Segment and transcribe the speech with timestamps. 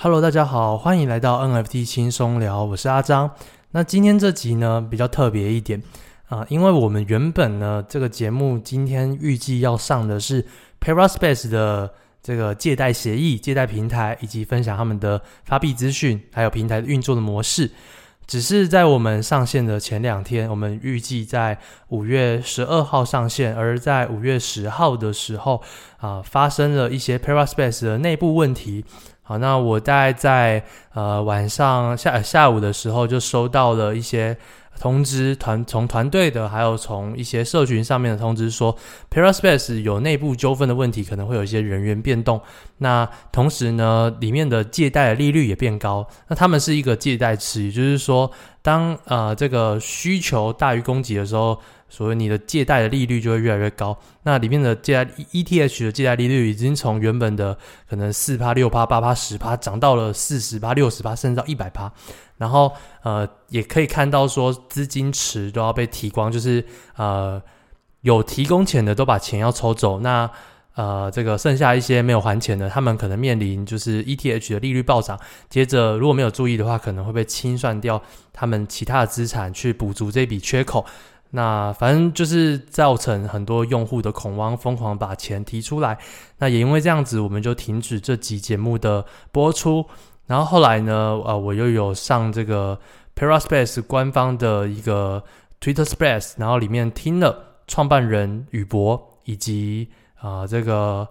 [0.00, 3.28] Hello，大家好，欢迎来到 NFT 轻松聊，我是阿张。
[3.72, 5.82] 那今天这集呢比较特别一点
[6.28, 10.46] 啊、因为我们原本呢这个节目今天预计要上的是
[10.80, 11.92] Paraspace 的
[12.22, 17.68] 这个借贷协议、借贷平台，以及分享他们的发币资讯，还有平台运作的模式。
[18.28, 21.58] 只是在我们上线的前两天，我们预计在
[21.88, 25.60] 五月十二号上线，而在五月十号的时候
[25.96, 28.84] 啊、发生了一些 Paraspace 的内部问题。
[29.28, 34.34] 好，那我大概在呃晚上下下午的时候就收到了一些
[34.80, 38.74] 通知，团从团队的，还有从一些社群上面的通知说
[39.10, 42.40] ，Paraspace 有内部纠纷的问题，可能会有一些人员变动。
[42.78, 46.08] 那同时呢，里面的借贷的利率也变高。
[46.28, 48.30] 那他们是一个借贷池，也就是说，
[48.62, 51.60] 当呃这个需求大于供给的时候。
[51.88, 57.56] 所以你的借贷的利率就会越来越高，那里面的借贷 ETH 的借贷利率已经从原本的
[57.88, 61.90] 可能四趴、六趴、八趴、十趴涨到了四十趴、六十趴，甚至到一百趴。
[62.36, 66.64] 然后呃，也可以看到说资金池都要被提光，就是
[66.96, 67.42] 呃
[68.02, 70.30] 有提供钱的都把钱要抽走，那
[70.74, 78.00] 呃这个剩下一些没有还钱的，他们可能面临就是 ETH 的利率暴涨，接着如果没有注意的话，可能会被清算掉
[78.32, 80.86] 他们其他的资产去补足这笔缺口。
[81.30, 85.98] 那反正就是造成很多用户的恐慌，疯狂把钱提出来。
[86.38, 89.84] 那也因为这样子，我们就停止这集节目的播出。
[90.26, 92.80] 然后后来呢，呃，我又有上这个
[93.14, 95.22] Paraspace 官方的一个
[95.60, 101.06] Twitter Space，然后里面听了创办人宇博以及啊、这个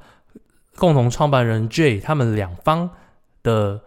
[0.77, 2.89] 共同创办人 Jay 他们两方
[3.43, 3.79] 的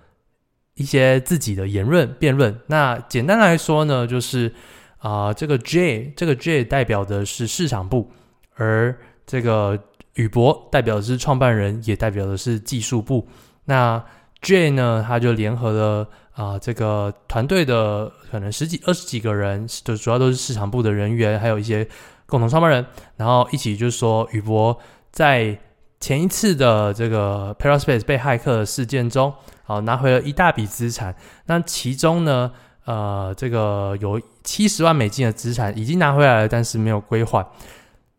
[0.74, 2.60] 一些自己的言论辩论。
[2.68, 4.54] 那简单来说呢，就是。
[5.00, 8.10] 啊、这个 J 这个 J 代表的是市场部，
[8.54, 9.78] 而这个
[10.14, 13.26] 宇博代表的是创办人，也代表的是技术部。
[13.64, 14.02] 那
[14.42, 21.86] J 呢，他就联合了啊、这个团队的可能十几、二十几个人，就主要都是市场部的人员，还有一些
[22.24, 24.78] 共同创办人，然后一起就是说，宇博
[25.10, 25.58] 在
[25.98, 29.34] 前一次的这个 Paraspace 被骇客的事件中，
[29.66, 31.14] 啊、拿回了一大笔资产。
[31.44, 32.52] 那其中呢，
[32.86, 37.46] 呃，这个有七十万美金的资产已经拿回来了，但是没有归还，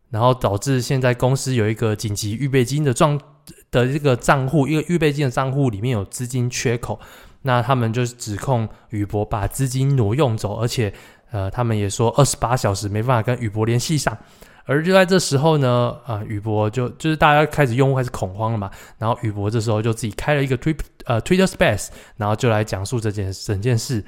[0.08, 3.20] 然后导致现在公司有一个紧急预备金的状
[3.70, 6.98] 的这个账户，一个预备金的账户里面有资金缺口，
[7.42, 10.94] 那他们就是指控宇博把资金挪用走，而且
[11.32, 14.16] 呃，他们也说二十八小时没办法跟宇博联系上，
[14.64, 20.74] 而就在这时候呢，啊、呃，宇博就就是大家开始用户开始恐慌了嘛，然后宇博这时候就自己开了一个推
[21.04, 24.02] 呃 Twitter Space，然后就来讲述这件整件事。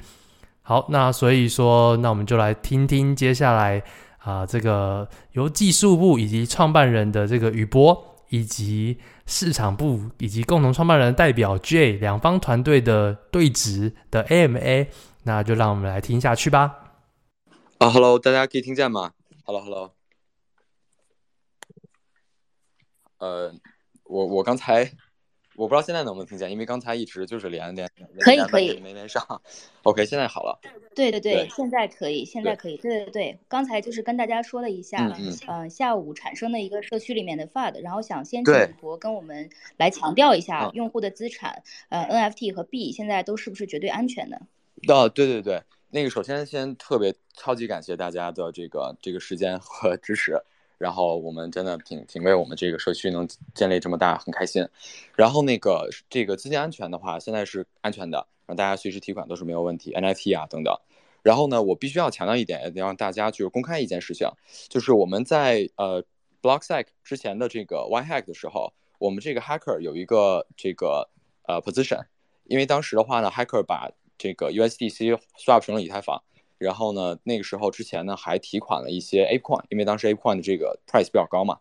[0.67, 3.83] 好，那所以说，那我们就来听听接下来
[4.17, 14.87] 啊、这个由技术部以及创办人的这个宇波，以及市场部以及共同创办人代表 J 两方团队的对质的 AMA，
[15.21, 16.95] 那就让我们来听下去吧。
[17.77, 19.11] 啊，Hello，大家可以听见吗
[19.43, 19.93] ？Hello，Hello。
[23.19, 23.53] 呃，
[24.05, 24.91] 我我刚才。
[25.55, 27.89] 我不知道现在能不能听见，因为刚才一直就是连连
[28.19, 29.41] 可以可以没连上。
[29.83, 30.59] OK，现在好了。
[30.93, 32.77] 对对对，对现在可以，现在可以。
[32.77, 44.41] 对对对，刚才就是跟大家说了一下，嗯，嗯、呃，下午产生的一个社区里面的 FUD，然后想先请宇博跟我们来强调一下用户的资产，呃，NFT 和币现在都是不是绝对安全的？
[44.87, 50.41] 哦，对对对，那个首先先特别超级感谢大家的这个这个时间和支持。
[50.77, 54.67] 然后我们真的挺挺为我们这个社区能建立这么大很开心。
[55.15, 60.75] 然后那个这个资金安全的话，现在是安全的，让大家随时提款都是没有问题，NFT 啊等等。
[61.23, 64.29] 然后呢，我必须要强调一点，也得让大家就是公开一件事情，
[64.69, 66.03] 就是我们在呃
[66.41, 71.09] Blocksec 之前的这个 Yhack 的时候，我们这个 Hacker 有一个这个
[71.47, 72.03] 呃 position，
[72.43, 76.21] 因为当时的话呢，Hacker 把这个 USDC swap 成了以太坊。
[76.57, 81.59] 然后呢，那个时候之前呢还提款了一些 ApeCoin，因为当时 ApeCoin 的这个 price 比较高嘛。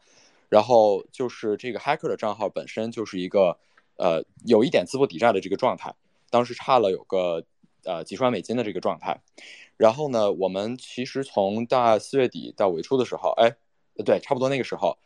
[0.49, 3.59] 然后就是这个 Hacker 的账号本身就是一个
[3.97, 5.93] 呃有一点资不抵债的这个状态，
[6.31, 7.44] 当时差了有个
[7.82, 9.20] 呃几十万美金的这个状态。
[9.76, 13.56] 然后呢，我们其实从大四月底到尾初的时候，哎，
[14.05, 14.97] 对，差不多那个时候，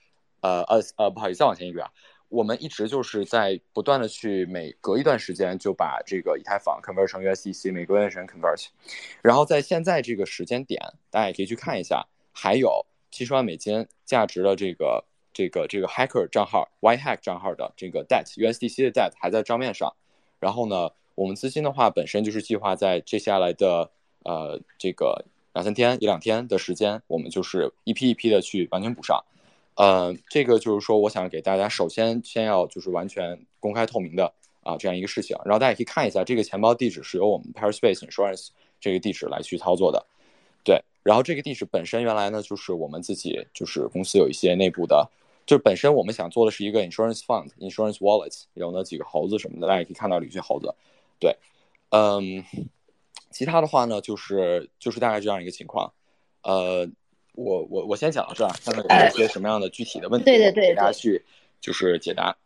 [0.43, 1.91] 呃呃呃，不好意思，再往前一个啊。
[2.29, 8.67] 我们一直就是在不断的去每隔一段时间就把这个以太坊 convert 成 USDC，每隔一段时间 convert，
[9.23, 10.81] 然后在现在这个时间点，
[11.11, 19.95] 大家也可以去看一下，还有七十万美金价值的这个这个这个 hacker 账号 Yhack 账号的这个 debt USDC 的 debt 还在账面上，
[20.39, 23.91] 然后呢，我们资金的话本身就是计划在接下来的
[24.25, 29.25] 呃这个两三天一两天的时间，我们就是一批一批的去完全补上。
[29.79, 34.35] 呃，这个就是说，我想给大家首先先要就是完全公开透明的
[34.65, 35.37] 啊这样一个事情。
[35.45, 38.49] 然后大家可以看一下，这个钱包地址是由我们 ParaSpace Insurance
[38.81, 40.05] 这个地址来去操作的。
[40.65, 45.09] 对，然后这个地址本身原来呢就是我们自己就是公司有一些内部的，
[45.47, 50.75] 就是本身我们想做的是一个 Insurance Fund、Insurance Wallet，有那几个猴子什么的，大家可以看到里有些猴子。
[51.21, 51.37] 对，
[51.91, 52.45] 嗯，
[53.31, 55.93] 其他的话呢就是就是大概这样一个情况。
[56.43, 56.89] 呃，
[57.39, 61.25] 我我我先讲到这儿，看看有一些什么样的具体的问题，对对对，给大家去
[61.61, 62.37] 就是解答。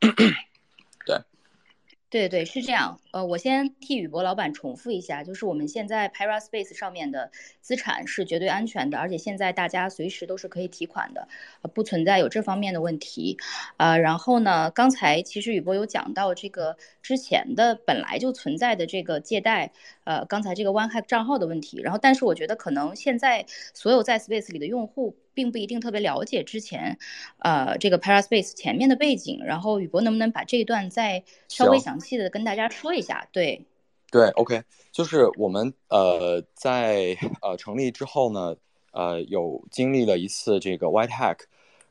[2.13, 2.29] 对。
[2.29, 3.01] 对，是这样。
[3.13, 7.31] 呃，我先替宇博老板重复一下，就是我们现在 ParaSpace 上面的
[7.61, 11.27] 资产是绝对安全的，而且现在大家随时都是可以提款的，
[11.63, 13.39] 呃，不存在有这方面的问题。
[13.79, 19.73] 呃，然后呢，刚才其实宇博有讲到这个之前的本来就存在的这个借贷，
[20.05, 21.81] 呃，刚才这个 OneHack 账号的问题。
[21.83, 25.17] 然后，但是我觉得可能现在所有在 Space 里的用户。
[25.35, 26.99] 并不一定特别了解之前，
[27.39, 33.29] 呃，这个 ParaSpace 前面的背景，然后宇博能不能把这一段再稍微详细的跟大家说一下？
[33.33, 33.65] 对，
[34.11, 38.57] 对，OK，就是我们呃在呃成立之后呢，
[38.93, 41.39] 呃有经历了一次这个 White Hack，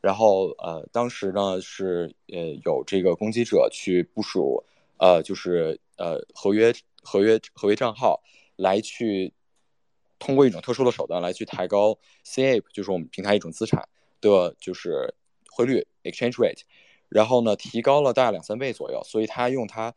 [0.02, 4.64] 然后呃当时呢是呃有这个攻击者去部署
[4.98, 8.22] 呃就是呃合约合约合约账号
[8.56, 9.34] 来去。
[10.22, 13.90] 通过一种特殊的手段来去抬高 CAPE，就是我们平台一种资产
[14.22, 15.16] 的，就是
[15.52, 16.62] 汇率 exchange rate，
[17.10, 19.94] 然后呢提高了大概两三倍左右，所以他用他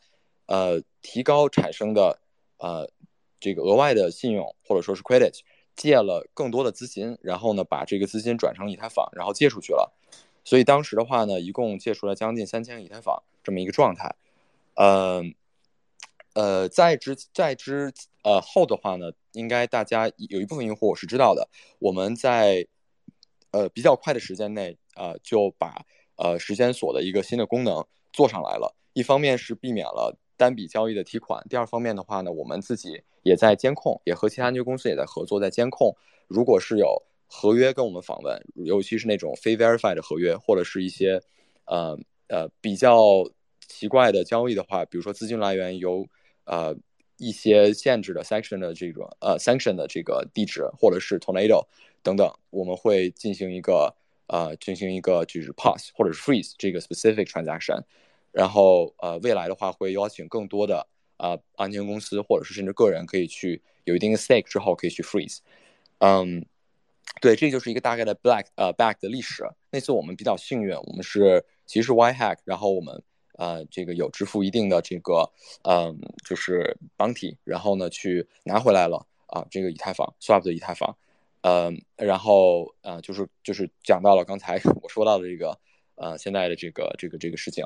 [0.46, 2.18] 呃提高产生的
[2.56, 2.90] 呃
[3.38, 5.40] 这个额外的信用或者说是 credit
[5.76, 9.92] 借了更多的资金，然后呢把这个资金转成以太坊，然后借出去了，
[10.42, 14.16] 所以当时的话呢一共借出了将近三千个以太坊这么一个状态，
[14.74, 15.34] 嗯。
[16.36, 17.92] 呃，在之在之
[18.24, 21.48] 呃后的话呢，应该大家有一部分用户我是知道的，
[21.78, 22.66] 我们在
[23.50, 25.84] 呃比较快的时间内，呃就把
[26.16, 28.74] 呃时间锁的一个新的功能做上来了。
[28.92, 35.94] 一方面是避免了单笔交易的提款，第二方面的话呢，我们自己也在监控，也和其他安全公司也在合作，在监控。
[36.28, 41.20] 如果是有合约跟我们访问，尤其是那种非 verified 的合约，或者是一些
[41.64, 41.98] 呃
[42.28, 43.28] 呃比较
[43.66, 46.06] 奇怪的交易的话，比如说资金来源由
[46.44, 46.76] 呃，
[47.16, 51.64] 一些限制的 section 的这种呃 section 的这个地址，或者是 tornado
[52.02, 53.94] 等等，我们会进行一个
[54.26, 57.82] 呃进行一个就是 pause 或者是 freeze 这个 specific transaction，
[58.32, 60.86] 然后呃未来的话会邀请更多的
[61.18, 65.38] 呃安全公司或者是甚至个人可以去有一定的 stake 之后可以去 freeze，
[65.98, 66.44] 嗯，
[67.20, 69.44] 对，这就是一个大概的 black 呃 back 的历史。
[69.70, 73.02] 那次我们比较幸运，我们是其实是 white hack，然后我们。
[73.36, 75.30] 呃，这个有支付一定的这个，
[75.62, 80.96] 嗯、呃，就是 bounty，然后呢，去拿回来了啊，这个以太坊 swap 的以太坊，
[81.42, 85.58] 嗯、呃，然后呃，就是就是讲到了刚才 我说到的这个，
[85.96, 87.64] 呃，现在的这个这个这个事情。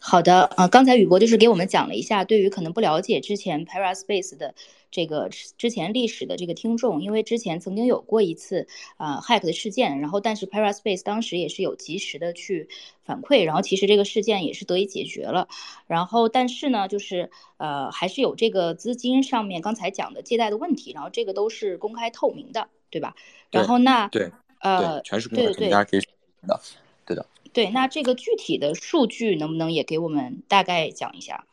[0.00, 4.54] 好的，呃，刚才宇博就是给我们讲了一下，对于可能不了解之前 ParaSpace 的
[4.90, 8.66] 这个之前历史的这个听众，因为之前曾经有过一次
[8.96, 12.68] 啊、呃、hack 的事件，然后但是 ParaSpace 当时也是有及时的去
[13.04, 15.48] 反馈，然后其实这个事件也是得以解决了，
[15.86, 23.14] 然后但是呢，就是呃还是有这个资金上面刚才讲的借贷的问题，然后这个都是公开透明的，对吧？
[23.50, 24.30] 然后那对
[24.60, 26.00] 呃全是公开透明，大家可以
[26.46, 26.60] 的，
[27.04, 27.26] 对的。
[27.52, 31.46] 对，那这个具体的数据能不能也给我们大概讲一下？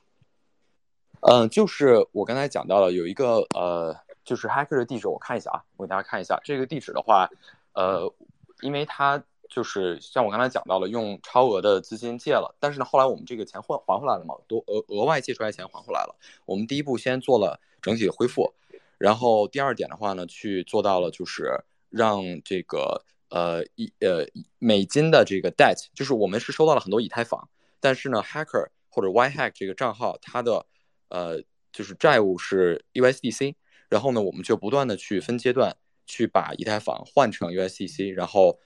[1.21, 7.27] 嗯，就是我刚才讲到了有一个呃，就是 hacker 的地址，我看一下啊，我给大家看一下这个地址的话，
[7.73, 8.13] 呃，
[8.61, 16.15] 因为它就是像我刚才讲到了，用超额的资金借了，但是呢，后来我们这个钱还还回来了嘛，都额额外借出来钱还回来了。
[16.45, 18.53] 我们第一步先做了整体的恢复，
[18.99, 23.03] 然后第二点的话呢，去做到了就是让这个。
[23.29, 24.25] 呃，一呃
[24.59, 30.65] 美金的这个 debt，就是我们是收到了很多以太坊，但是呢，hacker 或者 white hack 这个账号，它的
[31.09, 31.41] 呃
[31.71, 33.55] 就是债务是 USDC，
[33.89, 38.59] 然后呢，我们就不断的去分阶段去把以太坊换成 USDC，然后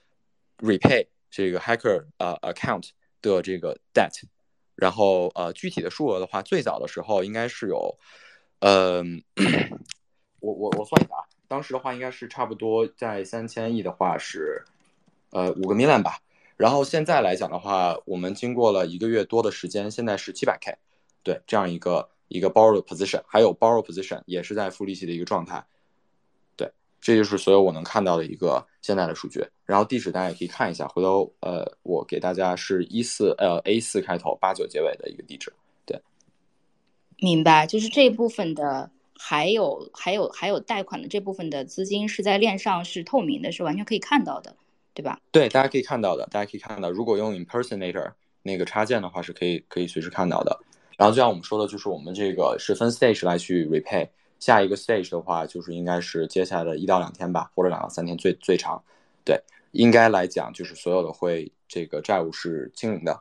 [0.58, 2.90] repay 这个 hacker 呃 account
[3.22, 4.22] 的这个 debt，
[4.76, 7.98] 然后呃具体的数额的话，最早的时候应该是有，
[8.60, 9.02] 呃，
[10.40, 11.24] 我我我算一下啊。
[11.50, 14.62] 当时的话应该是差不多在三千亿的话是，
[15.30, 16.20] 呃五个 million 吧。
[16.56, 20.78] 然后现在来讲的话，我们经过了一个月多的时间，现在是七百 k，
[21.24, 25.66] 对，这样一个一个 borrow position，还有 borrow position 也是在付利息的一个状态。
[26.54, 29.44] 对，这就是所有我能看到的一个现在的数据。
[29.64, 35.52] 然后地址大家也可以看一下，回头呃我给大家是一四呃 A 四开头八九结尾的一个地址。
[35.84, 36.00] 对，
[37.18, 38.88] 明白，就是这部分的。
[39.22, 44.56] 还有还有还有贷款的这部分的资金是在链上是透明的，是完全可以看到的，
[44.94, 45.20] 对吧？
[45.30, 48.12] 对，大家可以看到的，大家可以看到，如果用 impersonator
[48.42, 50.58] 那个插件的话，是可以可以随时看到的。
[50.96, 54.08] 然后就像我们说的，就是我们这个是分 stage 来去 repay，
[54.38, 58.82] 下一个 stage 的话，就是应该是接下来的一到两天吧，或者两到三天最最长。
[59.22, 59.38] 对，
[59.72, 63.20] 应该来讲就是所有的会这个债务是清零的。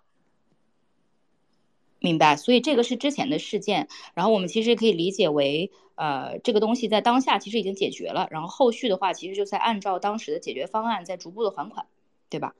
[2.00, 11.86] 明白，所以这个是之前的事件，然后我们其实可以理解为，呃，这个东西在当下其实已经解决了，然后后续的话其实就在按照当时的解决方案在逐步的还款，
[12.30, 12.56] 对吧？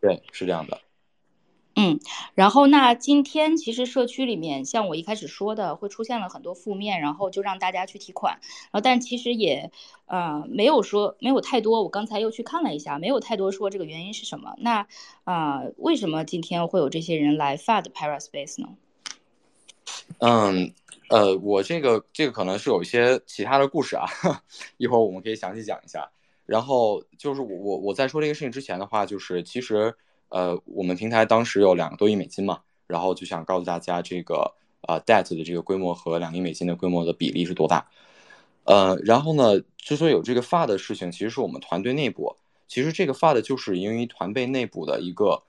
[0.00, 0.80] 对，是这样的。
[1.78, 2.00] 嗯，
[2.34, 9.70] 然后那今天其实社区里面，像我一开始说的，会出现了很多负面，然后就让大家去提款，然后但其实也，
[10.06, 11.82] 呃，没有说没有太多。
[11.82, 14.54] 我刚才又去看了一下，没有太多说这个原因是什么。
[14.56, 14.86] 那
[15.24, 18.68] 啊，为什么今天会有这些人来 FUD Paraspace 呢？
[20.20, 20.72] 嗯，
[21.10, 24.06] 呃，我这个这个可能是有一些其他的故事啊，
[24.78, 26.10] 一会儿我们可以详细讲一下。
[26.46, 29.94] 然后就是我我我在说这个事情之前的话，就是其实。
[30.36, 34.52] 呃，我们平台当时有两个多亿美金嘛，然后就想告诉大家这个
[34.82, 37.88] 呃 debt 的这个规模和两亿美金的规模的比例是多大。
[38.64, 42.36] 呃，然后呢，之所以有这个 FUD 的事情，其实是我们团队内部，
[42.68, 45.42] 其实这个 FUD 就是因为团队内部的一个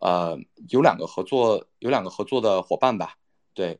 [0.00, 0.36] 呃
[0.70, 3.14] 有两个合作有两个合作的伙伴吧，
[3.54, 3.78] 对，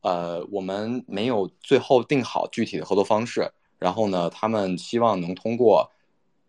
[0.00, 5.92] 呃，我们没有最后定好具体的合作方式，然后呢，他们希望能通过。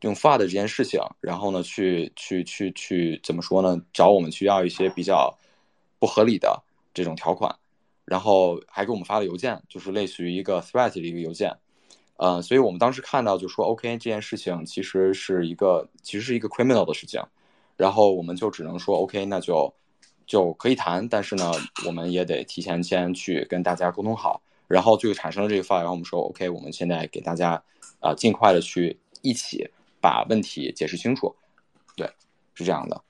[0.02, 3.82] 用 FUD 这件事情，然后呢，去去去去怎么说呢？
[3.92, 5.38] 找我们去要一些比较
[6.00, 6.64] 不合理的
[6.94, 7.54] 这种条款，
[8.06, 11.54] 然后还给我们发了邮件，就是类似于一个 threat 的一个邮件。
[12.16, 17.22] 呃，所以我们当时看到就说，OK，这件事情其实是一个其实是一个 criminal 的事情，
[17.76, 19.74] 然后我们就只能说，OK，那就
[20.26, 21.52] 就可以谈，但是呢，
[21.86, 27.62] 我们也得提前先去跟大家沟通好，然后就产生了这个 FUD，然后我们说，OK，我们现在给大家
[28.00, 29.70] 啊、尽快的去一起。
[30.02, 31.36] 把问题解释清楚，
[31.96, 32.10] 对，
[32.54, 33.04] 是这样的。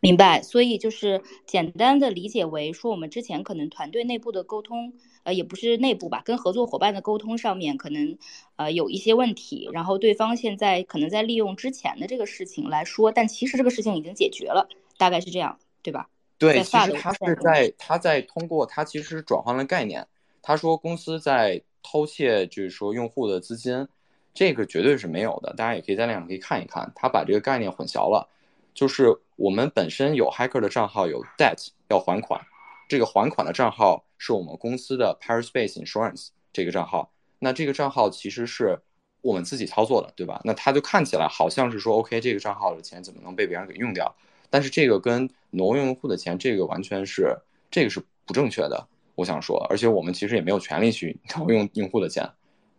[0.00, 4.92] 明白，所以就是简单的理解为说，我们之前可能团队内部的沟通，
[5.24, 8.16] 呃，也不是内部吧，跟合作伙伴的沟通上面可能
[8.54, 16.08] 呃有一些问题，然后对方现在可能在利用之前的这个事情来说，但其实这个事情已经解决了，大概是这样，对吧？
[16.38, 20.06] 对，其实他是在他在通过他其实转换了概念，
[20.40, 23.88] 他说公司在偷窃，就是说用户的资金。
[24.36, 28.28] 这个绝对是没有的，大家也可以在链上可以看一看，他把这个概念混淆了。
[28.74, 32.38] 就是我们本身有 hacker 的账号有 debt 要还款，
[32.86, 37.10] 这个还款的账号是我们公司的 Paraspace Insurance 这个账号。
[37.38, 38.78] 那这个账号其实是
[39.22, 40.42] 我们自己操作的，对吧？
[40.44, 44.14] 那他就看起来好像是说，OK，这个账号的钱怎么能被别人给用掉？
[44.50, 47.34] 但是这个跟挪用用户的钱，这个完全是
[47.70, 48.86] 这个是不正确的。
[49.14, 52.30] 我想说，而且我们其实也没有权利去 挪用用户的钱，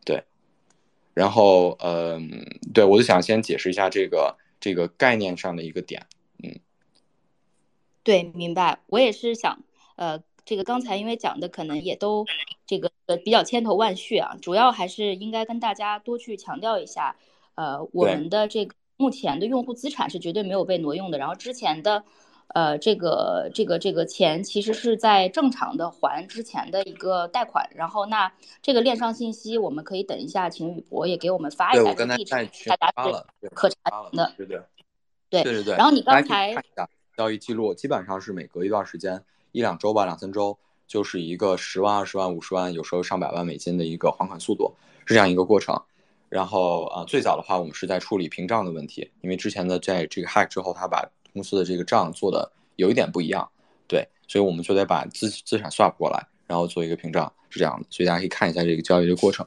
[0.06, 0.24] 对。
[1.18, 2.30] 然后，嗯，
[2.76, 6.06] 对，我就想先解释一下这个这个概念上的一个点，
[6.44, 6.60] 嗯，
[8.04, 8.78] 对，明白。
[8.86, 9.64] 我也是想，
[9.96, 12.24] 呃，这个刚才因为讲的可能也都
[12.68, 17.16] 这个呃比较千头万绪啊，主要还是应该跟大家多去强调一下，
[17.56, 22.04] 呃，我们的这个目前的用户资产是绝对没有被挪用的，然后之前的。
[22.54, 33.76] 呃，这个这个这个钱其实是在正常的还之前的一个贷款，然后那这个链上信息我们可以等一下，请宇博也给我们发一下这个地址，大家是可查
[34.10, 34.34] 询的。
[34.38, 34.62] 对对
[35.30, 35.76] 对对对。
[35.76, 36.56] 然后你刚才
[37.16, 44.74] 交易记录基本上是每隔一段时间一两周吧，两三周就是一个十万、二十万、五十万，有时候上百万美金的一个还款速度，
[45.06, 45.80] 是这样一个过程。
[46.30, 53.48] 然后啊、呃，最早的话我们是在处理屏障的问题，因为之前的在这个 hack 之后，他把公司的这个账做的有一点不一样，
[53.88, 59.46] 对，所以我们就得把资资产 swap 过来，然后做一个屏障，是这样的，所以大家可以看一下这个交易的过程，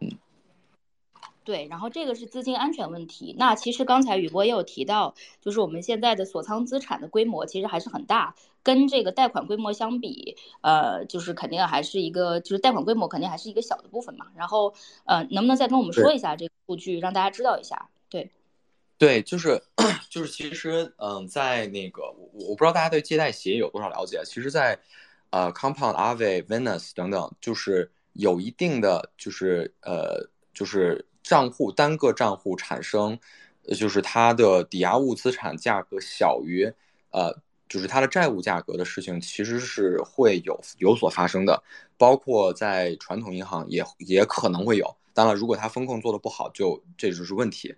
[0.00, 0.10] 嗯，
[1.42, 3.34] 对，然后这个是资金安全问题。
[3.38, 14.26] 那其实刚才宇波也有提到，就是我们现在的锁仓资产的规模其实还是很大，跟这个贷款规模相比，呃，就是肯定还是一个，就是贷款规模肯定还是一个小的部分嘛。
[14.36, 14.74] 然后，
[15.06, 17.88] 呃，能不能再跟我们说一下这个数据，让大家知道一下？
[18.10, 18.30] 对。
[18.98, 19.62] 对，就是
[20.08, 24.22] 就是，其实，嗯，在那个我我不知道大家对借贷协议有多少了解。
[24.24, 24.78] 其实在，
[25.30, 33.18] 呃，Compound、Aave、Venus 等等，就是有一定的，就是呃，就是账户单个账户产生，
[33.76, 36.72] 就是它的抵押物资产价格小于
[37.10, 37.36] 呃，
[37.68, 41.62] 就是它的债务价格的事情，其实是会有有所发生的。
[41.98, 44.96] 包括在传统银行也也可能会有。
[45.12, 47.74] 当然，如果它风控做得不好，就这就是问题。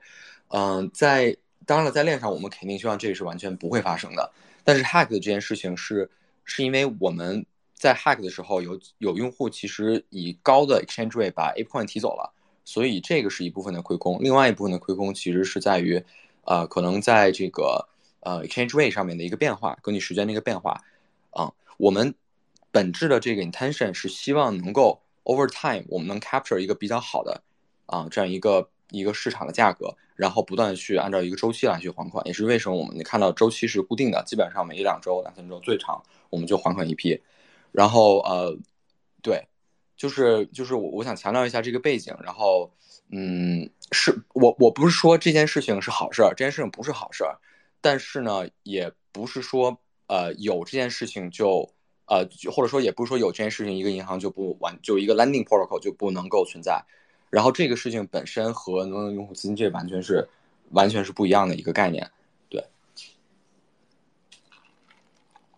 [0.49, 1.37] 嗯，在
[1.67, 4.33] 当然了，在链上我们肯定希望这个是完全不会发生的。
[4.65, 6.11] 但是 hack 的这件事情是，
[6.45, 12.33] 是因为我们在 hack 的时候有有用户其实以高的 exchange rate 把 APOIN 提走了，
[12.65, 14.19] 所以这个是一部分的亏空。
[14.23, 16.03] 另外一部分的亏空其实是在于，
[16.45, 17.87] 呃，可能在这个
[18.21, 20.83] 呃 exchange rate 上面的一个变化，根据时间的一个变化，
[21.31, 22.15] 啊，我们
[22.71, 27.43] 本质的这个 intention 是希望能够 over time 我们能 capture 一个比较好的
[27.87, 37.21] 啊这样一个一个市场的价格，然后不断去按照一个周期来去还款，也是为什么我们你看到周期是固定的，基本上每一两周、两三周最长我们就还款一批，
[37.71, 38.57] 然后呃，
[39.23, 39.47] 对，
[39.97, 42.73] 就是就是我我想强调一下这个背景，然后
[43.11, 47.39] 嗯，是我我不是说这件事情是好事儿，这件事情不是好事儿，
[47.81, 51.69] 但是呢，也不是说呃有这件事情就
[52.07, 56.85] 呃或者说也不是说有这件事情一个银行就不完就一个 lending protocol 就不能够存在。
[57.31, 60.27] 然后这个事情本身和能源用户资金这完全是，
[60.71, 62.11] 完全是不一样的一个概念，
[62.49, 62.65] 对。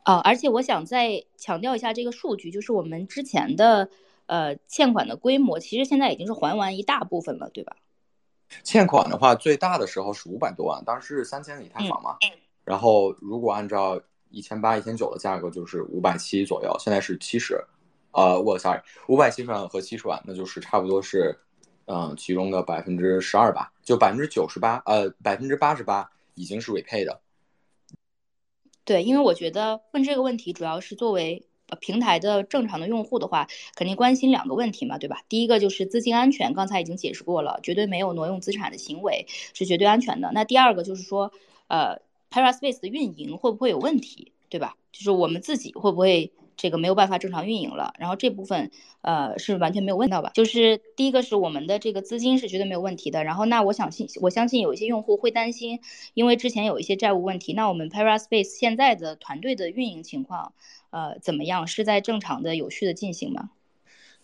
[0.04, 3.88] 哦，而且我想再强调一下这个数据，就是我们之前的
[4.26, 7.76] 呃欠款的规模，其实现在已经是还完一大部分了，对吧？
[8.64, 12.16] 欠款的话，最大的时候是五百多万，当时是三千个以太坊嘛。
[12.22, 12.36] 嗯。
[12.64, 14.00] 然后如果按照
[14.30, 17.64] 一千八、一千九的价格，就是五百七左右，现在是七十，
[18.10, 21.38] 呃，我 sorry，五百七十万和七十万，那就是差不多是。
[21.92, 27.20] 嗯，其中的百分之十二吧，就百分之九十八，呃，百分之八十八已经是 repay 的。
[28.84, 31.44] 对，因为我觉得问这个问题，主要是作为
[31.80, 35.24] 平台的正常的用户的话，肯定关心两个问题嘛，对吧？
[35.28, 40.30] 第一个就是资金安全，刚才已经解释过了，绝对没有挪用资产的行为，是绝对安全的。
[40.32, 41.32] 那第二个就是说，
[41.66, 44.76] 呃，Paraspace 的运营会不会有问题，对吧？
[44.92, 46.32] 就是我们自己会不会？
[46.60, 50.30] 这个没有办法正常运营了，然后这部分呃是完全没有问到吧？
[50.34, 55.80] 就是第一个是我们的这个资金是绝对没有问题的，然后那我想信我相信有一些用户会担心，
[56.12, 60.52] 因为之前有一些债务问题，那我们 Paraspace 现在的团队的运营情况
[60.90, 61.66] 呃怎么样？
[61.66, 63.48] 是在正常的有序的进行吗？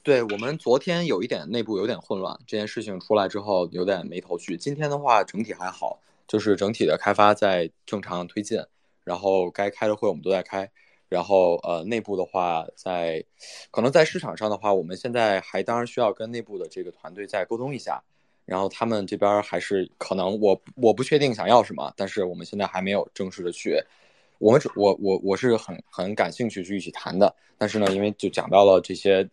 [0.02, 4.58] 对，我们昨天有一点内部有点混乱，这件事情出来之后有点没头绪。
[4.58, 8.60] 今天的话整体还好，就是整体的开发在正常推进，
[9.04, 10.70] 然后该开的会我们都在开。
[11.08, 13.24] 然后呃，内部的话在，
[13.70, 18.02] 可能在市场上的话，我们现在还当然需要跟内部的这个团队再沟通一下。
[18.44, 23.76] 然后他们这边还是可能我我不确定想要什么，但是我们现在还没有正式的去，
[24.38, 27.34] 我们我我我是很很感兴趣去一起谈的。
[27.58, 29.28] 但是呢，因为就讲到了这些，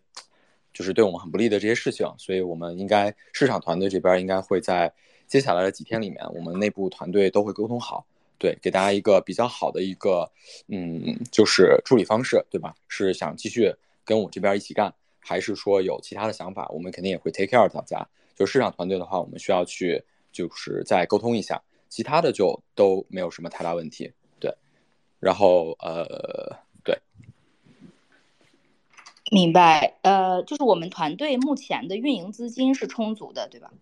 [0.72, 4.92] 就是对我们很不利的这些事情，所以我们应该市场团队这边应该会在
[5.28, 8.04] 接下来的几天里面，我们内部团队都会沟通好。
[8.44, 10.30] 对，给大家一个比较好的一个，
[10.68, 12.74] 嗯，就是处理方式，对吧？
[12.88, 16.68] 是想继续跟我这边一起干，还是说有其他的想法？
[16.68, 18.06] 我们肯定也会 take care 大家。
[18.36, 24.12] 就市场团队的话，我们需要去就是再沟通一下，其他的就都没有什么太大问题。
[24.38, 24.54] 对，
[25.18, 26.54] 然后呃，
[26.84, 26.98] 对，
[29.32, 29.96] 明白。
[30.02, 33.72] 呃，就是我们团队目前的运营资金是充足的，对吧？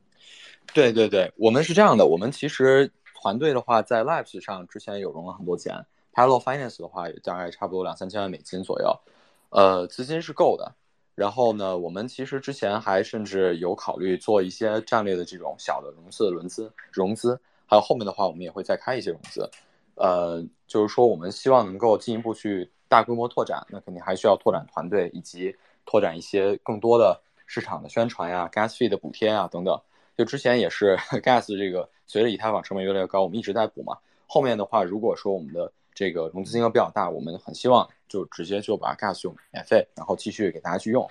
[0.73, 2.93] 对对对，我们是这样的，我们其实。
[3.23, 8.99] 团队的话，在 Labs 上之前有融了很多钱 p a r a l l Finance 的话也大概差不多两三千万美金左右，
[9.51, 10.75] 呃，资金是够的。
[11.15, 19.49] 然后呢，我们其实之前还甚至有考虑做一些战略的这种小的融资轮资融资，还有后面的话，我们也会再开一些融资。
[19.95, 25.55] 呃，就是说我们希望能够进一步去大规模拓展，那肯定还需要拓展团队，以及
[25.85, 29.79] 拓展一些更多的市场的宣传呀、Gas Fee 的补贴啊等等。
[30.17, 33.97] 就之前也是 Gas 这个随着以太坊成本越来越高，我们一直在补嘛。
[34.27, 41.09] 后面的话，如果说我们的这个融资金额比较大，我们很希望就直接就把 Gas 用免费，然后继续给大家去用。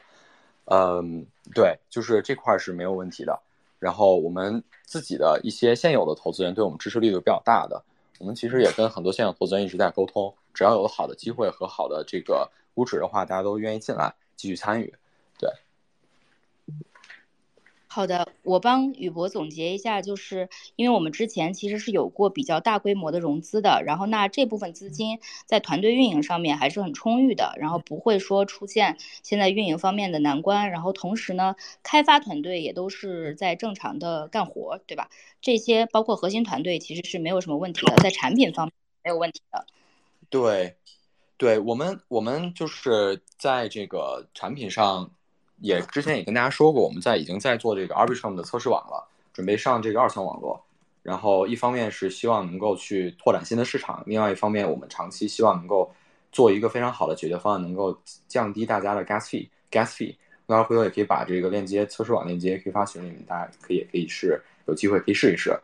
[0.66, 3.42] 嗯，对，就是这块是没有问题的。
[3.80, 7.84] 然后我们自己的一些现有的投资人对我们支持力度比较大的，
[8.20, 14.94] 我们其实也跟很多现有投资人一直在沟通，只要有好的机会和好的这个估值的话，大家都愿意进来继续参与。
[17.92, 17.94] 对。
[17.94, 35.10] 好的，我帮宇博总结一下，就是因为我们之前其实是有过比较大规模的融资的，然后那这部分资金在团队运营上面还是很充裕的，然后不会说出现现在运营方面的难关，然后同时呢，开发团队也都是在正常的干活，对吧？
[35.42, 38.74] 这些包括核心团队其实是没有什么问题的，在产品方面
[39.04, 39.66] 没有问题的。
[40.30, 40.78] 对，
[41.36, 45.12] 对我们我们就是在这个产品上。
[45.62, 50.62] 也之前也跟大家说过，我们在已经在做这个 Arbitrum 的测试网了，准备上这个二层网络。
[51.04, 55.92] 然后一方面是希望能够去拓展新的市场，另外一方面我们长期希望能够
[56.32, 57.98] 做一个非常好的解决方案，能够
[58.28, 60.16] 降低大家的 gas fee gas fee。
[60.48, 65.58] 那回头也可以把这个链接测试网链接可以发群里面，大家可以也可以试，有机会可以试一试。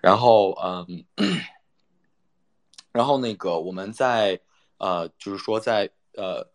[0.00, 1.04] 然后嗯，
[2.92, 4.40] 然后那个我们在
[4.78, 6.48] 呃就是说在呃。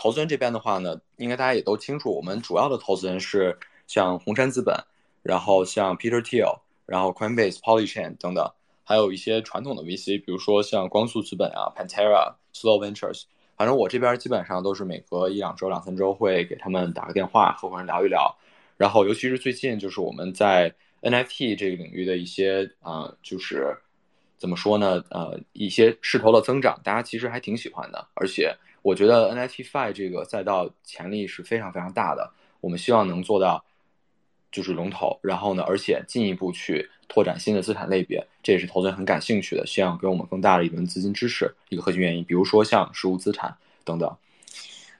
[0.00, 4.74] 投资人这边的话呢，应该大家也都清楚，我们主要的投资人是像红杉资本，
[5.22, 8.50] 然后像 Peter Thiel，然后 Coinbase、Polychain 等等，
[8.84, 13.24] 还有一些传统的 VC，比如说像光速资本啊、Pantera、Slow Ventures，
[13.56, 18.34] 反正我这边基本上都是每隔一两周、两三周会给他们打个电话，和合伙人聊一聊。
[18.76, 23.76] 然后尤其是最近，就是我们在 NFT 这个领域的一些啊、呃，就是
[24.36, 25.02] 怎么说呢？
[25.10, 28.06] 呃，一些势头的增长，大家其实还挺喜欢的。
[28.14, 28.56] 而且
[28.88, 32.32] 我觉得 NFT-Fi 这个赛道潜力是非常非常大的。
[32.62, 33.62] 我们希望能做到
[34.50, 42.24] 就是龙头，然后呢，而且进一步去拓展新的资产类别，这也是投资人很感兴趣的，希望给我们更大的一轮资金支持一个核心原因。
[42.24, 44.16] 比如说像实物资产等等。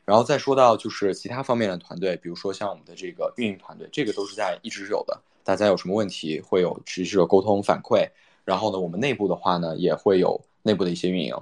[0.05, 5.19] 然后再说到就是其他方面的团队，比如说像我们的这个运营团队，这个都是在一直有的。
[5.43, 8.07] 大家有什么问题会有持续的沟通反馈。
[8.45, 11.35] 然后呢，我们内部的话呢，也会有内部的一些运营。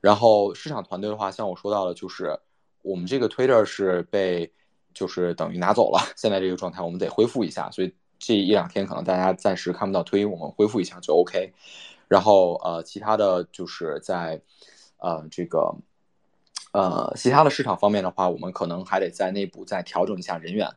[0.00, 2.38] 然后市场团队的话，像我说到的，就是
[2.82, 4.52] 我们这个 Twitter 是被
[4.92, 7.70] 就是等于拿走了， 现在这个状态我们得恢复一下。
[7.70, 11.52] 所以这一两天可能大家暂时看不到推，我们恢复一下就 OK。
[12.08, 14.40] 然后呃，其他的就是在
[14.98, 15.74] 呃这个。
[16.70, 20.68] 呃，其他的市场方面的话，我们可能还得在内部再调整一下人员，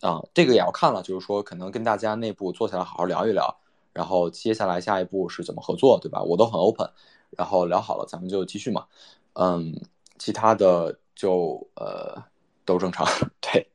[0.00, 3.54] 啊、这个也要看了，就是说可能跟大家内部坐下来好好聊一聊，
[3.92, 6.22] 然后接下来下一步是怎么合作，对吧？
[6.22, 6.88] 我都很 open，
[7.36, 8.86] 然后聊好了，咱们就继续嘛，
[9.34, 9.80] 嗯，
[10.18, 12.24] 其他的就呃
[12.64, 13.06] 都正常，
[13.40, 13.68] 对。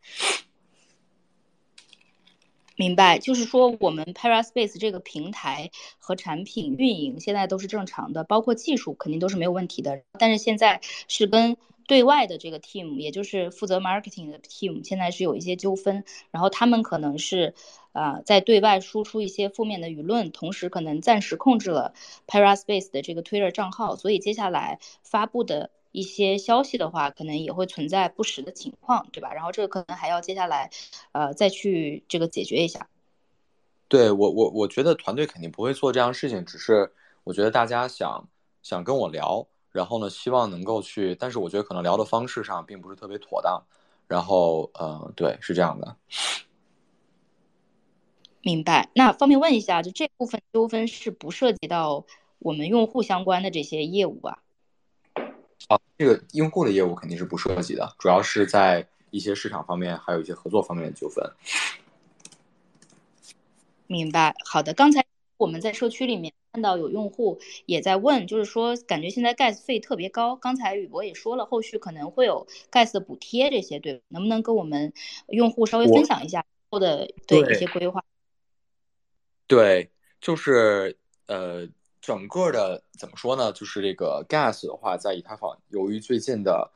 [2.76, 10.02] 明白，就是说我们 Paraspace 这个平台和产品运营现在都是正常的，包括技术肯定都是没有问题的。
[10.17, 17.54] 但是现在是跟对外的这个 team，也就是负责 marketing 的 team，现在是有一些纠纷，然后他们可能是
[17.91, 21.93] 啊、在对外输出一些负面的舆论，同时可能暂时控制了
[22.28, 25.71] Paraspace 的这个 Twitter 账号，所以接下来发布的。
[25.91, 29.34] 一些消息的话，可能也会存在不实的情况，对吧？
[29.34, 30.69] 然后这个可能还要接下来，
[31.13, 32.88] 呃，再去这个解决一下。
[33.88, 38.30] 对我，我我觉得团队肯定不会做这样事情，只是我觉得大家想
[38.62, 43.60] 想跟我聊，然后呢，希望能够去，但是我觉得可能聊的方式上并不是特别妥当。
[44.08, 45.95] 然后，呃，对，是这样的。
[48.41, 48.89] 明白。
[48.93, 52.06] 那方便问一下，就这部分纠纷是不涉及到
[52.39, 54.43] 我们用户相关的这些业务吧？
[55.67, 61.23] 啊，这个用户的业务肯定是不涉及的，主要是在一些市场方面，还有一些合作方面的纠纷。
[63.88, 64.73] 明白，好的。
[64.73, 65.04] 刚才
[65.38, 70.36] 我们在社区里面看到有用户也在问，就是说感觉现在 gas 费特别高。
[70.36, 74.93] 刚才宇博也说了，后续可能会有 gas 的补贴这些，对，能不能跟我们
[75.28, 78.04] 用户稍微分享一下后的对一些规划？
[79.49, 79.89] 对，
[80.21, 80.95] 就是
[81.27, 81.67] 呃。
[82.01, 83.51] 整个的怎么说呢？
[83.51, 86.71] 就是这个 gas 的话，在以太坊，由于最近的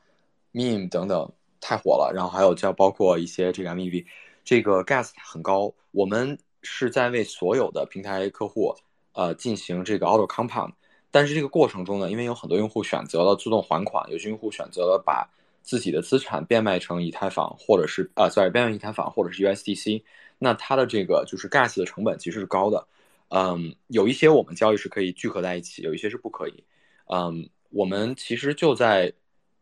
[0.52, 1.32] meme 等等
[1.62, 4.04] 太火了，然后还有叫包括一些这个 MEV，
[4.44, 5.74] 这个 gas 很高。
[5.92, 8.76] 我们是在为所有的平台客户
[9.14, 10.74] 呃进行这个 auto compound，
[11.10, 15.28] 但是这个过程中呢，因为有很多用户选择了自动还款，有些用户选择了把
[15.62, 20.02] 自己的资产变卖成以太坊，或者是呃，sorry，变卖以太坊或者是 USDC，
[20.44, 22.86] 那它的这个就是 gas 的成本其实是高的。
[23.30, 26.62] 嗯，有一些我们交易是可以聚合在一起，有一些是不可以。
[27.06, 29.10] 嗯，我们其实就在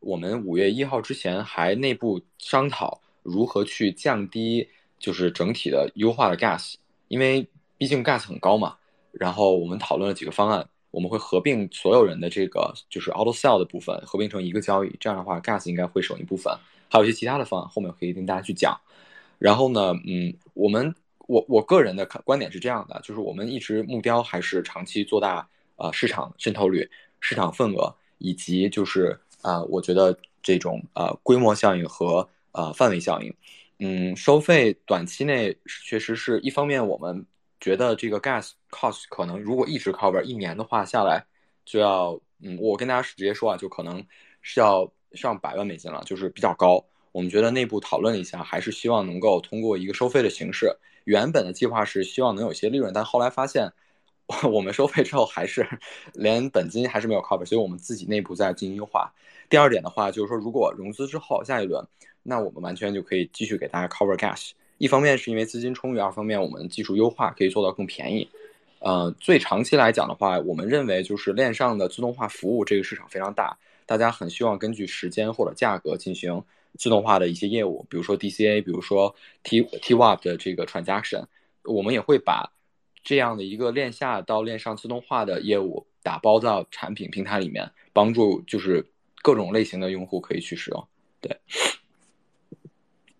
[0.00, 4.68] 我们五月一号之前还内部商讨如何去降低，
[4.98, 6.74] 就是整体的优化的 gas，
[7.06, 7.46] 因为
[7.78, 8.76] 毕竟 gas 很高嘛。
[9.12, 16.52] 然后我们讨论了几个方案，我们会合并所有人的这个就是 auto sell 的部分，合并成一个交易，这样的话 gas 应该会省一部分。
[16.90, 18.78] 还有一些其他的方案，后面可以跟大家去讲。
[19.42, 20.94] 然后呢，嗯，我们。
[21.28, 26.86] 我我个人的看观点是这样的，就是我们一直目标还是长期做大呃市场渗透率、
[27.20, 33.32] 市场份额，以及就是啊、我觉得这种呃规模效应和呃范围效应。
[33.78, 37.24] 嗯，收费短期内确实是一方面，我们
[37.60, 41.24] 觉得这个 gas cost 可能如果一直 cover 一年的话下来
[41.64, 44.04] 就要嗯，我跟大家直接说啊，就可能
[44.42, 46.84] 是要上百万美金了，就是比较高。
[47.12, 50.74] 我们觉得内部讨论一下，还是希望能够通过一个收费的形式。
[51.04, 53.70] 原本的计划是希望能有些利润，但后来发现，
[54.50, 55.66] 我们收费之后还是
[56.14, 59.12] 连本金还是没有 cover，所以我们自己内部在进行优化。
[59.50, 61.84] 第二点的话，就是说如果融资之后下一轮，
[62.22, 64.52] 那我们完全就可以继续给大家 cover gas。
[64.78, 68.26] 一方面是因为资金充裕，二方面我们技术优化可以做到更便宜。
[68.78, 76.42] 呃，最长期来讲的话，我们认为就是链上的自动化服务这个市场非常大，大家很希望根据时间或者价格进行。
[76.78, 81.26] 自动化的一些业务，比如说 DCA，比如说 T TWAP 的这个 transaction，
[81.64, 82.52] 我们也会把
[83.04, 88.90] 这样的一个链下到链上自动化的业务打包到产品平台里面，帮助就是
[89.22, 90.88] 各种类型的用户可以去使用。
[91.20, 91.40] 对，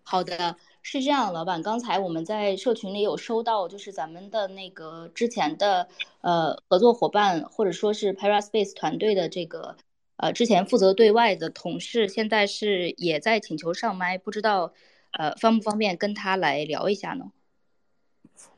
[0.03, 5.87] 好的，是这样，老板，刚才我们在社群里有收到，就是咱们的那个之前的
[6.21, 9.77] 呃合作伙伴或者说是 Paraspace 团队的这个。
[10.17, 14.73] 呃，之前负责对外的同事现在是也在请求上麦，不知道
[15.11, 17.31] 呃方不方便跟他来聊一下呢？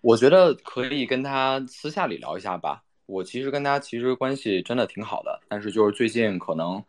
[0.01, 2.83] 我觉得可以跟他私下里聊一下吧。
[3.07, 6.83] 我其实跟他其实关系真的挺好的，但是就是最近可能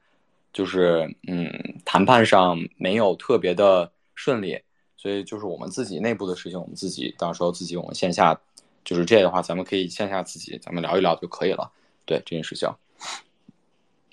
[0.52, 1.50] 就是嗯
[1.84, 4.58] 谈判上没有特别的顺利，
[4.96, 8.38] 所以就是我们自己内部的事情，我们自己到时候自己我们线下
[8.84, 11.70] 就是这样的话，咱们可以线下自己咱们聊一聊就可以了。
[12.04, 12.68] 对这件事情。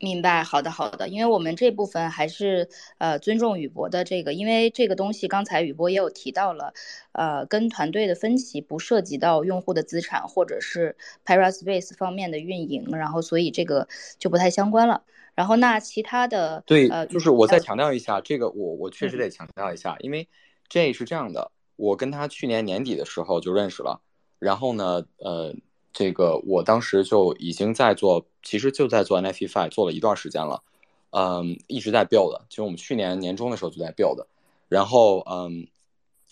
[0.03, 6.73] 明白，好的好的，因为我们这部分还是呃尊重宇博的这个，因为这个东西刚才宇博也有提到了，
[7.13, 13.87] 呃，跟团队的分歧不涉及到用户的资产或者是 Paraspace 方面的运营，然后所以这个
[14.19, 15.03] 就不太相关了。
[15.35, 20.27] 然后那其他的对，呃，就是我再强调一下，这个我我确实得强调一下，嗯，因为
[20.67, 24.01] 这是这样的，我跟他去年年底的时候就认识了，
[24.37, 25.55] 然后呢，呃。
[25.93, 30.63] 这个我当时就已经在做，其实就在做 NFT5 做了一段时间了，
[31.12, 32.36] 嗯，一直在 build。
[32.49, 34.25] 其实我们去年年中的时候就在 build，
[34.67, 35.67] 然后嗯，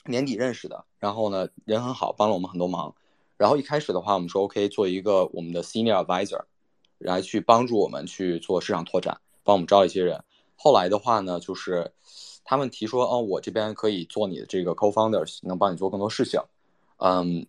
[0.06, 2.96] 年底认识的，然后呢人很好，帮了我们很多忙。
[3.38, 6.42] 然后一开始的话，我们说 OK 做一个我们的 senior advisor，
[6.98, 10.24] 来去帮助我们去做市场拓展，帮我们招一些人。
[10.56, 11.92] 后来的话呢，就是
[12.44, 16.42] 他们提说，哦，我这边可以做你的这个 co-founders，能帮你做更多事情。
[16.98, 17.46] 嗯，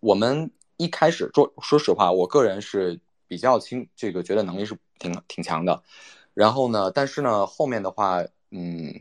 [0.00, 0.50] 我们。
[0.76, 5.82] 一开始做，说实话，我个人是比较轻，这个觉得能力是挺挺强的。
[6.34, 8.92] 然后呢，但是呢，后面的话，嗯，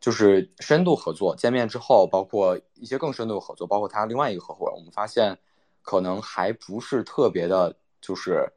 [0.00, 5.38] 就是深度合作，见面之后，包括一些更深度的合作，包括他另外一个合伙人，我们发现
[5.82, 8.52] 可能还不是特别的，就是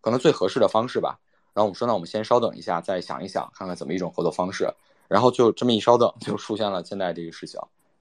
[0.00, 1.18] 可能最合适的方式吧。
[1.54, 4.72] 然后我们说，那我们先稍等一下，再想一想，看看怎么一种合作方式。
[5.08, 7.58] 然后就这么一稍等，就出现了现在这个事情。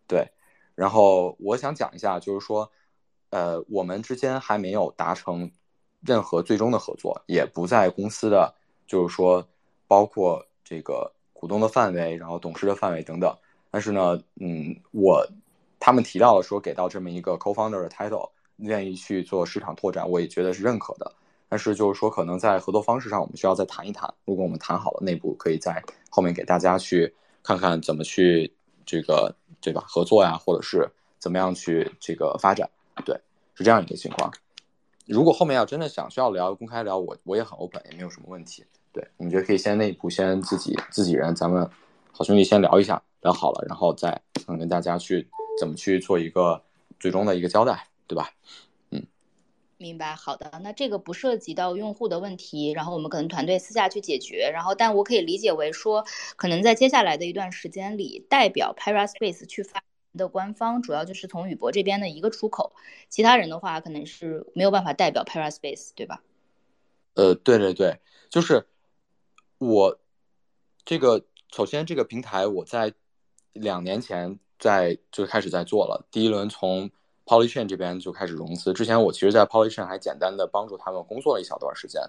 [0.07, 0.29] 对，
[0.75, 2.71] 然后我想讲一下，就是说。
[3.29, 5.51] 呃，我们之间还没有达成
[6.01, 8.53] 任何最终的合作，也不在公司的，
[8.85, 9.45] 就是说，
[9.87, 13.35] 包括这个股东的范围，然后董事的范围等等。
[13.69, 15.27] 但是呢，嗯，我
[15.79, 21.13] 他们提到了说给到这么一个 co-founder 的 title，愿意去做市场拓展，我也觉得是认可的。
[21.49, 24.13] 但是就是说，可能在合作方式上，我们需要再谈一谈。
[24.25, 27.13] 如果我们谈好了，内部可以在后面给大家去
[27.43, 28.53] 看看怎么去
[28.85, 32.69] 这个这个合作呀，或者是怎么样去这个发展。
[33.05, 33.19] 对，
[33.55, 34.31] 是这样一个情况。
[35.05, 38.65] 如果后面要真的想需要聊公开聊，我我也很 open，也没有什么问题。
[38.91, 41.69] 对，你觉得可以先内部先自己自己人，咱们
[42.11, 45.29] 好兄弟先聊一下，聊好了，然后再嗯跟大家去
[45.59, 46.61] 怎么去做一个
[46.99, 48.31] 最终的一个交代，对吧？
[48.91, 49.05] 嗯，
[49.77, 50.13] 明白。
[50.15, 54.49] 好的，那这个不涉及到用户的问题，然后我们可能团队私下去解决。
[54.51, 56.03] 然后，但我可以理解为说，
[56.35, 59.81] 可能在接下来的一段时间里，代表 Paraspace 去发。
[60.17, 62.73] 的官方主要就是从宇博这边的一个出口，
[63.07, 66.21] 其他人的话可能是没有办法代表 Paraspace，对吧？
[67.13, 67.99] 呃，对对对，
[68.29, 68.67] 就是
[69.59, 69.99] 我
[70.83, 72.93] 这个首先这个平台我在
[73.53, 76.89] 两年前在就开始在做了，第一轮从
[77.25, 82.01] Polychain 这边就开始融资，之前我其实，在 Polychain 还简单的帮助他们工作了一小段时间，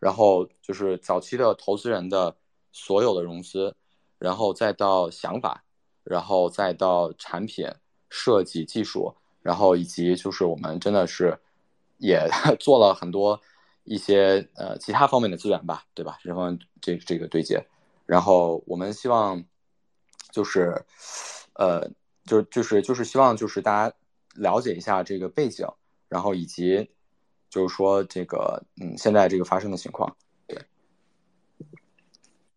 [0.00, 2.34] 然后就是早期的投资人的
[2.72, 3.76] 所有的融资，
[4.18, 5.62] 然后再到想法。
[6.08, 7.68] 然后再到产品
[8.08, 11.38] 设计、技术，然后以及就是我们真的是
[11.98, 13.40] 也 做了很多
[13.84, 16.18] 一些呃其他方面的资源吧，对吧？
[16.22, 17.66] 这方面这这个对接，
[18.06, 19.44] 然后我们希望
[20.30, 20.84] 就是
[21.54, 21.90] 呃
[22.24, 23.96] 就就是就是希望就是大家
[24.34, 25.66] 了解一下这个背景，
[26.08, 26.90] 然后以及
[27.50, 30.16] 就是说这个嗯现在这个发生的情况，
[30.46, 30.58] 对。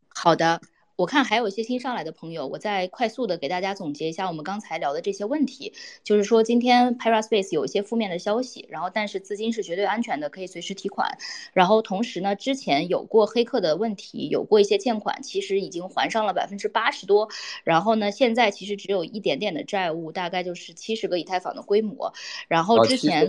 [0.09, 0.61] 好的。
[1.01, 5.73] 我看还有一些新上来的朋友，我再快速的给大家总结一下我们刚才聊的这些问题。
[6.03, 11.17] 就是说，今天 Paraspace 有一些负面的消息，然后但是资金是绝对安全的，可以随时提款。
[11.53, 17.27] 然后同时呢，之前有过黑客的问题，有过一些欠款，其实已经还上了百分之八十多。
[17.63, 22.13] 然后呢，现在其实只有一点点的债务，大概就是七十个以太坊的规模。
[22.47, 23.27] 然后之前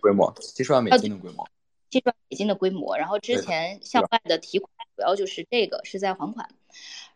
[0.00, 1.48] 规模七十万美金的规模，
[1.90, 2.96] 七十万美金的规模。
[2.96, 6.48] 然后之前向外的提款主要就是这个是在还款。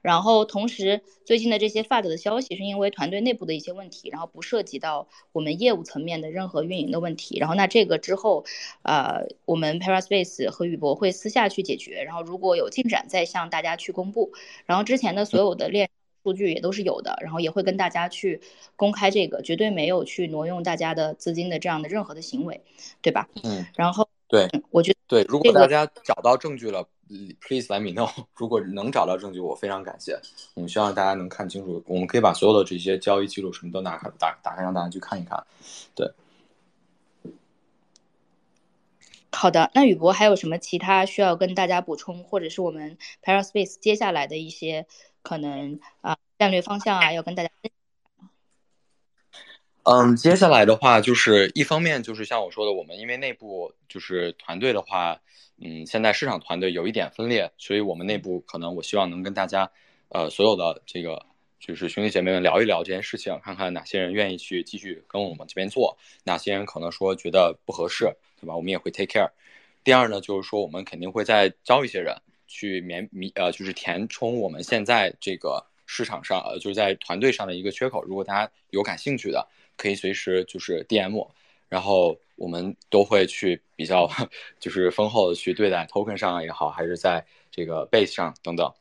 [0.03, 7.39] 然后同时，最近的这些 FUD 的消息是因为团队内部的一些问题，然后不涉及到我们业务层面的任何运营的问题。
[7.39, 8.45] 然后那这个之后，
[8.83, 14.33] 呃，我们 Paraspace 和宇博会私下去解决，然后如果有进展再向大家去公布。
[14.67, 15.89] 然后之前的所有的链
[16.25, 18.41] 数据也都是有的，然后也会跟大家去
[18.75, 22.61] 公开这个，绝对没有去挪用大家的资金的这样的任何的行为，
[23.01, 23.29] 对吧？
[23.45, 23.65] 嗯。
[23.77, 26.89] 然后对，我觉得对，如果大家找到证据了。
[27.43, 28.11] Please let me know。
[28.35, 30.19] 如果能找到证据，我非常感谢。
[30.55, 35.45] 我们希望大家能看清楚，我们可以把所有的这些交易记录什么都拿开，打打开让大家去看一看。
[35.95, 36.11] 对。
[39.31, 44.87] 好的，那宇博还有什么其他需要跟大家补充，或者是我们 Paraspace 接下来的一些
[45.21, 47.51] 可能啊战略方向啊，要跟大家？
[49.85, 55.21] 嗯，接下来的话就是一方面就是像我说的，我们因为内部就是团队的话，
[55.61, 59.71] 嗯，现在市场团队有一点分裂，所以我们内部可能我希望能跟大家，
[60.09, 61.25] 呃，所有的这个。
[61.65, 68.57] 就是兄弟姐妹们聊一聊这件事情，看看哪些人愿意去继续跟我们这边做，哪些人可能说觉得不合适，对吧？
[68.57, 69.31] 我们也会 take care。
[69.85, 78.03] 第二呢，就是说我们肯定会再招一些人去免米呃，就是填充我们现在这个市场上呃，就是在团队上的一个缺口。
[78.05, 81.29] 如果大家有感兴趣的，可以随时就是 DM，
[81.69, 84.09] 然后我们都会去比较
[84.59, 88.73] 就是丰厚的去对待 token 上也好，还是在这个 base 上等等。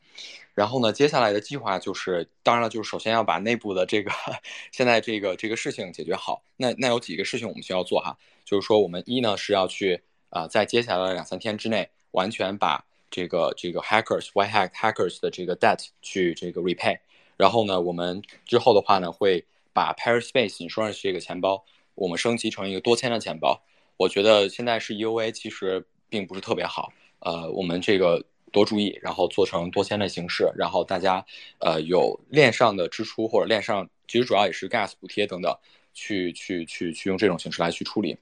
[0.54, 4.10] 然后呢，接下来的计划就是，当然了，就是首先要把内部的这个
[4.72, 6.42] 现在这个这个事情解决好。
[6.56, 16.98] 那那有几个事情我们需要做哈，就是说我们一呢是要去啊、在接下来的两三天之内，完全把这个这个 hackers white hat hackers 的这个 debt 去这个 repay。
[17.36, 23.62] 然后呢，我们之后的话呢，会把 Paraspace Insurance 这个钱包，我们升级成一个多签的钱包。
[23.96, 26.92] 我觉得现在是 EOA，其实并不是特别好。
[27.20, 28.24] 呃，我们这个。
[28.52, 31.24] 多注意，然后做成多签的形式，然后大家，
[31.58, 35.56] 呃，有链上的支出或者链上，其实主要也是 gas 补贴等等，
[35.94, 38.14] 去去去去用这种形式来去处理。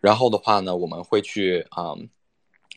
[0.00, 2.08] 然后的话呢，我们会去啊、嗯，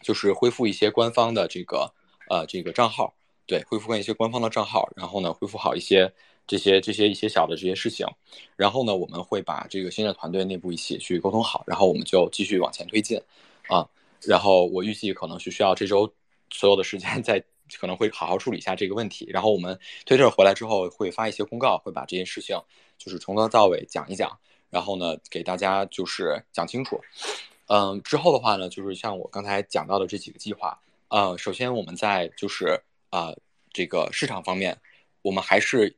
[0.01, 1.93] 就是恢复一些官方的这个
[2.29, 3.13] 呃这个账号，
[3.45, 6.11] 对，恢复一些官方的账号，然后呢，恢复好一些
[6.47, 8.05] 这些这些一些小的这些事情。
[8.55, 13.21] 然后呢，我们会把这个新的团队内部一起去沟通好，然后我们就继续往前推进
[13.67, 13.87] 啊。
[14.21, 16.13] 然后我预计可能是需要这周。
[16.51, 17.39] 所有的时间在
[17.79, 22.59] 可能会好好处理一下这个问题，然后我们推特回来之后会发一些公告，会把这件事情
[22.97, 24.35] 就是从头到尾讲一讲，
[24.71, 26.99] 然后呢给大家就是讲清楚。
[27.69, 33.33] 嗯，之后的话呢，就是像我刚才讲到的这几个计划，呃，首先我们在就是啊、
[33.71, 34.77] 这个市场方面，
[35.21, 35.95] 我们还是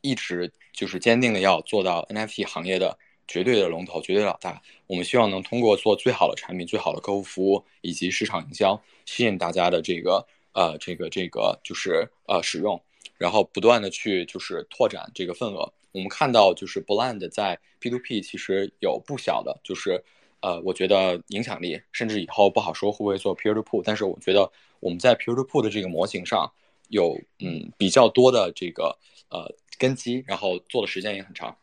[0.00, 2.98] 一直就是坚定的要做到 NFT 行业的。
[3.26, 4.60] 绝对的龙头，绝对老大。
[4.86, 12.78] 我们希望能通过做最好的产品、最好的客户服务以及市场营销，吸引大家的这个呃这个这个就是呃使用，
[13.16, 15.72] 然后不断的去就是拓展这个份额。
[15.92, 20.04] 我们看到就是 Blend 在 P2P 其实有不小的，就是
[20.44, 26.52] 呃我觉得影响力，甚至以后不好说会不会做 Peer to Pool，但是我觉得我们在 Peer to Pool 的这个模型上
[26.88, 28.98] 有嗯比较多的这个
[29.30, 31.56] 呃根基，然后做的时间也很长，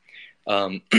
[0.46, 0.82] 嗯。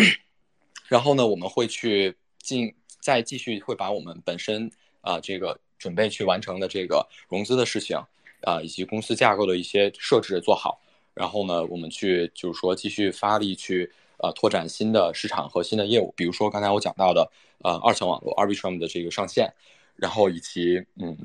[0.89, 7.97] 然后呢，我们会去进，再继续会把我们本身啊、这个准备去完成的这个融资的事情
[8.43, 10.83] 啊、以及公司架构的一些设置做好。
[11.15, 13.91] 然后呢，我们去就是说继续发力去
[14.23, 17.31] 呃拓展新的市场和新的业务，比如说刚才我讲到的
[17.63, 19.53] 呃二层网络 Arbitrum 的这个上线，
[19.97, 21.19] 然后以及嗯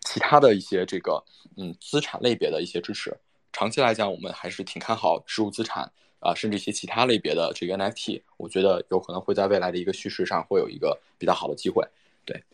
[0.00, 1.24] 其他的一些这个
[1.56, 3.16] 嗯资产类别的一些支持。
[3.52, 5.90] 长期来讲，我们还是挺看好实物资产。
[6.20, 11.82] 啊，甚至一些其他类别的这个 NFT，我觉得有可能会在未来的一个趋势上会有一个比较好的机会。
[12.26, 12.44] 对，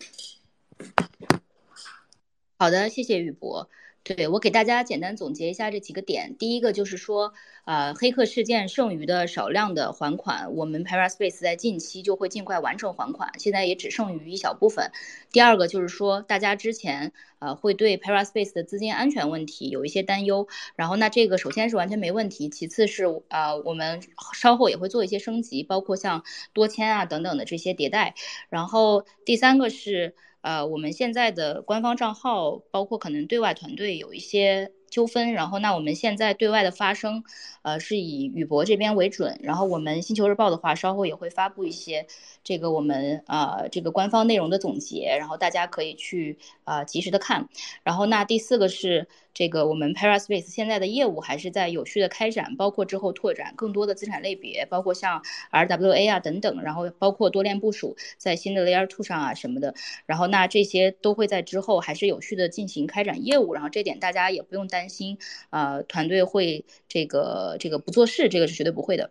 [2.56, 3.68] 好的，谢谢宇博。
[4.04, 6.36] 对，我给大家简单总结一下这几个点。
[6.38, 7.34] 第一个就是说，
[7.66, 14.92] 呃，黑客事件剩余的少量的还款，我们 Paraspace 在近期就会尽快完成还款，现在也只剩余一小部分。
[15.32, 24.00] 第二个就是说，大家之前呃会对 Paraspace 的资金安全问题有一些担忧，然后那这个首先是完全没问题，其次是呃我们
[24.32, 28.14] 稍后也会做一些升级，包括像多签啊等等的这些迭代，
[28.48, 30.14] 然后第三个是。
[30.42, 37.22] 呃，我们现在的官方账号，包括可能对外团队有一些纠纷，然后那我们现在对外的发声，
[37.60, 42.06] 呃，是以宇博这边为准，然后我们星球日报的话，稍后也会发布一些
[42.42, 47.46] 这个我们呃这个官方内容的总结，然后大家可以去呃及时的看，
[47.82, 49.06] 然后那第四个是。
[49.36, 59.74] 这个我们 Paraspace 现在的业务还是在有序的开展，包括之后拓展更多的资产类别，包括像 RWA 啊等等，然后包括多链部署在新的 Layer Two 上啊什么的，
[60.06, 65.18] 然后那这些都会在之后还是有序的进行开展业务，然后这点大家也不用担心，
[65.50, 69.10] 呃，团队会这个这个不做事，这个是绝对不会的。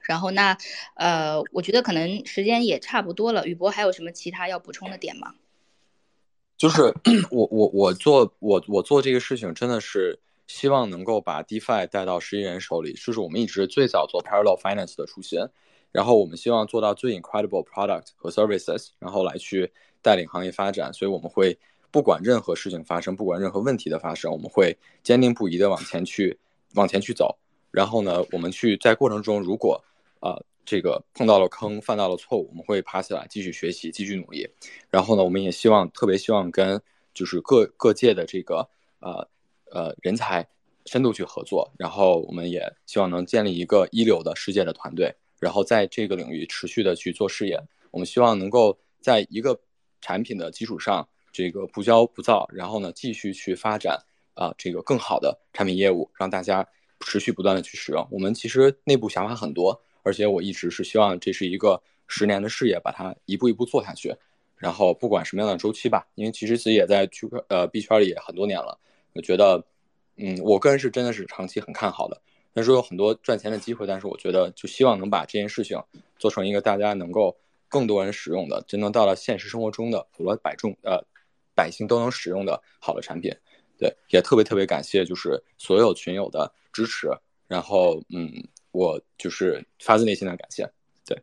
[0.00, 0.56] 然后那
[0.94, 5.34] 呃，我觉得可能时间也差不多了，宇博还有什么其他要补充的点吗？
[6.56, 6.82] 就是
[7.30, 15.38] 我我我做我我做这个事情真的是希望能够把 DeFi 带到十亿人手里，这是我们一直最早做 Parallel Finance 的初心。
[15.92, 19.72] 然后我们希望做到最 incredible product 和 services，然后来去
[20.02, 20.92] 带领行业发展。
[20.92, 21.58] 所以我们会
[21.90, 26.38] 不管任何事情发生，不管任何问题的发生，我们会坚定不移的往前去
[26.74, 27.36] 往前去走。
[27.70, 29.82] 然后呢，我们去在过程中，如果
[30.20, 34.48] 呃这个碰到了坑，犯到了错误，我们会爬起来继续学习，继续努力。
[34.90, 36.80] 然后呢，我们也希望，特别希望跟
[37.14, 38.68] 就是各各界的这个
[39.00, 39.28] 呃
[39.70, 40.46] 呃人才
[40.86, 41.72] 深度去合作。
[41.76, 47.60] 然后我们也希望能建立一个一流的世界的团队，然后在这个领域持续的去做事业。
[47.90, 49.60] 我们希望能够在一个
[50.00, 53.98] 产品的基础上，这个不骄不躁，然后呢继续去发展
[54.34, 56.66] 啊、这个更好的产品业务，让大家
[57.00, 58.06] 持续不断的去使用。
[58.10, 59.80] 我们其实内部想法很多。
[60.02, 64.16] 而且我一直是希望这是一个十年的事业，把它一步一步做下去。
[64.56, 68.78] 然后不管什么样的周期吧，因为其实自己也在区块呃币圈里也很多年了，
[69.12, 69.62] 我觉得，
[70.16, 72.18] 嗯，我个人是真的是长期很看好的。
[72.54, 75.78] 那时候有很多赚钱的机会，但是我觉得就希望能把这件事情
[76.18, 77.36] 做成一个大家能够
[77.68, 80.98] 更多人使用的，真正到了现实生活中的普罗百众呃
[81.60, 83.32] 百姓都能使用的好的产品。
[83.78, 87.08] 对，也特别特别感谢就是所有群友的支持。
[87.46, 88.48] 然后嗯。
[88.72, 90.70] 我就是发自内心的感谢，
[91.04, 91.20] 对，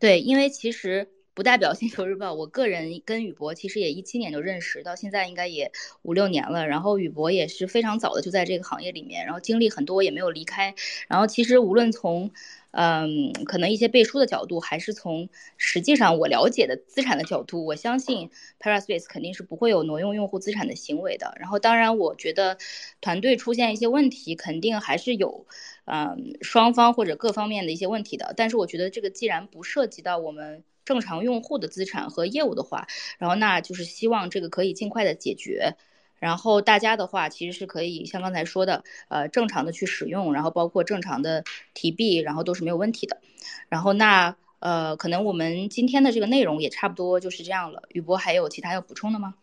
[0.00, 5.70] 对，因为其实不代表星球日报，我个人跟宇博其实也一七年就认识，到现在应该也
[6.02, 6.66] 五六年了。
[6.66, 10.74] 然后宇博也是非常早的就在这个行业里面，然后经历很多也没有离开。
[11.06, 12.32] 然后其实无论从
[12.76, 21.32] 嗯，可能一些背书的角度，还是从实际上我了解的资产的角度，我相信 Paraspace 肯定是不会有挪用用户资产的行为的。
[21.38, 22.58] 然后，当然，我觉得
[23.00, 25.46] 团队出现一些问题，肯定还是有，
[25.84, 28.34] 嗯，双方或者各方面的一些问题的。
[28.36, 35.76] 但是，我觉得这个既然不涉及到我们正常用户的资产和业务的话，然后那就是希望这个可以尽快的解决。
[36.18, 41.44] 然后大家的话，其实是可以像刚才说的，呃，正常的去使用，然后包括正常的
[41.74, 43.20] 提币，然后都是没有问题的。
[43.68, 47.82] 然后那呃，可能我们今天的这个内容也差不多就是这样了。
[47.90, 49.34] 宇博还有其他要补充的吗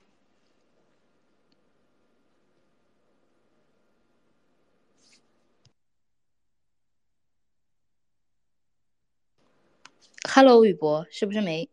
[10.28, 11.70] ？Hello，宇博，是不是没？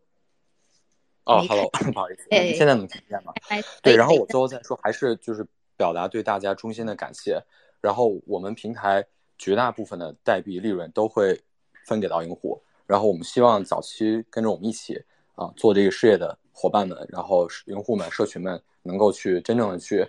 [1.29, 3.31] 哦，Hello， 不好意思，哎，现在能听见吗？
[3.49, 5.45] 哎，对，然后我最后再说，还是就是
[5.77, 7.39] 表达对大家衷心的感谢。
[7.81, 9.05] 然后我们平台
[9.37, 11.39] 绝大部分的代币利润都会
[11.85, 12.59] 分给到用户。
[12.87, 15.01] 然后我们希望早期跟着我们一起
[15.35, 20.05] 啊做这个事业的伙伴们，然后用户们、社群们能够去真正的去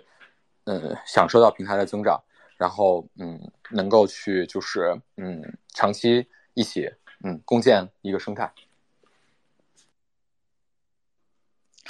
[0.65, 2.19] 嗯享受到平台的增长，
[2.57, 5.39] 然后嗯能够去就是嗯
[5.75, 6.89] 长期一起
[7.23, 8.51] 嗯共建一个生态。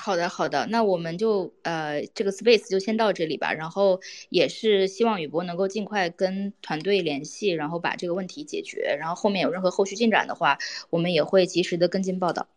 [0.03, 3.53] 好的，好的，那我们就呃，这个 space 就先到这里吧。
[3.53, 8.97] 然后也是希望宇博能够尽快跟团队联系，然后把这个问题解决。
[8.99, 10.57] 然后后面有任何后续进展的话，
[10.89, 12.47] 我们也会及时的跟进报道。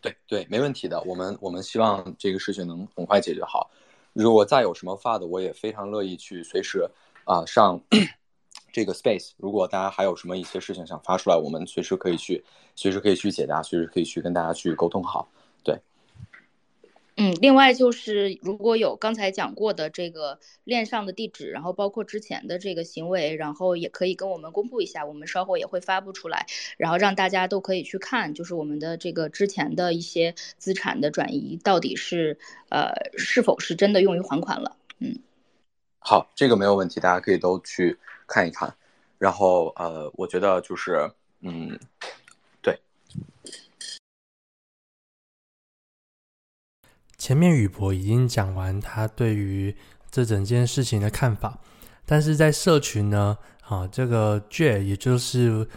[0.00, 1.02] 对对，没问题的。
[1.02, 3.68] 我们我们希望这个事情能很快解决好。
[4.12, 6.88] 如果再有什么发的，我也非常乐意去随时
[7.24, 7.80] 啊、上
[8.72, 9.32] 这个 space。
[9.38, 12.44] 如果大家还有什么一些事情想发出来，我们随时可以去，
[12.76, 15.28] 随时可以去解答，随时可以去跟大家去沟通好。
[17.22, 26.46] 嗯，另外就是如果有刚才讲过的这个链上的地址，然后包括之前的这个行为，然后也可以跟我们公布一下，我们稍后也会发布出来，
[26.78, 32.38] 然后让大家都可以去看，就是我们的这个之前的一些资产的转移到底是
[32.70, 34.78] 呃是否是真的用于还款了。
[35.00, 35.18] 嗯，
[35.98, 38.74] 好，这个没有问题，大家可以都去看一看，
[39.18, 41.10] 然后呃，我觉得就是
[41.42, 41.78] 嗯。
[47.20, 49.76] 前面宇博已经讲完他对于
[50.10, 51.58] 这整件事情的看法，
[52.06, 53.36] 但是在社群呢，
[53.68, 55.68] 啊，这个 J 也就是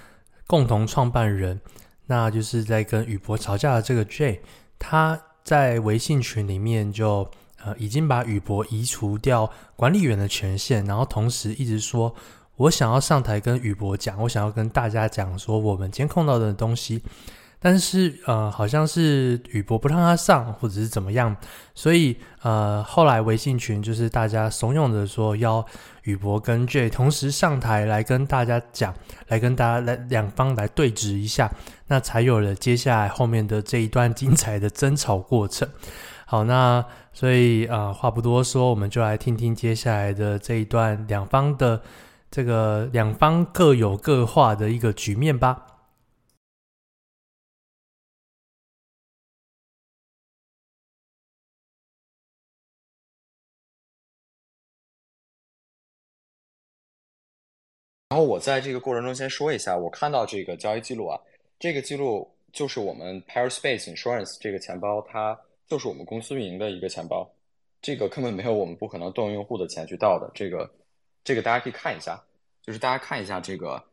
[0.47, 1.59] 共同创办人，
[2.05, 4.41] 那就是在跟宇博吵架的这个 J，
[4.79, 7.29] 他在微信群里面就
[7.61, 12.15] 呃已经把宇博移除掉管理员的权限，然后同时一直说，
[12.55, 17.03] 我想要上台跟宇博讲，我想要跟大家讲说我们监控到的东西。
[17.64, 21.34] 但是呃，好像是宇博不让他上，或者是怎么样，
[21.74, 25.66] 所以呃，后来微信群就是大家怂恿着说要
[26.03, 28.93] 宇博跟 J 同时上台来跟大家讲，
[29.30, 31.49] 来跟大家来两方来对峙一下，
[31.88, 35.66] 那才有了接下来后面的这一段精彩的争吵过程。
[36.26, 36.84] 好，那
[37.14, 41.82] 所以啊，呃，话不多说，我们就来听听接下来的这一段两方的
[42.30, 45.68] 这个两方各有各话的一个局面吧。
[58.14, 61.20] 然后我在这个过程中先说一下，我看到这个交易记录啊，
[61.57, 65.36] 这个记录就是我们 Paraspace Insurance 这个钱包，它
[65.66, 67.28] 就是我们公司运营的一个钱包，
[67.82, 70.70] 这个根本没有我们不可能动用户的钱去盗的，这个
[71.24, 72.24] 这个大家可以看一下，
[72.61, 73.84] 就是大家看一下这个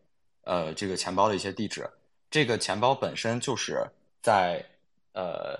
[0.44, 1.88] 呃这个钱包的一些地址。
[2.30, 3.82] 这个钱包本身就是
[4.20, 4.62] 在
[5.14, 5.58] 呃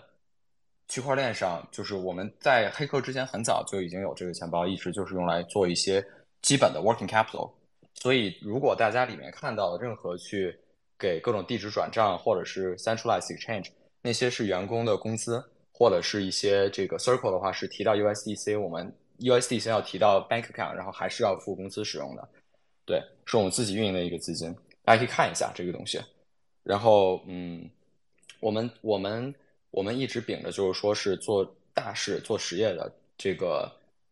[0.87, 6.05] 区块链上，就是我们在黑客之前很早就已经有这个钱包，一直就是用来做一些
[6.43, 7.51] 基本的 working capital。
[8.01, 10.59] 所以如果大家里面看到的任何去
[10.98, 13.68] 给各种地址转账或者是 centralized exchange，
[14.03, 15.42] 那些是员工的工资，
[15.72, 22.28] 或者是一些这个 circle 的话是提到 USDC，我们 USDC 要提到 bank account，然后还是要付工资使用的。
[22.86, 26.01] 对，是我们自己运营的一个资金，大家可以看一下这个东西。
[26.62, 27.68] 然后，嗯，
[28.40, 29.34] 我们我们
[29.70, 33.70] 我们一直秉着就是说是做大事、做实业的这个，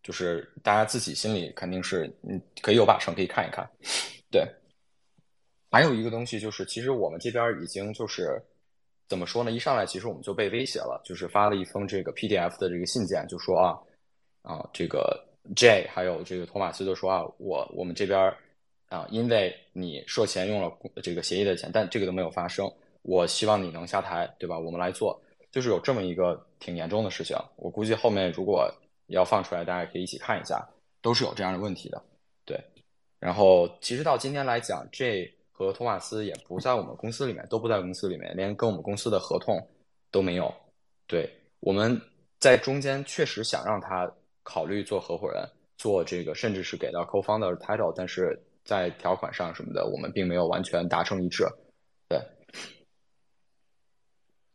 [0.08, 3.68] 就是大家自己心里肯定是，嗯，可以有把秤，可以看一看。
[4.30, 4.42] 对，
[5.70, 8.42] 还有一个东西就是，其实我们这边已经就是
[9.06, 9.50] 怎么说呢？
[9.50, 13.78] 一上来其实我们就被威胁了，就是发了一封这个 PDF 的这个信件，就说啊
[14.40, 15.22] 啊，这个
[15.54, 18.34] J 还有这个托马斯就说啊，我我们这边。
[18.90, 22.66] 啊，因为你涉嫌用了这个协议的钱，但这个都没有发生。
[23.02, 24.58] 我希望你能下台，对吧？
[24.58, 25.20] 我们来做，
[25.52, 27.36] 就是有这么一个挺严重的事情。
[27.56, 28.66] 我估计后面如果
[29.08, 30.66] 要放出来，大家可以一起看一下，
[31.02, 32.02] 都是有这样的问题的。
[32.44, 32.58] 对，
[33.18, 39.60] 然后其实到今天来讲，J 和托马斯也不在我们公司里面，都不在公司里面，连跟我们公司的合同
[40.10, 40.52] 都没有。
[41.06, 41.28] 对，
[41.60, 42.00] 我们
[42.38, 44.10] 在中间确实想让他
[44.42, 45.46] 考虑做合伙人，
[45.76, 48.40] 做这个，甚至是给到 co-founder title，但是。
[48.64, 51.42] 在条款上什么的，我们并没有完全达成一致。
[52.06, 52.20] 对，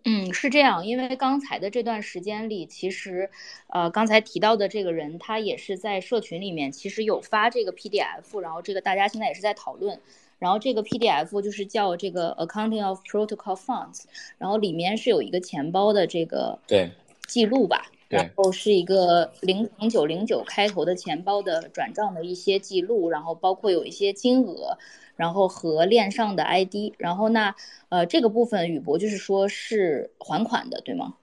[0.06, 0.86] 嗯，是这样。
[0.86, 3.30] 因为刚才的这段时间里，其实，
[3.68, 10.00] 呃，刚才提到的这个人，他也是在社群里面，其实有发这个 PDF，然后这个大家现在也是在讨论。
[10.40, 14.04] 然后这个 PDF 就是叫这个 Accounting of Protocol Funds，
[14.38, 16.92] 然后里面是有一个钱包的这个对
[17.28, 17.90] 记录吧。
[18.10, 24.78] 然后是一个零零九零九开头的钱包的转账的一些记录，然后包括有一些金额，
[25.16, 27.56] 然后和链上的 ID，然后那
[27.90, 31.16] 呃这个部分宇博就是说是还款的，对吗？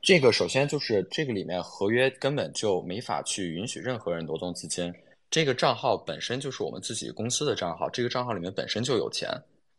[0.00, 4.94] 这个首先就是这个里面合约根本就没法去允许任何人挪动资金，
[5.28, 9.28] 这个账号本身就是我们自己公司的账号，这个账号里面本身就有钱，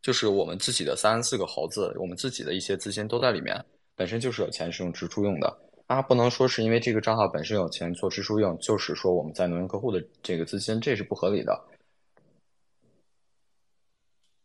[0.01, 3.63] 就是我们自己的三十四个猴子，我们自己的一些资金都在里面。
[3.95, 5.57] 本身就是有钱是用支出用的，
[5.89, 11.59] 啊，不能说是因为这个账号本身有钱做支出用，就是说我们在挪用客户的这个资金，这是不合理的。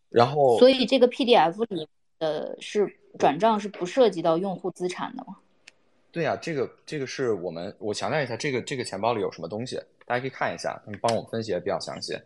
[0.08, 1.86] 然后，所以这个 PDF 里
[2.18, 5.36] 的是转账是不涉及到用户资产的吗？
[6.10, 9.76] 对呀、啊，这个这个是我们我强调一下，这个这个钱包里有什么东西，
[10.06, 12.18] 大家可以看一下，他们帮我分析的比较详细。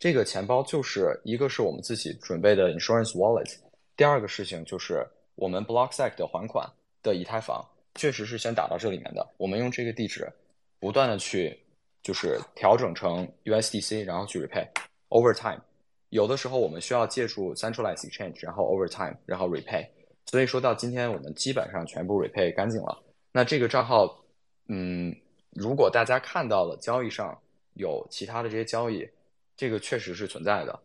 [0.00, 3.54] 这个钱包就是一个是我们自己准备的 Insurance Wallet，
[3.96, 5.06] 第二个事情就是。
[5.36, 6.64] 我们 Blockstack 的还款
[7.02, 7.60] 的以太坊
[7.94, 9.26] 确实是先打到这里面的。
[9.36, 10.30] 我们用这个地址
[10.78, 11.58] 不断的去
[12.02, 14.66] 就是调整成 USDC，然后去 repay
[15.08, 15.62] over time。
[16.10, 19.86] 有的时候我们需要借助 centralized exchange，然后 over time，然后 repay。
[20.26, 23.02] 所以说到今天我们基本上全部 repay 干净了。
[23.32, 24.24] 那这个账号，
[24.68, 25.14] 嗯，
[25.50, 27.36] 如果大家看到了交易上
[27.74, 29.08] 有其他的这些交易，
[29.56, 30.80] 这个确实是存在的。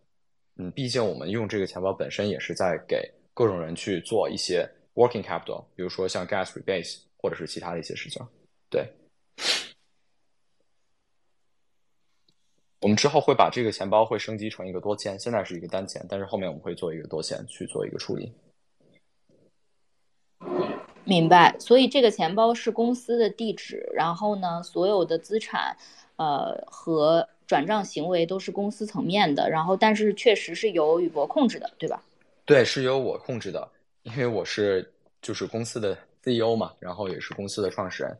[0.58, 3.10] 嗯，毕竟我们用这个钱包本身也是在给。
[3.32, 8.22] 各种人去做一些 working capital，比如说像 gas rebate 或者是其他的一些事情。
[8.70, 8.86] 对，
[12.82, 18.34] 我们之后会把这个钱包会升级成一个多签，现在是一个单签，但是后面我们会做一个多签去做一个处理。
[21.06, 25.76] 明白，所以这个钱包是公司的地址，然后呢，所有的资产，
[26.18, 32.04] 呃和转账行为都是公司层面的，然后但是确实是由宇博控制的，对吧？
[32.46, 33.68] 对，是由我控制的，
[34.04, 34.92] 因为我是
[35.22, 38.18] 就是公司的 CEO 嘛，然后也是公司的创始人。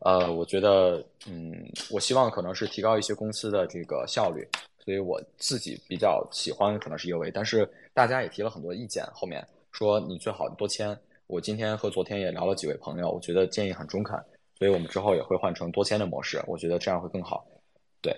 [0.00, 4.46] 呃，我觉得，嗯，我希望可能是提高一些公司的这个效率，
[4.84, 10.96] 所以我自己比较喜欢可能是 UA，但是大家也提了很多意见，后面说你最好多签。
[11.26, 14.14] 我今天和昨天也聊了几位朋友，我觉得建议很中肯，
[14.58, 17.46] 所以我们之后也会换成多签的模式，我觉得这样会更好。
[18.02, 18.14] 对，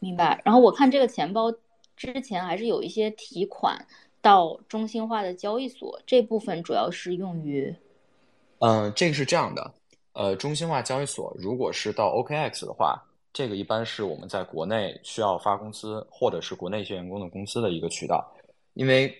[0.00, 0.40] 明白。
[0.46, 1.54] 然后我看这个钱包。
[1.96, 3.86] 之前还是有一些提款
[4.20, 7.74] 到中心化的交易所，这部分主要是用于，
[8.58, 9.74] 嗯，这个是这样的，
[10.12, 13.00] 呃，中心化交易所如果是到 OKX 的话，
[13.32, 18.26] 这个一般是我们在国内需要发工资或者是国内一些员工的工资的一个渠道，
[18.74, 19.14] 因为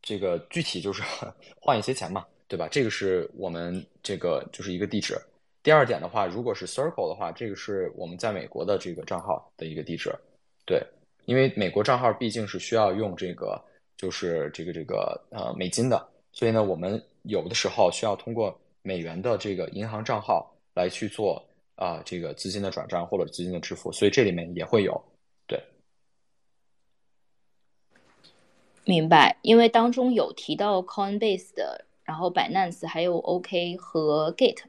[0.00, 1.02] 这个具体就是
[1.60, 2.68] 换一些钱嘛，对吧？
[2.70, 5.20] 这个是我们这个就是一个地址。
[5.62, 10.10] 第二点的话，如果是 Circle 的话，这个是我们在美国的这个账号的一个地址，
[10.64, 10.82] 对。
[11.24, 13.56] 因为美国账号毕竟是需要用这个，
[14.02, 21.40] 就是这个这个呃美金的，所以呢，我们有的时候需要通过美元的这个银行账号来去做
[21.76, 25.00] 啊这个资金的转账或者资金的支付，所以这里面也会有
[25.46, 25.62] 对。
[28.84, 34.64] 明白，因为当中有提到 Coinbase 的，然后 Binance 还有 OK 和 Gate。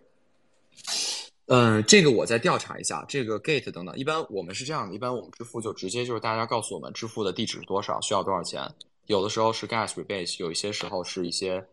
[1.48, 8.62] 嗯，这个我再调查一下，这个 Gate 等等，一般我们是这样的，一般我们支付就直接就是大家告诉我们支付的地址是多少，需要多少钱。
[9.08, 11.66] 有的时候是 Gas Rebate，有一些时候是一些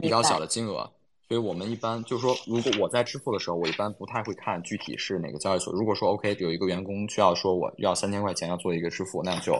[0.00, 0.90] 比较小的金额，
[1.28, 5.72] 所以我们一般就是说，如果我在支付的时候，我一般不太会看具体是哪个交易所。
[5.72, 9.52] 如果说 OK 有一个员工需要说我要三千块钱要做一个支付，那就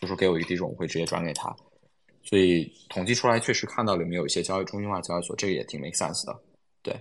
[0.00, 1.54] 就说给我一个地址，我会直接转给他。
[2.22, 6.40] 所以统计出来确实看到里面有一些交易中心化交易所，这个也挺 make sense 的，
[6.82, 6.94] 对。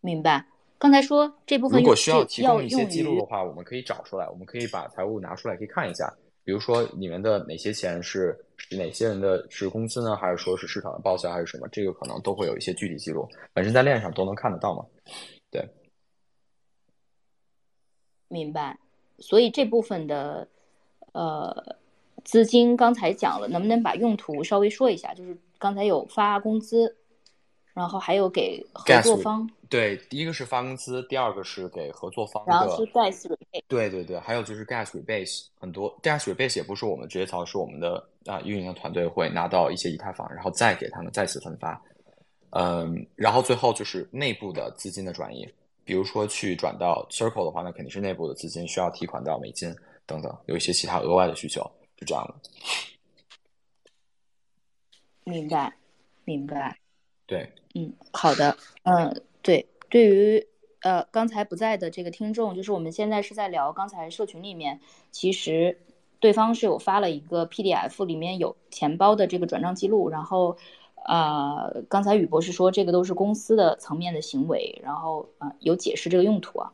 [0.00, 0.46] 明白。
[0.78, 6.14] 刚才说这部分如果需要提供一些记录的话，我们可以找出来，我们可以把财务拿出来可以看一下。
[6.46, 8.38] 比如说你们的哪些钱是
[8.70, 10.14] 哪些人的是工资呢？
[10.14, 11.66] 还是说是市场的报销还是什么？
[11.72, 14.86] 这个可能都会有一些具体记录，本身在链上都能看得到嘛。
[15.50, 15.68] 对。
[18.28, 18.78] 明白。
[19.18, 20.46] 所以这部分的
[21.12, 21.76] 呃
[22.22, 25.12] 资金刚才讲了，能不能把用途稍微说一下？
[25.14, 26.96] 就是刚才有发工资。
[27.76, 41.78] 然后还有给合作方，对，第一个是发工资，第二个是给合作方的，然后是 gas rebate，对对对，还有就是 gas rebate，很多 gas rebate 也不是我们直接操作，是我们的啊运营的团队会拿到一些以太坊，然后再给他们再次分发，
[42.52, 45.46] 嗯，然后最后就是内部的资金的转移，
[45.84, 51.60] 比如说去转到 Circle 的话，那肯定是内部的资金需要提款到美金等等，有一些其他额外的需求，
[51.94, 52.34] 就这样的。
[55.24, 55.70] 明白，
[56.24, 56.74] 明白。
[57.26, 60.46] 对，嗯，好的，嗯，对，对于
[60.82, 64.78] 呃刚才不在的这个听众，就是我们现在是在聊刚才社群里面，
[65.10, 65.76] 其实
[66.20, 70.56] 对方是有发了一个 PDF，里面有钱包的这个转账记录，然后
[71.04, 76.72] 呃刚才宇博士说这个都是公司的层面的行为，然后啊、呃、有解释这个用途啊。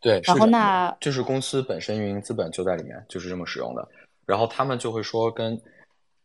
[0.00, 3.88] 对，然后那就是公司本身运营资本就在里面，就是这么使用的，
[4.24, 5.60] 然后他们就会说跟。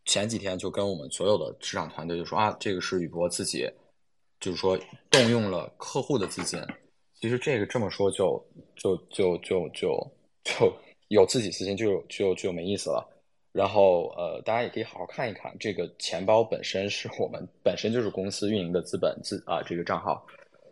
[0.04, 3.66] 前几天就跟我们所有的市场团队就说啊，这个是宇博自己，
[4.38, 4.78] 就是说
[5.10, 6.60] 动用了客户的资金。
[7.14, 8.44] 其实这个这么说就
[8.76, 10.12] 就就就就
[10.44, 10.72] 就
[11.08, 13.10] 有自己资金就就就没意思了。
[13.52, 20.26] 然后呃，大家也可以好好看一看，这个钱包本身是我们本身就是公司运营的资本资啊这个账号，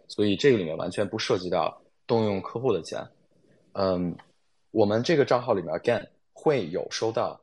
[0.09, 3.01] 所以这个里面完全不涉及到动用客户的钱。
[3.73, 4.15] 嗯，
[4.73, 7.41] 我们这个账号里面 again 会有收到。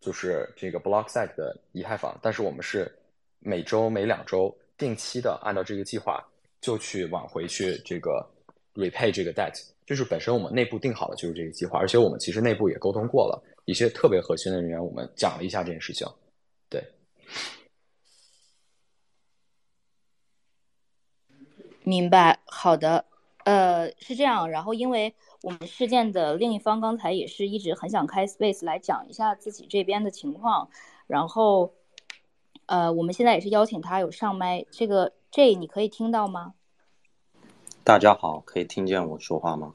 [0.00, 2.94] 就是这个 Blocksite 的以太坊，但是我们是
[3.40, 6.24] 每周每两周定期的按照这个计划
[6.60, 8.24] 就去往回去这个
[8.74, 16.06] repay 这个 debt，就是本身我们内部定好的就是这个计划，而且我们其实内部也沟通过了一些特别核心的人员，我们讲了一下这件事情。
[16.68, 16.84] 对，
[21.82, 23.04] 明白，好的，
[23.44, 25.12] 呃，是这样，然后因为。
[25.46, 30.68] 我们事件的另一方刚才也是一直很想开 space 来讲一下自己这边的情况，
[31.06, 31.72] 然后，
[32.66, 36.54] 呃，我们现在也是邀请他有上麦，这个 J 你可以听到吗？
[37.84, 39.74] 大家好，可以听见我说话吗？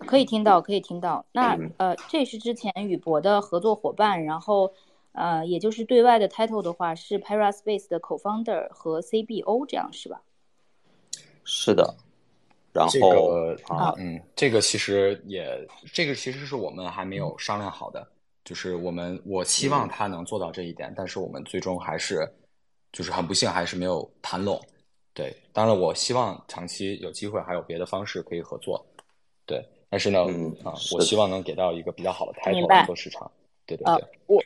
[0.00, 1.24] 可以听到，可以听到。
[1.32, 4.74] 那呃，这是之前宇博的合作伙伴，然后
[5.12, 10.20] 呃，也就是对外的 title 的话是 Paraspace 的 co-founder 和 CBO，这样是吧？
[11.42, 11.96] 是的。
[12.72, 18.06] 然后，这个啊，嗯，这个其实也，这个其实是我们还没有商量好的，
[18.44, 22.28] 就是我们我希望他能做到这一点，嗯、但是我们最终还是，
[22.92, 24.60] 就是很不幸还是没有谈拢。
[25.12, 28.84] 对，当然我希望长期有机会还有别的方式可以合作。
[29.44, 33.30] 对，但是呢，嗯啊，我希望能给到一个比较好的态度来做市场。
[33.66, 34.42] 对对对，呃、我。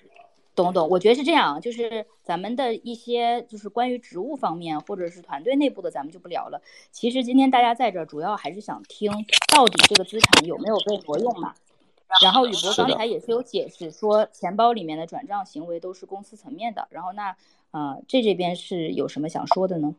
[0.55, 6.62] 懂懂，我觉得是这样，就是咱们的一些就是关于职务方面或者是团队内部的，咱们就不聊了。
[6.92, 9.11] 其实今天大家在这儿主要还是想听
[9.52, 11.55] 到底这个资产有没有被挪用嘛。
[12.22, 16.86] 然后宇博刚才也是有解释说，钱包里面的转账行为都是公司层面的。
[16.90, 17.36] 然后那
[17.72, 19.96] 呃这这边是有什么想说的呢？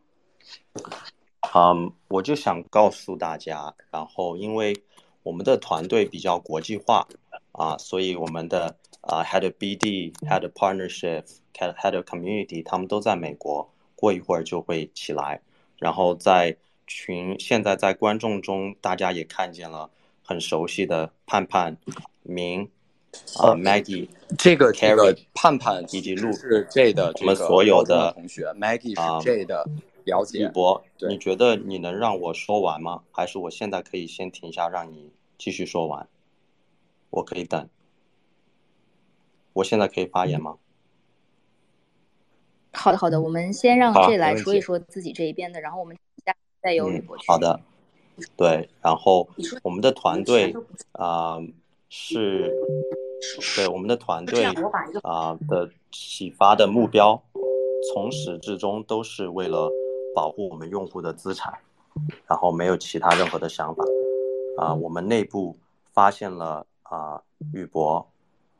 [1.54, 4.74] 嗯，我就想告诉大家，然后因为
[5.22, 7.06] 我们的团队比较国际化
[7.52, 8.74] 啊，所以我们的。
[9.06, 15.40] 啊、uh,，Head of BD，Head of Partnership，Head of Community，他们都在美国，过一会儿就会起来。
[15.78, 16.56] 然后在
[16.88, 19.90] 群，现在在观众中，大家也看见了
[20.24, 21.76] 很熟悉的盼盼、
[22.24, 22.68] 明
[23.36, 29.68] 啊、uh, Maggie，这个 Carry 盼盼以及陆是 J 的我们所有的同学，Maggie 是 J 的
[30.02, 30.40] 了解。
[30.40, 33.02] 宇博，你觉得你能让我说完吗？
[33.12, 36.08] 还是我现在可以先停下，让你继续说完？
[37.10, 37.68] 我可以等。
[39.56, 40.56] 我现在可以发言吗？
[42.72, 45.96] 好的，好的，我们先让这来说一说自己这一边的，然后我们
[46.60, 47.24] 再由宇博去。
[47.26, 47.58] 好的，
[48.36, 49.26] 对，然后
[49.62, 50.54] 我们的团队
[50.92, 51.42] 啊、呃、
[51.88, 52.54] 是
[53.56, 57.22] 对我们的团队啊、呃、的启发的目标，
[57.94, 59.70] 从始至终都是为了
[60.14, 61.58] 保护我们用户的资产，
[62.26, 63.82] 然后没有其他任何的想法。
[64.58, 65.56] 啊、呃，我们内部
[65.94, 67.22] 发现了啊，
[67.54, 68.06] 宇、呃、博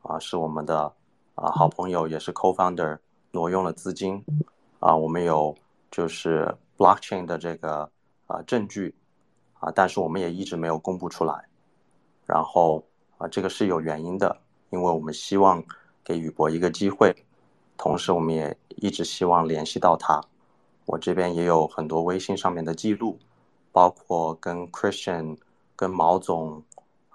[0.07, 0.83] 啊、呃、是我们的
[1.35, 2.97] 啊、呃、好朋友，也是 co-founder
[3.31, 4.23] 挪用了资金
[4.79, 5.55] 啊、呃，我们有
[5.91, 7.81] 就是 blockchain 的这个
[8.25, 8.95] 啊、呃、证据
[9.59, 11.45] 啊、呃，但是我们也一直没有公布出来。
[12.25, 12.83] 然后
[13.17, 14.37] 啊、呃，这个是有原因的，
[14.69, 15.63] 因为我们希望
[16.03, 17.15] 给宇博一个机会，
[17.77, 20.21] 同时我们也一直希望联系到他。
[20.85, 23.19] 我这边也有很多微信上面的记录，
[23.71, 25.37] 包括跟 Christian。
[25.79, 26.63] 跟毛总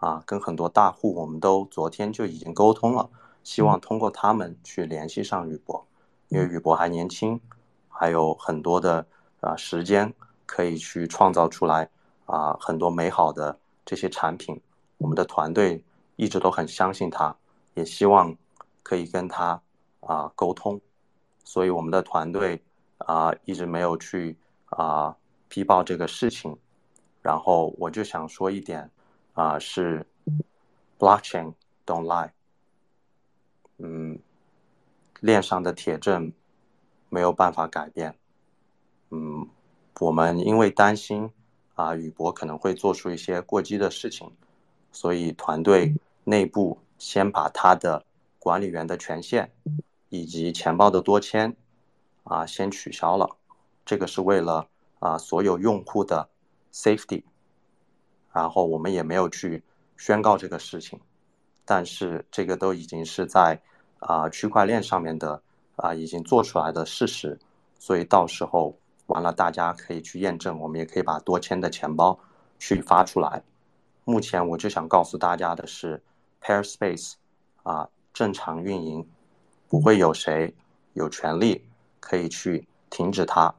[0.03, 3.09] 啊，跟很多大户，我们都昨天就已经沟通了，
[3.45, 5.87] 希望通过他们去联系上宇博，
[6.27, 7.41] 因为宇博还年轻，
[7.89, 9.07] 还有很多的
[9.41, 10.13] 啊时间
[10.45, 11.89] 可以去创造出来
[12.27, 14.61] 啊很多美好的这些产品。
[14.99, 15.85] 我们的团队
[16.17, 17.37] 一直都很相信他，
[17.75, 18.37] 也希望
[18.83, 19.63] 可以跟他
[20.01, 20.81] 啊沟通，
[21.45, 22.61] 所以我们的团队
[22.99, 24.37] 啊一直没有去
[24.67, 25.15] 啊
[25.49, 26.59] 批报这个事情。
[27.21, 28.91] 然后我就想说一点，
[29.35, 30.07] 啊、是
[30.99, 31.55] blockchain
[31.87, 32.31] don't lie，
[33.79, 34.19] 嗯，
[35.21, 36.33] 链上的铁证
[37.09, 38.17] 没有办法改变，
[39.11, 39.49] 嗯，
[40.01, 41.31] 我们因为担心
[41.75, 44.31] 啊、呃，宇博可能会做出一些过激的事情，
[44.93, 48.05] 所以团队内部先把他的
[48.39, 49.53] 管理员的权限
[50.09, 51.57] 以及钱包的多签
[52.25, 53.37] 啊、先取消了，
[53.85, 54.69] 这个是为了
[54.99, 56.29] 啊、所有用户的。
[56.75, 57.25] Safety，
[58.33, 59.63] 然后我们也没有去
[59.97, 60.99] 宣告这个事情，
[61.65, 63.61] 但是这个都已经是在
[63.99, 65.43] 啊、区块链上面的
[65.77, 67.39] 啊、已经做出来的事实，
[67.79, 68.75] 所以到时候
[69.07, 72.19] 完了大家可以去验证，我们也可以把多签的钱包
[72.59, 73.43] 去发出来。
[74.05, 76.03] 目前我就想告诉大家的是
[76.41, 77.15] ，Pairspace
[77.63, 79.07] 啊正常运营，
[79.69, 80.55] 不会有谁
[80.95, 81.65] 有权利
[82.01, 83.55] 可以去停止它，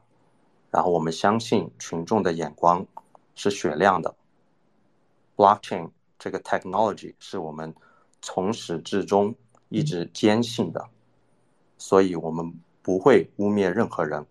[0.70, 2.86] 然后我们相信群众的眼光。
[3.36, 4.14] 是雪亮的
[5.36, 7.74] ，blockchain 这个 technology 是我们
[8.22, 9.34] 从始至终
[9.68, 10.86] 一直坚信的，
[11.78, 14.24] 所以我们不会污蔑任何人。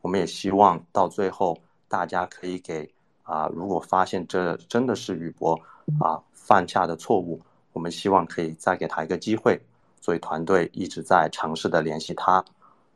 [0.00, 2.88] 我们也希望到最后大家可以给
[3.22, 5.60] 啊，如果发现这真的是宇博
[6.00, 7.40] 啊犯下的错误，
[7.72, 9.60] 我们希望可以再给他一个机会。
[10.00, 12.44] 所以团队一直在尝试的联系他，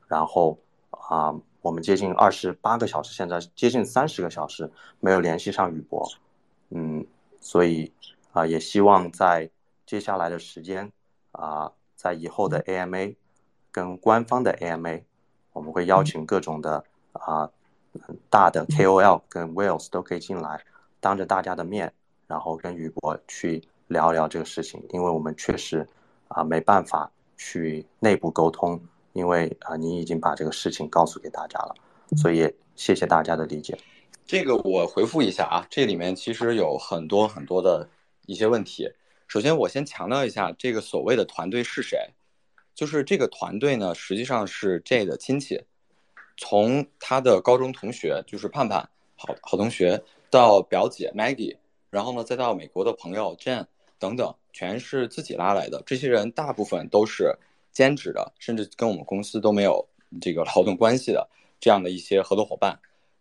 [0.07, 0.59] 然后
[0.91, 1.35] 啊。
[1.63, 6.09] 我们接近二十八个小时，现在接近三十个小时没有联系上宇博，
[6.71, 7.05] 嗯，
[7.41, 7.93] 所以
[8.33, 9.51] 啊、呃，也希望在
[9.87, 10.93] 接下来的时间
[11.33, 13.17] 啊、呃，在以后的 AMA
[13.73, 15.03] 跟官方的 AMA，
[15.53, 17.51] 我们会邀请各种的啊、
[17.93, 20.63] 呃、大的 KOL 跟 Whales 都可以进来，
[21.01, 21.93] 当着大家的面，
[22.27, 25.81] 然后跟宇博去聊聊这个事情，因为我们确实
[26.29, 28.81] 啊、呃、没办法去内部沟通。
[29.13, 31.75] 因为啊，你已经把这个事情告诉给大家了，
[32.17, 33.77] 所以谢谢大家的理解。
[34.31, 37.89] 这个我回复一下啊，这里面其实有很多很多的
[38.27, 38.89] 一些问题。
[39.27, 41.99] 首先，我先强调一下，这个所谓的团队是谁？
[42.73, 45.61] 就是这个团队呢，实际上是 J 的亲戚，
[46.37, 50.01] 从他的高中同学就是盼盼，好好同学，
[50.31, 51.57] 到表姐 Maggie，
[51.91, 53.67] 然后呢，再到美国的朋友 Jen
[53.99, 55.83] 等等，全是自己拉来的。
[55.85, 57.37] 这些人大部分都是。
[57.73, 59.89] 兼职的，甚至跟我们公司都没有
[60.21, 61.29] 这个劳动关系的
[61.61, 62.77] 这样的一些合作伙伴，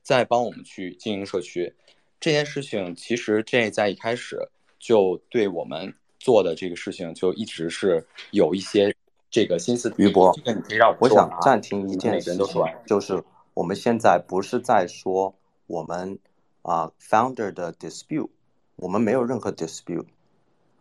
[0.09, 1.71] 在帮我们去经营社区
[2.19, 4.39] 这件事情，其实这在一开始
[4.79, 8.91] 就对我们做的这个事情就一直是有一些
[9.29, 9.93] 这个心思。
[9.97, 15.31] 于博，这个你可以让我，我想暂停一件事情，就是我们现在不是在说
[15.67, 16.17] 我们
[16.63, 18.29] 啊、uh, founder 的 dispute，
[18.77, 20.07] 我们没有任何 dispute，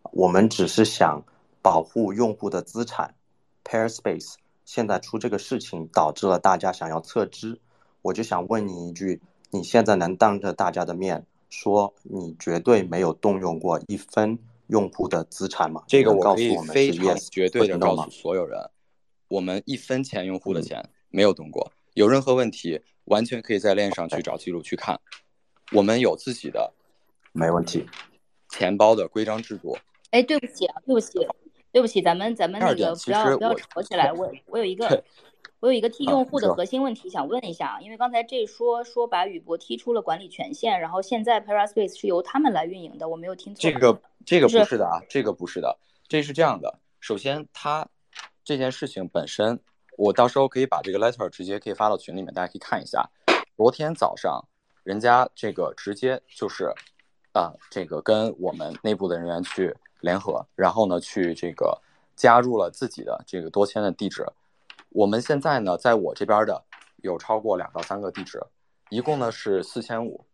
[0.05, 1.22] 我们只是想
[1.61, 3.14] 保护用户的资产。
[3.62, 7.61] Pairspace 现在出这个事情，导致了大家想要撤资。
[8.09, 14.38] 我就想问你一句：你现在能当着大家的面说你绝对没有动用过一分
[14.68, 15.82] 用户的资产吗？
[15.86, 18.59] 这个我可以非常绝对的告诉所有人，
[19.28, 21.70] 我们一分钱用户的钱没有动过。
[21.94, 24.98] 有任何问题，完全可以在链上去找记录去看。
[25.72, 26.72] 我们有自己的，
[27.32, 27.86] 没问题。
[28.48, 29.76] 钱包的规章制度。
[30.12, 31.18] 哎，对不起啊，对不起。
[31.70, 34.11] 对不起，咱们咱们那个不要不要吵起来。
[34.11, 35.04] 我我有一个
[35.61, 43.61] 我有一个替用户的核心问题想问一下，啊因为刚才这说说把宇博踢出了管理权限，然后现在 Paraspace 是由他们来运营的，我没有听错。
[43.61, 46.78] 这个这个不是的啊，这个不是的，这是这样的。
[47.01, 47.86] 首先，他
[48.45, 49.59] 这件事情本身，
[49.97, 53.09] 我到时候可以把这个 letter 直接可以发到群里面，大家可以看一下。
[53.57, 54.45] 昨天早上，
[54.84, 56.72] 人家这个直接就是
[57.32, 59.74] 啊，这个跟我们内部的人员去。
[60.01, 61.76] 联合，然后呢，去这个
[62.14, 64.24] 加入了自己的这个多签的地址。
[64.91, 66.64] 我们现在呢，在我这边的
[67.03, 68.43] 有超过两到三个地址，
[68.91, 70.24] 一共呢是四千五。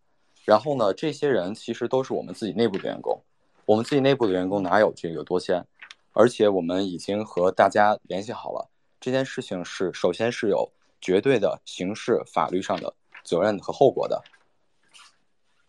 [0.45, 3.23] 然后呢，这些人其实都是我们自己内部的员工。
[3.65, 5.67] 我们自己内部的员工哪有这个多签？
[6.13, 12.95] 而且我们已经和大家联系好了，这件事情是首先是有绝对的刑事法律上的
[13.25, 14.23] 责任和后果的。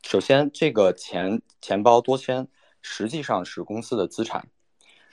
[0.04, 2.48] 首先，这个钱钱包多签
[2.82, 4.48] 实际上是公司的资产。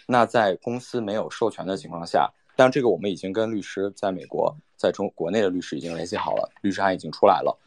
[0.07, 2.33] 那在公司没有授权的情况下，
[2.63, 7.59] 但这个我们已经跟律师在美国，在中国内的律师已经联系好了，律师函已经出来了。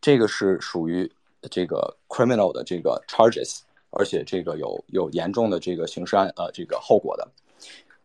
[0.00, 1.12] 这个是属于。
[1.52, 7.30] 这个 criminal 的这个 charges，而且这个有有严重的这个刑事案呃这个后果的，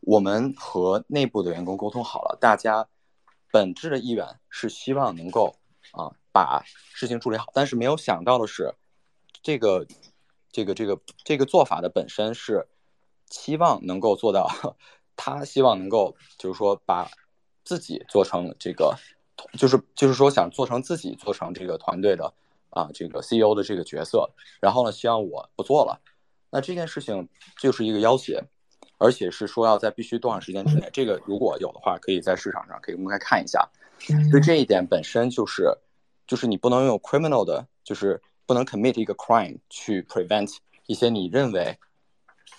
[0.02, 2.88] 我们和内部的员工沟通好了，大家
[3.52, 5.56] 本质的意愿是希望能够
[5.94, 6.64] 啊把
[6.94, 8.76] 事情处理好，但是没有想到的是，
[9.42, 9.88] 这个
[10.52, 12.68] 这个这个这个做法的本身是
[13.28, 14.48] 期望能够做到，
[15.16, 17.10] 他希望能够就是说把
[17.64, 18.96] 自己做成这个，
[19.58, 22.34] 就是就是说想做成自己做成这个团队的。
[22.76, 24.28] 啊，这个 CEO 的这个角色，
[24.60, 26.02] 然后呢，希望我不做了。
[26.50, 28.44] 那这件事情就是一个要挟，
[28.98, 30.90] 而且是说要在必须多长时间之内。
[30.92, 33.70] 这个如果有的话，可以在市场上可以公开看一下。
[34.32, 35.72] 所以这一点本身就是，
[36.26, 40.58] 就是你不能用 criminal 的，就是不能 commit 一个 crime 去 prevent
[40.88, 41.78] 一些你认为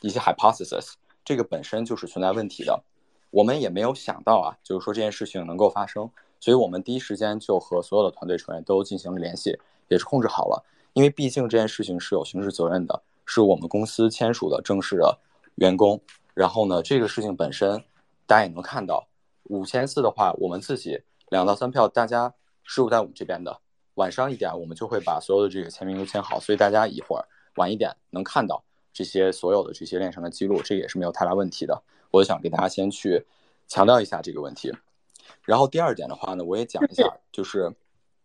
[0.00, 0.92] 一些 hypothesis，
[1.24, 2.82] 这个本身就是存在问题的。
[3.30, 6.08] 我们也没有想到啊，就是说这件事情能够发生，
[6.38, 9.58] 所以我们第一时间就和所有的团队成员都进行了联系。
[9.88, 10.64] 也是控制好了，
[10.94, 15.18] 因为毕竟这件事情是有刑事责任的，是我们公司签署的正式的
[15.56, 16.00] 员工。
[16.32, 17.84] 然后呢，这个事情本身
[18.26, 19.06] 大家也能看到，
[19.44, 23.60] 五千四的话，我们自己两到三票，大家事务在我们这边的。
[23.96, 27.24] 晚上一点，我们就会把所有的这个签名都签好，所以大家一会儿
[27.56, 28.64] 晚一点能看到
[28.94, 31.82] 这些所有的这些链上的记录，这也是没有太大问题的。
[32.12, 33.26] 我想给大家先去
[33.68, 34.72] 强调一下这个问题。
[35.42, 37.70] 然后第二点的话呢，我也讲一下，就是，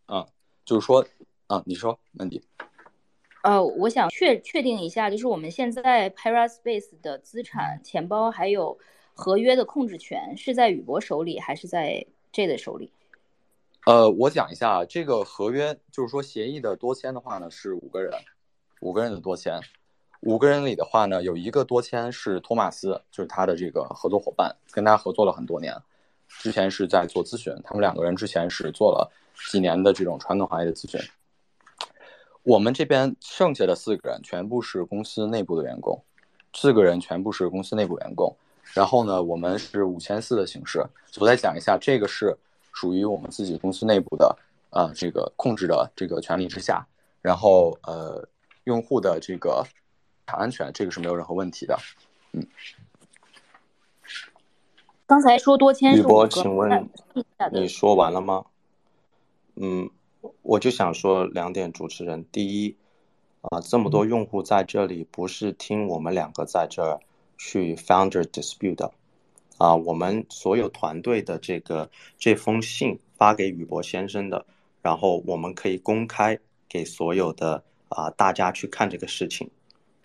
[0.08, 0.26] 嗯，
[0.64, 1.06] 就是说。
[1.50, 2.40] 啊，你说，曼迪。
[3.42, 8.78] 呃，我想确确定一下，就是我们现在 Paraspace 的资产、钱包还有
[9.16, 12.94] 合约的控制权是在宇博手里，还是在 J 的手里？
[13.88, 18.14] 呃，我讲一下，这个合约就是说协议的多签的话呢，是五个人，
[18.82, 19.60] 五个人的多签，
[20.22, 25.74] 五个人里的话呢，有一个多签是托马斯，就是他的这个合作伙伴，跟他合作了很多年，
[26.28, 29.10] 之前是在做咨询，他们两个人之前是做了
[29.50, 31.00] 几年的这种传统行业的咨询。
[32.44, 36.02] 我们这边剩下的四个人全部是公司内部的员工，
[36.54, 38.36] 四个人全部是公司内部员工。
[38.74, 40.84] 然后呢，我们是五千四的形式。
[41.18, 42.36] 我再讲一下，这个是
[42.74, 44.38] 属于我们自己公司内部的，
[44.72, 46.86] 呃，这个控制的这个权利之下。
[47.22, 48.26] 然后呃，
[48.66, 49.64] 用户的这个
[50.38, 51.78] 安全，这个是没有任何问题的。
[52.34, 52.46] 嗯。
[55.06, 56.90] 刚才说多签是宇博，请问
[57.52, 58.46] 你说完了吗？
[59.56, 59.90] 嗯。
[60.42, 62.76] 我就想说两点，主持人，第一，
[63.40, 67.00] 啊，这么多用户在这里，不是听我们两个在这儿
[67.38, 68.92] 去 founder dispute 的，
[69.58, 74.46] 啊，我们所有团队的这个这封信发给宇博先生的，
[74.82, 79.50] 然后我们可以公开给所有的啊大家去看这个事情，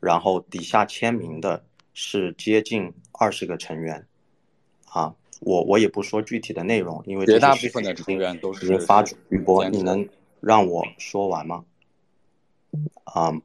[0.04, 4.06] 然后底下签名的是接近二十个成员，
[4.90, 5.14] 啊。
[5.40, 9.14] 我我也不说具体的内容，因为绝大部分的成员都是发主。
[9.28, 10.08] 宇博，你能
[10.40, 11.66] 让我说完吗？
[13.04, 13.40] 啊、um,，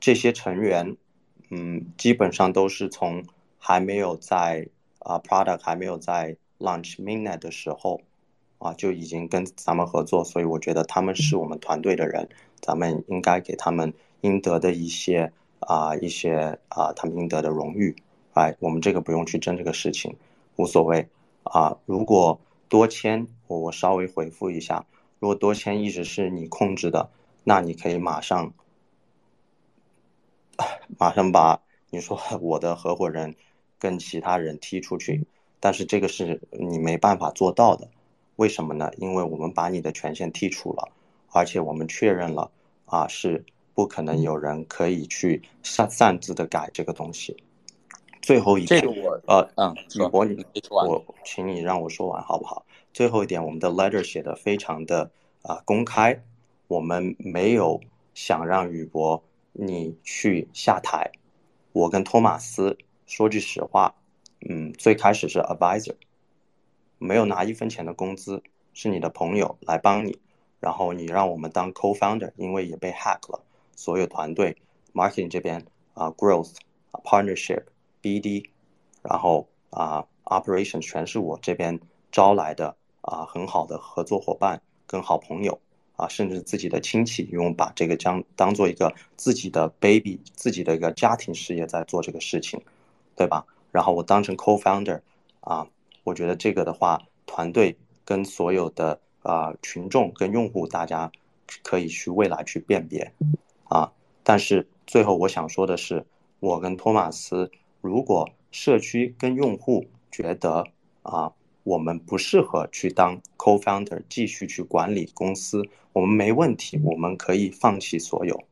[0.00, 0.96] 这些成员，
[1.50, 3.22] 嗯，基本上都是从
[3.58, 4.68] 还没有在
[5.00, 8.00] 啊、uh, product 还没有在 launch mainnet 的时候
[8.58, 12.26] 啊就已经跟咱们合作，所以我觉得他们是我们团队的人，
[12.62, 13.92] 咱们应该给他们
[14.22, 15.30] 应得的一些
[15.60, 17.94] 啊、一些啊、他们应得的荣誉。
[18.34, 20.16] 哎，我们这个不用去争这个事情，
[20.56, 21.08] 无所谓。
[21.42, 24.84] 啊，如果多签，我我稍微回复一下。
[25.20, 27.08] 如果多签一直是你控制的，
[27.44, 28.52] 那你可以马上，
[30.98, 33.34] 马上把你说我的合伙人
[33.78, 35.24] 跟其他人踢出去。
[35.60, 37.88] 但是这个是你没办法做到的，
[38.36, 38.90] 为什么呢？
[38.98, 40.92] 因为我们把你的权限剔除了，
[41.32, 42.50] 而且我们确认了
[42.84, 43.44] 啊，是
[43.76, 47.36] 不可能有人可以去擅擅自的改这个东西。
[48.22, 50.44] 最后一点，这个我呃嗯，宇博你
[50.88, 52.64] 我请你让我说完好不好？
[52.94, 55.10] 最后一点，我们的 letter 写的非常的
[55.42, 56.24] 啊、呃、公开，
[56.68, 57.78] 我们没有
[58.14, 59.22] 想让宇博
[59.52, 61.12] 你去下台。
[61.72, 63.94] 我跟托马斯说句实话，
[64.48, 65.94] 嗯，最开始是 advisor，
[66.96, 70.18] 没有拿一分钱的工资，是你的朋友来帮你，
[70.60, 73.44] 然后你让我们当 co-founder，因为也被 hack 了，
[73.76, 74.56] 所有团队
[74.92, 75.64] marketing 这边
[75.94, 78.46] 啊、，growth，partnership，BD，
[79.02, 81.78] 然后啊，operation 全是我这边
[82.10, 85.60] 招来的啊，很好的合作伙伴跟好朋友
[85.96, 92.60] 啊，甚至自己的亲戚，因为我把这个将当做一个自己的 baby，自己的一个家庭事业在做这个事情，
[93.14, 93.46] 对吧？
[93.70, 95.02] 然后我当成 co-founder
[95.40, 95.68] 啊，
[96.02, 101.12] 我觉得这个的话，团队跟所有的啊群众跟用户，大家
[101.62, 103.12] 可以去未来去辨别
[103.68, 103.92] 啊。
[104.22, 106.04] 但是最后我想说的是，
[106.40, 107.50] 我跟托马斯，
[107.80, 110.66] 如果社区跟用户觉得
[111.02, 115.62] 啊，我们不适合去当 co-founder，继续去管理公司，
[115.92, 118.42] 我们没问题，我们可以放弃所有。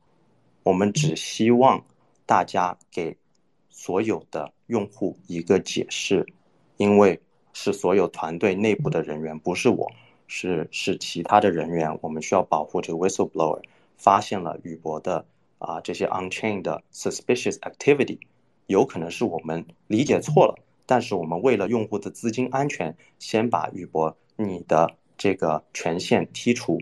[0.62, 1.85] 我们只希望
[2.25, 3.17] 大家给
[3.69, 6.27] 所有的用户一个解释，
[6.77, 7.21] 因为
[7.53, 9.91] 是所有团队内部的人员，不是我，
[10.27, 13.61] 是是其他的人员，我们需要保护这个 whistleblower
[13.97, 15.27] 发现了宇博的
[15.59, 18.19] 啊这些 on-chain 的 suspicious activity。
[18.67, 20.55] 有可能是我们理解错了，
[20.87, 26.81] 但是我们为了用户的资金安全，先把宇博你的这个权限剔除，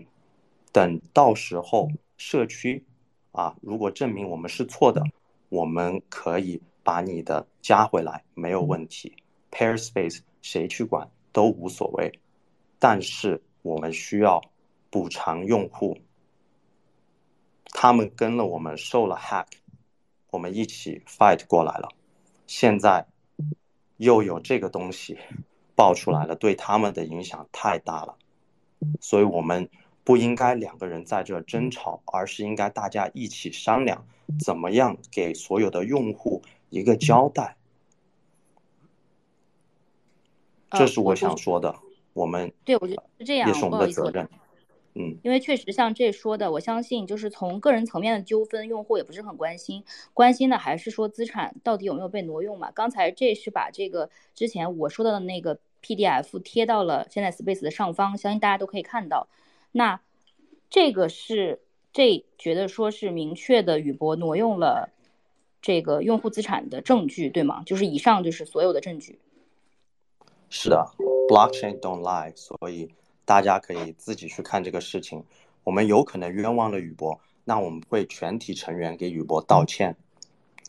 [0.71, 2.85] 等到时候社区
[3.33, 5.03] 啊，如果证明我们是错的，
[5.49, 9.13] 我们可以把你的加回来，没有问题。
[9.51, 12.19] Pairspace 谁去管都无所谓，
[12.79, 14.41] 但是我们需要
[14.89, 15.97] 补偿用户，
[17.73, 19.47] 他们跟了我们受了 hack。
[20.31, 21.89] 我们一起 fight 过来了，
[22.47, 23.05] 现在
[23.97, 25.15] 又有这个东西
[25.75, 28.17] 爆出来了，对他们的影响太大了，
[28.99, 29.69] 所以我们
[30.03, 34.07] 不应该两个人在这争吵，而是应该大家一起商量，
[34.43, 37.55] 怎么样给所有的用户一个交代。
[40.71, 41.75] 这是我想说的，
[42.13, 44.27] 我们对，我觉得是这样，也是我们的责任。
[44.95, 49.83] 嗯，因为确实像这说的，我相信就是从个人层面的纠纷，用户也不是很关心，
[50.13, 52.69] 关心的还是说资产到底有没有被挪用嘛。
[52.71, 59.27] 刚才这是把这个之前我说到的那个 PDF 贴到了现在 Space 的上方，相信大家都可以看到。
[59.71, 59.99] 那
[60.69, 64.91] 这个是这觉得说是明确的，宇博挪用了
[65.59, 67.63] 这个用户资产的证据，对吗？
[67.65, 69.17] 就是以上就是所有的证据。
[70.49, 70.85] 是的
[71.27, 72.93] ，Blockchain don't lie，所以。
[73.25, 75.23] 大家可以自己去看这个事情，
[75.63, 79.95] 我们有可能冤枉了宇博，那我们会全体成员给宇博道歉。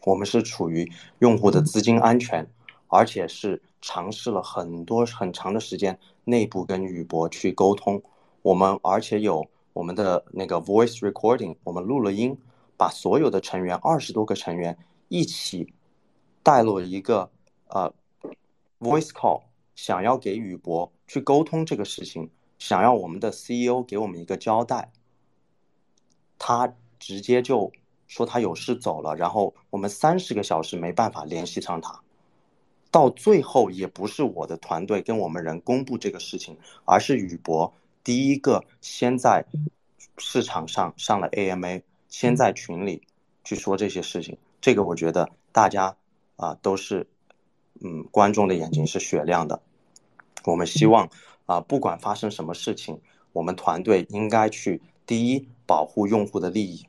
[0.04, 2.46] 我们是处于用户的资金安全，
[2.88, 8.02] 而且是尝试了很多很长的时间，内部跟宇博去沟通。
[8.42, 12.36] 我们而且有我们的那个 voice recording，我们录了音，
[12.76, 14.76] 把所有的成员二十多个成员
[15.08, 15.72] 一起
[16.42, 17.30] 带入一个
[17.68, 17.92] 呃
[18.78, 19.42] voice call，
[19.74, 22.30] 想要给宇博去沟通这个事情。
[22.58, 24.92] 想要我们的 CEO 给我们一个交代，
[26.38, 27.70] 他直接就
[28.06, 32.00] 说他有事走了，然后我们三十个小时没办法联系上他，
[32.90, 39.44] 到最后也不是我的团队跟我们人公布这个事情，而是宇博第一个先在
[40.16, 43.02] 市场上上了 AMA，先在群里
[43.42, 45.96] 去说这些事情，这个我觉得大家
[46.36, 47.06] 啊都是，
[47.80, 49.60] 嗯，观众的眼睛是雪亮的，
[50.44, 51.10] 我们希望。
[51.46, 53.00] 啊，不管发生什么事情，
[53.32, 56.86] 我们团队应该去第一保护用户的利益，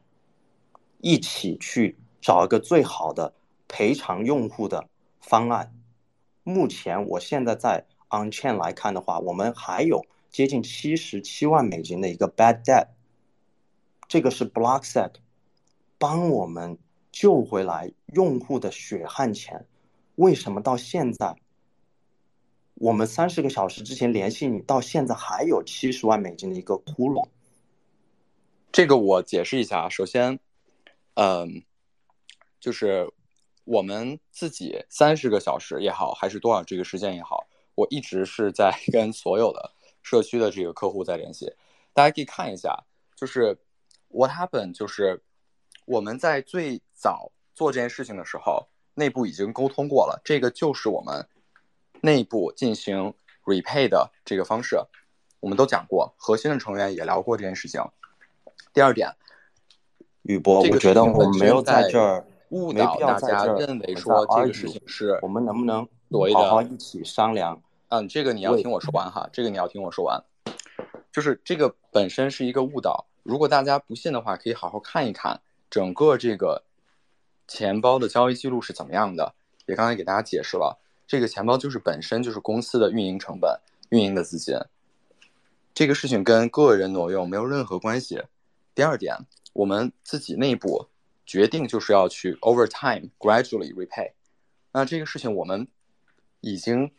[0.99, 3.33] 一起去找一个最好的
[3.67, 4.87] 赔偿用户的
[5.19, 5.73] 方案。
[6.43, 12.87] 目前我现在在 on-chain 来看的话，我们还有接近七十七万美金的一个 bad debt，
[14.07, 15.11] 这个是 BlockSec
[15.97, 16.77] 帮我们
[17.11, 19.65] 救回来用户的血汗钱，
[20.15, 21.35] 为什么到现在？
[22.75, 27.25] 我们三十个小时之前联系你，到现在还有七十万美金的一个窟窿。
[28.69, 30.37] 这个我解释一下啊，首先，
[31.13, 31.63] 嗯，
[32.59, 33.09] 就是
[33.63, 39.71] 我们自己三十个小时也好，还是多少这个时间也好，我一直是在 跟所有的
[40.03, 41.49] 社区的这个客户在联系。
[41.93, 42.83] 大家可以看一下，
[43.15, 43.57] 就是
[44.09, 45.23] What happened，就是
[45.85, 51.25] 我们在最早做这件事情的时候，内部已经沟通过了，这个就是我们。
[52.01, 53.13] 内部进行
[53.45, 54.77] repay 的这个方式，
[55.39, 57.81] 我们都讲过，核心的成员也聊过这件事情。
[58.73, 59.15] 第二点，
[60.23, 65.87] 宇博，我觉得我们没有在这儿误导大家，认为说这个事情是我们能不能
[66.33, 67.61] 好好一起商量？
[67.89, 70.23] 嗯，这个你要听我说完哈，这个你要听我说完，
[71.11, 73.05] 就是这个本身是一个误导。
[73.23, 75.39] 如果大家不信的话，可以好好看一看
[75.69, 76.63] 整个这个
[77.47, 79.33] 钱包的交易记录是怎么样的，
[79.67, 80.79] 也刚才给大家解释了。
[81.07, 84.57] 这个钱包就是本身就是公司的运营成本、运营的资金，
[85.73, 88.23] 这个事情跟个人挪用没有任何关系。
[88.73, 89.15] 第二点，
[89.53, 90.87] 我们自己内部
[91.25, 94.11] 决定就是要去 over time gradually repay，
[94.71, 95.67] 那这个事情我们
[96.41, 96.91] 已经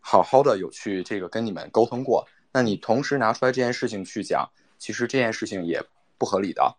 [0.00, 5.84] 好好的有去这个跟你们沟通过，那你同时拿出来这件事情去讲，其实这件事情也
[6.18, 6.76] 不合理的。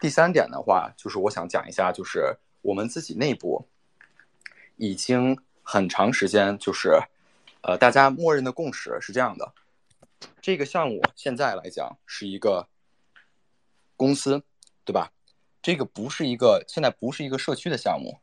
[0.00, 3.66] 第三点的话，就是我想讲一下，就是我们自己内部
[4.76, 7.00] 已经很长时间，就是
[7.62, 9.52] 呃，大家默认的共识是这样的：
[10.40, 12.68] 这个项目现在来讲是一个
[13.96, 14.40] 公司，
[14.84, 15.10] 对吧？
[15.60, 18.18] 这个不是一个现在不是一个社区的项目，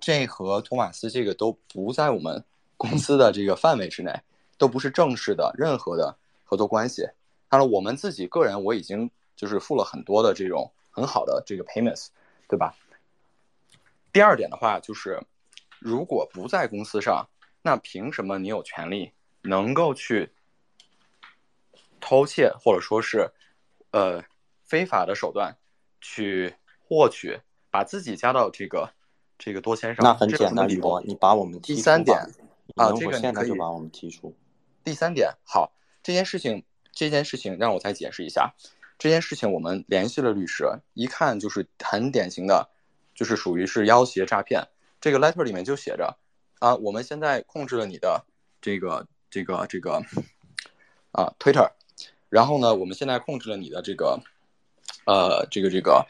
[0.00, 2.42] 这和托马斯这个都不在我们
[2.78, 4.22] 公司的这个范围之内，
[4.56, 7.06] 都不是正式的任何的合作关系。
[7.48, 10.70] 当然，我们自己个人我已经就是付了很多的这种。
[10.96, 12.06] 很好的这个 payments，
[12.46, 12.72] 对吧？
[14.12, 15.20] 第二点的话就是，
[15.84, 17.28] 如果不在公司上，
[17.60, 19.12] 那凭什么你有权利
[19.42, 20.32] 能够去
[22.00, 23.30] 偷窃或者说是
[23.90, 24.24] 呃
[24.64, 25.58] 非法的手段
[26.00, 26.54] 去
[26.88, 27.38] 获取，
[27.70, 28.94] 把自己加到这个
[29.36, 30.02] 这个多签上？
[30.02, 32.18] 那很简单，李博，你把我们第三点
[32.76, 34.34] 啊，这个现在就把我们提出。
[34.82, 35.70] 第三点，好，
[36.02, 38.54] 这件事情这件事情让我再解释一下。
[38.98, 40.64] 这件事情我们联系了律师，
[40.94, 42.70] 一看就是很典型的，
[43.14, 44.68] 就是属于是要挟诈骗。
[45.04, 46.16] 这个 letter 里面就写着，
[46.60, 48.24] 啊，我们现在控制了你的
[48.62, 50.02] 这个这个这个
[51.12, 51.70] 啊 Twitter，
[52.30, 54.18] 然后呢，我们现在控制了你的这个
[55.04, 56.06] 呃这个这个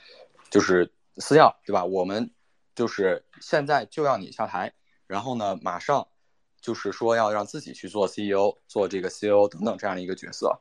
[0.48, 1.84] 就是私钥，对吧？
[1.84, 2.30] 我们
[2.76, 4.72] 就是现在就要你下台，
[5.08, 6.06] 然后呢，马上
[6.60, 10.60] 就是说要让自己去做 CEO，做这个 CEO 等等这样的一个角色，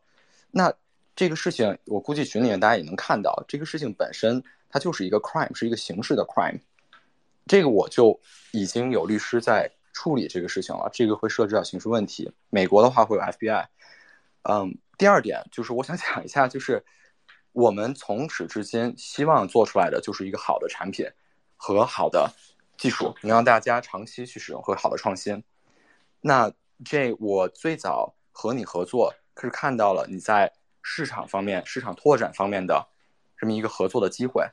[0.50, 0.74] 那。
[1.16, 6.60] 这个事情，我估计群里面大家也能看到，这个事情本身它就是一个 crime，是一个刑事的 crime。
[7.46, 8.20] 这个我就
[8.52, 12.32] 已经有律师在处理这个事情了，这个会涉及到刑事问题。
[12.50, 13.66] 美国的话会有 FBI。
[14.44, 16.84] 嗯，第二点就是我想讲一下，就是
[17.52, 21.06] 我们从始至今希望做出来的就是一个好的产品
[21.56, 22.32] 和好的
[22.78, 25.44] 技术，能让大家长期去使用和好的创新。
[26.22, 26.52] 那
[26.84, 30.52] 这我最早和你合作，可是看到了你在。
[30.86, 32.90] 市场方面、市场拓展方面的
[33.38, 34.46] 这么一个合作的机会，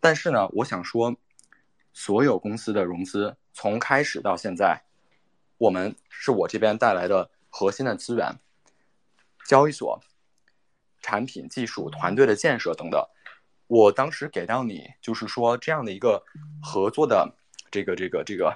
[0.00, 1.14] 但是呢，我想说，
[1.96, 4.78] 所有公司的融资从开始到现在，
[5.56, 8.38] 我们是我这边带来的核心的资源，
[9.46, 9.98] 交易所、
[11.00, 13.02] 产品、技术、团队的建设等等。
[13.66, 16.22] 我当时给到你，就是说这样的一个
[16.62, 17.34] 合作的
[17.70, 18.54] 这个这个这个，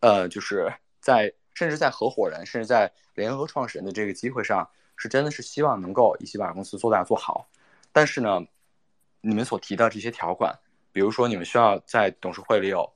[0.00, 0.70] 呃，就是
[1.00, 4.68] 在甚至在合伙人，甚至在联合创始人的这个机会上。
[4.96, 7.48] 是真的是希望能够一起把公司做大做好，
[7.90, 8.40] 但是呢，
[9.22, 10.56] 你们所提的这些条款，
[10.94, 12.90] 比如说你们需要在董事会里有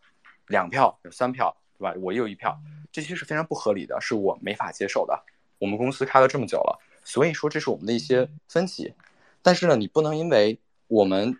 [0.46, 1.94] 两票、有三票，对吧？
[2.00, 2.58] 我有一票，
[2.90, 5.22] 这些是非常不合理的，是我没法接受的。
[5.58, 8.94] 我们公司开了这么久了，所以说这是我们的一些分歧。
[9.42, 11.38] 但是呢，你不能因为我们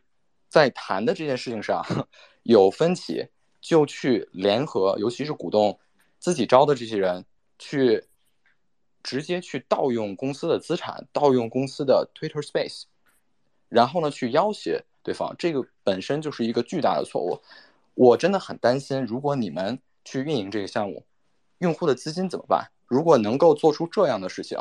[0.50, 1.82] 在谈的这件事情上
[2.42, 3.28] 有分歧，
[3.62, 5.80] 就去联合，尤其是股东
[6.18, 7.24] 自己招的这些人
[7.58, 8.04] 去。
[9.00, 12.82] 直接去盗用公司的资产，盗用公司的 Twitter Space，
[13.68, 17.40] 然后呢，去要挟对方，这个本身就是一个巨大的错误。
[17.94, 21.04] 我真的很担心，如果你们去运营这个项目，
[21.58, 22.70] 用户的资金怎么办？
[22.86, 24.58] 如果能够做出这样的事情，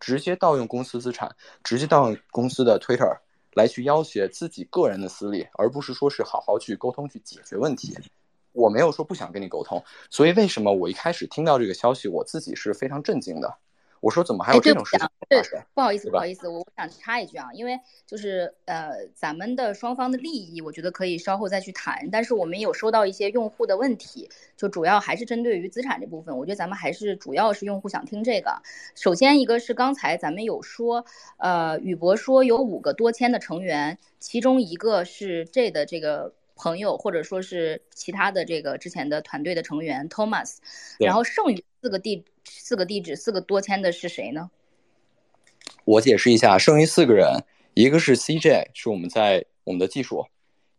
[0.00, 3.18] 直接盗用公司资产，直接盗用公司的 Twitter
[3.52, 7.96] 来去要挟自己个人的私利，而不是说是好好去沟通去解决问题。
[8.52, 13.58] 我没有说不想跟你沟通，所以为什么我一开始听到这个消息，我自己是非常震惊的。
[14.06, 15.08] 我说怎么还有这种事情？
[15.28, 15.42] 对，
[15.74, 17.76] 不好意思，不好意思，我想插一句啊，因为
[18.06, 22.08] 就是呃，咱们的双方的利益，我觉得可以稍后再去谈。
[22.12, 26.38] 但是我们有收到一些用户的问题，就主要还是针对于资产这部分。
[26.38, 28.62] 我觉得咱们还是主要是用户想听这个。
[28.94, 31.04] 首先一个是刚才咱们有说，
[31.38, 36.32] 呃，宇博说有五个多签的成员，其中一个是这的这个。
[36.58, 40.56] 朋友，或者说是其他的这个之前的团队的成员 Thomas，
[40.98, 44.50] 然后剩余四个地四个地址四个多签的是谁呢？
[45.84, 47.44] 我解释一下，剩余四个人，
[47.74, 50.26] 一个是 CJ，是我们在我们的技术；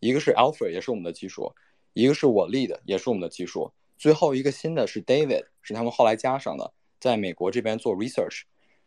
[0.02, 1.56] 一个是 Alfred，也是我们的技术；
[1.94, 8.42] 一个是我 Lead，也是我们的技术；最后一个新的是 David，是他们后来加上的，在美国这边做 research。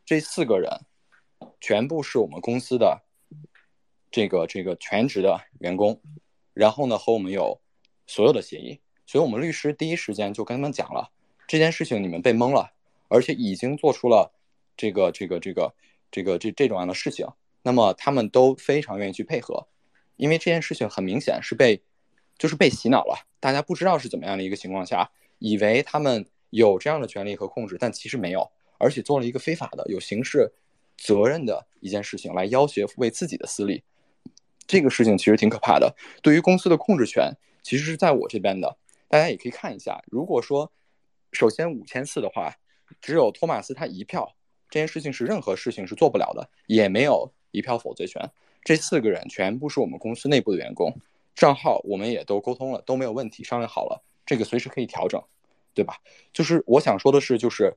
[0.04, 0.70] 这四个人
[1.58, 3.00] 全部是我们公司的
[4.10, 5.98] 这个这个全职的员工。
[6.52, 7.58] 然后呢，和我们有
[8.06, 11.10] 所有的协议，所以我们律师第一时间就跟他们讲了
[11.50, 12.70] 这件事情，你们被蒙了，
[13.08, 14.32] 而且已经做出了
[14.76, 15.74] 这个这个这个
[16.08, 17.26] 这个这这种样的事情。
[17.62, 19.66] 那么他们都非常愿意去配合，
[20.14, 21.82] 因为这件事情很明显是被
[22.38, 25.10] 就是被洗脑了，大家不知道是怎么样的一个情况下，
[25.40, 28.48] 以为他们有这样的权利和控制，但其实没有，
[28.78, 30.52] 而且做了一个非法的有刑事
[30.96, 33.82] 责任的一件事情来要挟为自己的私利。
[34.68, 38.76] 这个事情其实挺可怕的，对于公司的控制权其实是在我这边的。
[39.08, 40.70] 大家也可以看一下，如果说
[41.32, 42.54] 首先五千次的话，
[43.00, 44.34] 只有托马斯他一票，
[44.68, 48.30] 这件事情是任何事情是做不了的，也没有一票否决权。
[48.62, 50.94] 这四个人全部是我们公司内部的员工，
[51.34, 55.22] 账号我们也都沟通了，都没有问题，商量好了，这个随时可以调整，
[55.72, 55.96] 对吧？
[56.32, 57.74] 就是我想说的是，就是，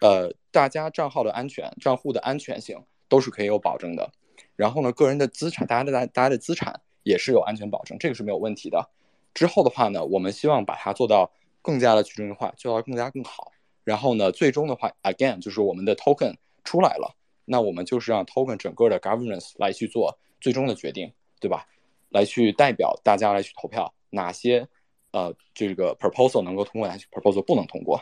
[0.00, 4.10] 呃，大家账号的安全、账户的安全性都是可以有保证的。
[4.56, 8.90] 然后呢，个人的资产，大家的大大家的资产也是有安全保证，这个是没有问题的。
[9.32, 11.30] 之后的话呢，我们希望把它做到
[11.64, 13.50] 更加的去中心化，做到更加更好。
[13.84, 17.16] 然后呢，最终的话，again 就是我们的 token 出来了，
[17.46, 20.18] 那我们就是让 token 整个的 governance 来去做。
[20.40, 21.10] 最终的决定，
[21.40, 21.66] 对吧？
[22.10, 24.68] 来去代表大家来去投票，哪些
[25.10, 27.98] 呃这个 proposal 能够通过，哪些 proposal 不能通过，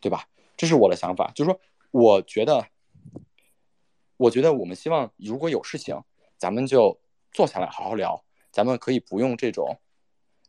[0.00, 0.28] 对吧？
[0.56, 1.60] 这是我的想法，就是说，
[1.92, 2.66] 我觉得，
[4.16, 5.96] 我觉得我们希望如果有事情，
[6.38, 6.98] 咱们就
[7.30, 9.78] 坐下来好好聊，咱们可以不用这种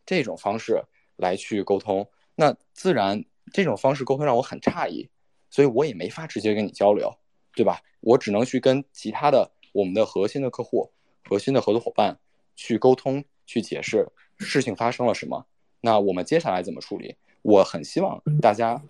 [0.04, 0.84] 这种方式
[1.18, 5.10] 来去沟通，那自然这种方式沟通让我很诧异，
[5.50, 7.14] 所以我也没法直接跟你交流，
[7.54, 7.82] 对吧？
[8.00, 10.90] 我只能去跟其他的我们的核心的客户。
[11.30, 12.18] 核心的合作伙伴
[12.56, 14.08] 去沟通，去解释
[14.38, 15.46] 事情发生了什么，
[15.82, 17.18] 那我们接下来怎么处理？
[17.42, 18.82] 我很希望大家，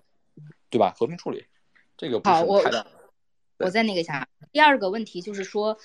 [0.70, 0.94] 对吧？
[0.96, 1.44] 和平处理，
[1.96, 2.84] 这个不是太大。
[2.84, 2.90] 好，
[3.58, 5.76] 我我再那个啥，第二个问题就是说，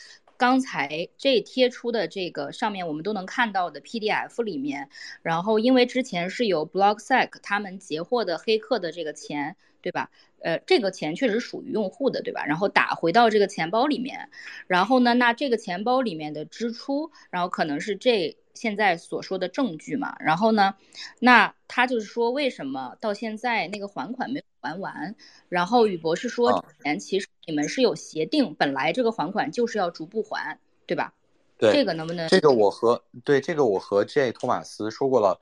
[0.44, 4.90] 刚才这贴出的这个上面我们都能看到的 PDF 里面，
[5.22, 10.10] 然后因为之前是有 block sack，他们截获的黑客的这个钱，对吧？
[10.41, 12.45] 呃，这个钱确实属于用户的，对吧？
[12.45, 14.30] 然后打回到这个钱包里面，
[14.65, 20.15] 然后呢，那这个钱包里面的支出，然后可能是这现在所说的证据嘛。
[20.19, 20.76] 然后呢，
[21.19, 25.15] 那他就是说，为什么到现在那个还款没有还完？
[25.49, 31.14] 然后宇博士说，钱其实你们是有协定，本来这个还款就是要逐步还，对吧？
[31.57, 32.27] 对，这个能不能？
[32.30, 35.39] 这个我和对这个我和 J 托马斯说过了，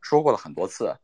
[0.00, 0.96] 说过了很多次。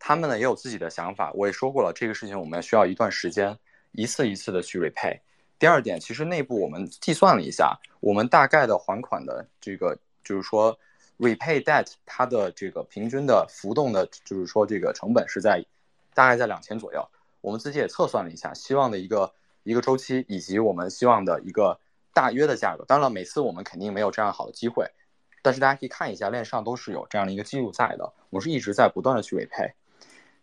[0.00, 3.56] 他们呢也有自己的想法，我也说过了，这个事情我们需要一段时间，
[3.92, 5.20] 一次一次的去 repay。
[5.58, 10.76] 第二点，其实内部我们计算了一下，我们大概的还款的这个就是说
[11.18, 15.62] repay debt 它的这个平均的浮动的，就是说这个成本是在
[16.14, 17.06] 大概在两千左右。
[17.42, 19.30] 我们自己也测算了一下，希望的一个
[19.64, 21.78] 一个周期以及我们希望的一个
[22.14, 22.84] 大约的价格。
[22.86, 24.86] 当然了，每次我们肯定没有这样好的机会，
[25.42, 29.72] 但是大家可以看一下链上都是有这样的一个记录在的，我们是一直在不断的去 repay。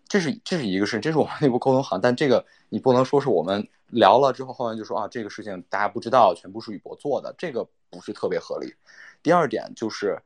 [0.07, 8.73] 这是这是一个事情，这是我们内部沟通好，但这个你不能说是我们聊了之后，后面就说啊，这个事情大家不知道，全部是宇博做的，这个不是特别合理。
[9.21, 10.17] 第二点就是，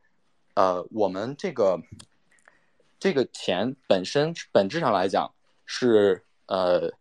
[0.54, 1.82] 呃，我们这个
[3.00, 5.34] 这个钱本身本质上来讲
[5.66, 6.92] 是呃，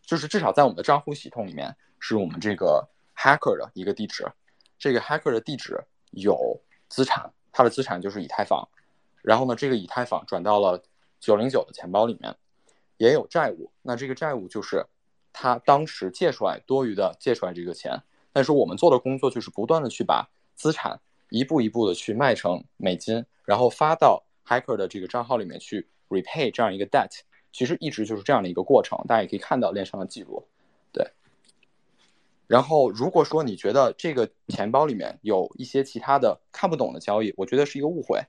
[0.00, 4.26] 就是至少在我们的账户系统里面是我们这个 hacker 的一个地址，
[4.78, 5.78] 这个 hacker 的地址
[6.12, 8.66] 有资产，它的资产就是以太坊，
[9.20, 10.82] 然后呢，这个以太坊转到了。
[11.24, 12.36] 九零九的钱包里面
[12.98, 14.84] 也有债务，那这个债务就是
[15.32, 27.20] 他当时借出来多余的借出来这个钱，但是我们做的工作就是不断的去把资产一步一步的去卖成美金，然后发到 hacker 的这个账号里面去 repay 这样一个 debt，
[27.52, 30.46] 其实一直就是这样的一个过程，大家也可以看到链上的记录，
[30.92, 31.10] 对。
[32.46, 38.20] 然后如果说你觉得这个钱包里面有一些其他的看不懂的交易，我觉得是一个误会。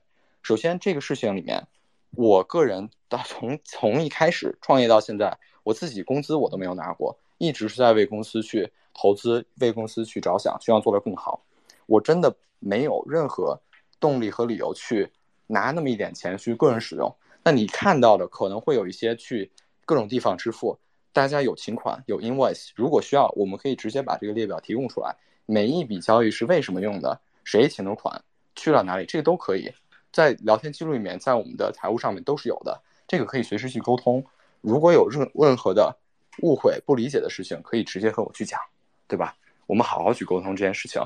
[0.42, 1.68] 首先这个事情里面。
[2.10, 11.42] 我个人到从从一开始创业到现在，我自己工资我都没有拿过，一直是在为公司去投资，为公司去着想，希望做得更好。
[11.86, 13.60] 我真的没有任何
[14.00, 15.10] 动力和理由去
[15.46, 17.14] 拿那么一点钱去个人使用。
[17.44, 19.50] 那你看到的可能会有一些去
[19.84, 20.78] 各种地方支付，
[21.12, 25.14] 大家有请款有 invoice，如果需要，我们可以直接把这个列表提供出来，
[25.44, 28.24] 每一笔交易是为什么用的，谁请的款，
[28.56, 29.70] 去了哪里，这个都可以。
[30.12, 34.24] 在聊天记录里面，在我们的财务上面都是有的，这个可以随时去沟通。
[34.60, 35.96] 如果有任任何的
[36.42, 38.58] 误会、不理解的事情，可以直接和我去讲，
[39.06, 39.36] 对吧？
[39.66, 41.02] 我们好好去沟通这件事情，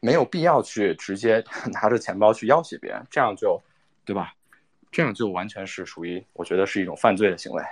[0.00, 3.60] 没有必要去直接 拿着钱包去要挟别人，这样就，
[4.04, 4.34] 对吧？
[4.90, 7.62] 这样就完全是属于，我觉得是一种犯罪的行为。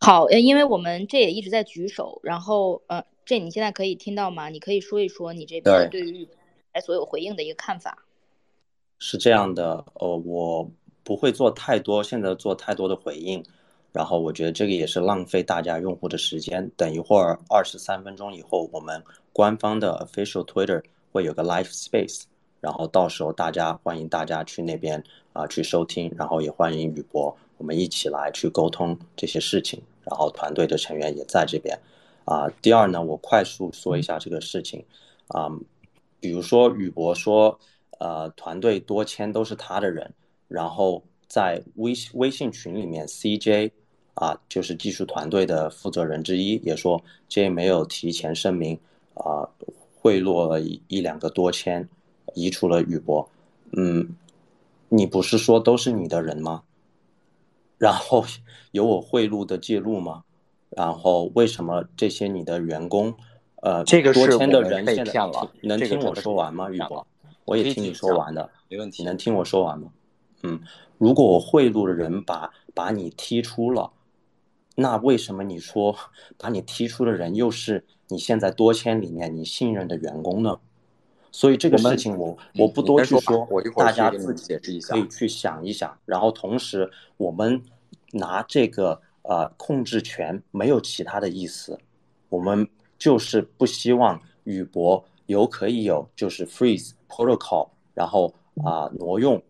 [0.00, 4.48] 好，呃，因为我们这也一直在举手，然后，呃，这你现在可以听到吗？
[4.48, 6.28] 你可以说一说你这边对于。
[6.80, 8.04] 所有回应的一个看法
[8.98, 10.68] 是这样的，呃，我
[11.04, 13.44] 不会做太多，现在做太多的回应，
[13.92, 16.68] 然后我觉得这个也是浪费大家用户的时间。
[16.76, 19.00] 等一会儿二十三分钟以后，我们
[19.32, 20.82] 官方的 official Twitter
[21.12, 22.22] 会有个 live space，
[22.60, 25.02] 然后到时候大家欢迎大家去那边
[25.32, 31.78] 啊、去收听，然后也欢迎宇博，我们一起来去沟通这些事情，然后团队的成员也在这边
[32.24, 34.84] 啊、第二呢，我快速说一下这个事情
[35.28, 35.48] 啊。
[36.20, 37.58] 比如说，宇博说，
[37.98, 40.14] 呃，团队多签都是他的人，
[40.48, 43.70] 然后在微信微信群里面，CJ
[44.14, 48.78] 啊，就是技术团队的负责人之一，也说 J 没有提前声明
[49.14, 49.48] 啊，
[50.00, 51.88] 贿赂了一一两个多签，
[52.34, 53.28] 移除了宇博。
[53.76, 54.16] 嗯，
[54.88, 56.62] 你不是说都是你的人吗？
[57.78, 58.24] 然后
[58.72, 60.24] 有我贿赂的记录吗？
[60.70, 63.14] 然后为什么这些你的员工，
[63.62, 65.12] 呃，这个多签的人现在
[65.62, 66.70] 能听我说完吗？
[66.70, 67.06] 玉博，
[67.44, 69.02] 我也听你说完的，没问题。
[69.02, 69.90] 你能听我说完吗？
[70.42, 70.60] 嗯，
[70.98, 73.90] 如果我贿赂的人把把你踢出了，
[74.76, 75.96] 那为什么你说
[76.36, 80.60] 把你踢出的人又是你现在多签里面你信任的员工呢？
[81.32, 85.98] 所以这个事情我我，我不多去说，大家自己可以去想一想。
[86.06, 87.62] 然后同时，我们
[88.12, 91.78] 拿这个呃控制权没有其他的意思，
[92.30, 92.66] 我们
[92.98, 98.32] 就是不希望宇博有可以有就是 freeze protocol，然后
[98.64, 99.40] 啊、呃、挪用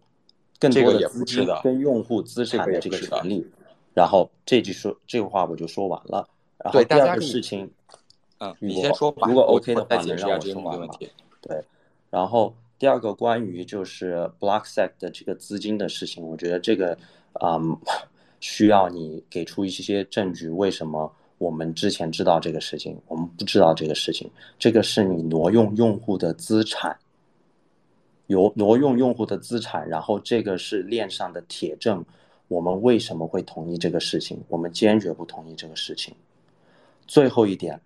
[0.59, 3.47] 更多的资金跟用户资产的这个权利。
[3.95, 6.29] 然后这句说这个话我就说完了。
[6.59, 7.69] 然后第二个事情，
[8.39, 9.27] 嗯，你先说吧。
[9.27, 10.87] 如果 OK 的话，能让我说完吗？
[11.41, 11.65] 对，
[12.11, 16.97] 然后第二个关于就是 Blockstack 的这个资金的事情，我觉得这个
[17.41, 17.77] 嗯
[18.41, 20.49] 需要你给出一些证据。
[20.49, 24.31] 为什么我们之前知道这个事情，我们不知道这个事情？
[24.59, 26.99] 这个是你挪用用户的资产，
[28.27, 32.05] 有挪用用户的资产，然后这个是链上的铁证。
[32.49, 34.39] 我们为什么会同意这个事情？
[34.49, 36.15] 我们坚决不同意这个事情。
[37.07, 37.81] 最后一点，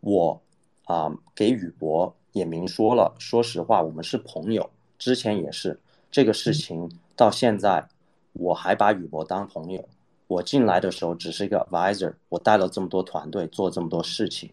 [0.00, 0.40] 我
[0.84, 2.14] 啊、呃、给宇博。
[2.32, 5.78] 也明说了，说实话，我们是朋友，之前也是
[6.10, 7.86] 这个事情，到现在
[8.32, 9.86] 我还把宇博当朋友。
[10.32, 14.50] 我进来的时候只是一个 advisor，我带了这么多团队做这么多事情，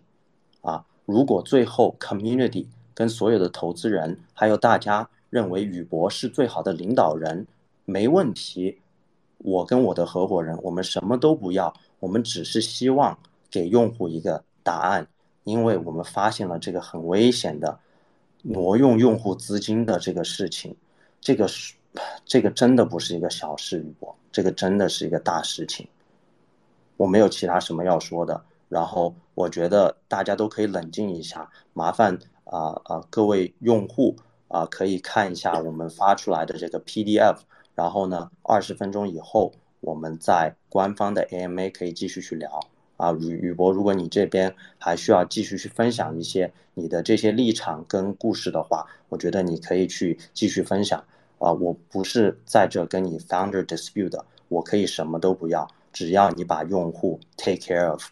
[0.61, 7.47] 啊，如果最后 community 跟所有的投资人还有大家认为宇博是最好的领导人，
[7.85, 8.77] 没问题。
[9.37, 13.17] 我跟我的合伙人，我们什么都不要，我们只是希望
[13.49, 15.07] 给用户一个答案。
[15.45, 17.79] 因为我们发现了这个很危险的
[18.41, 20.75] 挪用用户资金的这个事情，
[21.21, 21.73] 这个是
[22.25, 25.87] 这个真的不是一个小事，宇博，这个真的是一个大事情。
[26.97, 34.15] 我没有其他什么要说的，然后我觉得大家都可以冷静一下，麻烦啊啊各位用户
[34.47, 37.37] 啊可以看一下我们发出来的这个 PDF，
[37.75, 42.59] 然后呢二十分钟以后我们在官方的 AMA 可以继续去聊。
[42.97, 51.01] 啊，宇宇博，如果你这边还需要继续去分享一些你的这些立场跟故事的话，我觉得你可以去继续分享。
[51.39, 58.03] 啊，我不是在这跟你 founder dispute 的，我可以什么都不要，只要你把用户 take care of，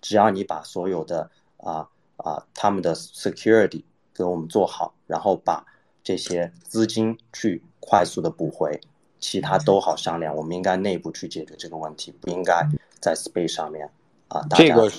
[0.00, 3.82] 只要你把所有的啊啊他们的 security
[4.14, 5.64] 给我们做好，然后把
[6.04, 8.80] 这些资金去快速的补回，
[9.18, 10.34] 其他都好商量。
[10.36, 12.66] 我们应该内部去解决这个问题，不应该
[13.00, 13.90] 在 space 上面。
[14.28, 14.98] 啊，这个是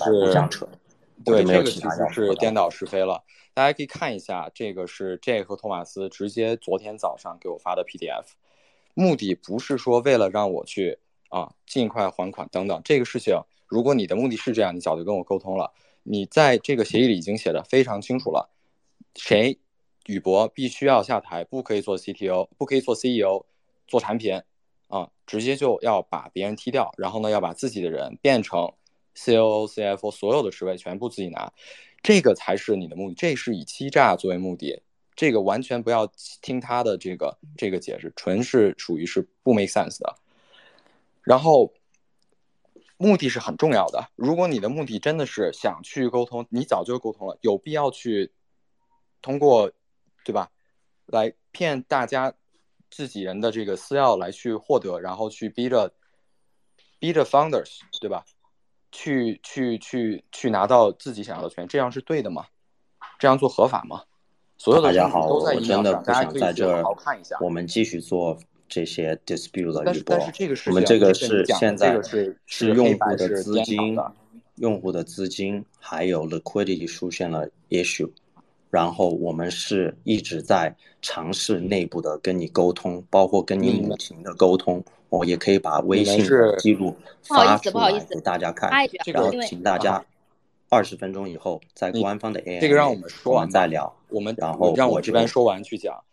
[1.26, 3.24] 对，这个其实是颠倒是非了。
[3.54, 8.24] 大家可以看一下，这个是 J 和托马斯直接昨天早上给我发的 PDF，
[8.94, 10.98] 目的不是说为了让我去
[11.28, 12.82] 啊尽快还款等等。
[12.86, 13.36] 这个事情，
[13.68, 15.74] 如果你的目的是这样，你早就跟我沟通了。
[16.04, 18.50] 你在这个协议里已经写的非常清楚了，
[19.16, 19.60] 谁
[20.06, 23.46] 宇博必须要下台，不可以做 CTO，不可以做 CEO，
[23.88, 24.42] 做产品
[24.88, 28.72] 啊，直接就要把别人踢掉，然后呢，要把自己的人变成。
[29.26, 31.52] COO、CFO 所有的职位全部自己拿，
[32.02, 33.16] 这个才是你的目的。
[33.16, 34.82] 这是以欺诈作为目的，
[35.16, 36.08] 这个完全不要
[36.42, 40.16] 听他的这个这个解释，纯是属于是不 make sense 的。
[41.22, 41.74] 然后，
[42.98, 44.10] 目的是很重要的。
[44.16, 48.32] 如果你的目的真的是想去沟通，你早就沟通了，有必要去
[49.22, 49.72] 通过，
[50.24, 50.50] 对吧？
[51.06, 52.34] 来骗大家
[52.90, 55.94] 自己人的这个私钥来去获得，然后去逼着
[57.00, 58.24] 逼着 founders，对吧？
[58.92, 62.46] 去去去去拿到自己想要的权，这样是对的吗？
[63.18, 64.04] 这样做合法吗？
[64.58, 67.38] 所有的大家可以去好好看一下。
[67.40, 68.38] 我们继续做
[68.68, 73.98] 这些 dispute 的但是但是这个是我们这个是现在这个是是用户的资金，
[74.56, 78.12] 用户的资金还有 liquidity 出现了 issue，
[78.70, 84.78] 然后我们是一直在尝试内部的跟你沟通，包括跟你母亲的沟通。
[84.78, 86.24] 嗯我也可以把微信
[86.60, 88.70] 记录发出来给大家看，
[89.12, 90.06] 然后请大家
[90.70, 93.92] 二十分钟以后在官方的 AI 这个让我们说完再聊。
[94.10, 96.04] 我们然后让我这边说完去讲，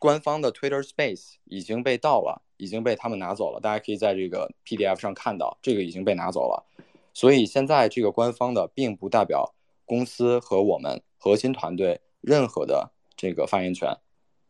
[0.00, 3.60] 官方的 Twitter Space 已经被盗了，已经被他们拿走了。
[3.60, 6.66] 大家可以在这个 PDF 上看到，这个已经被拿走了。
[7.12, 9.54] 所以现在这个官方的并不代表
[9.84, 13.96] 公司和我们核心团队任何的这个发言权。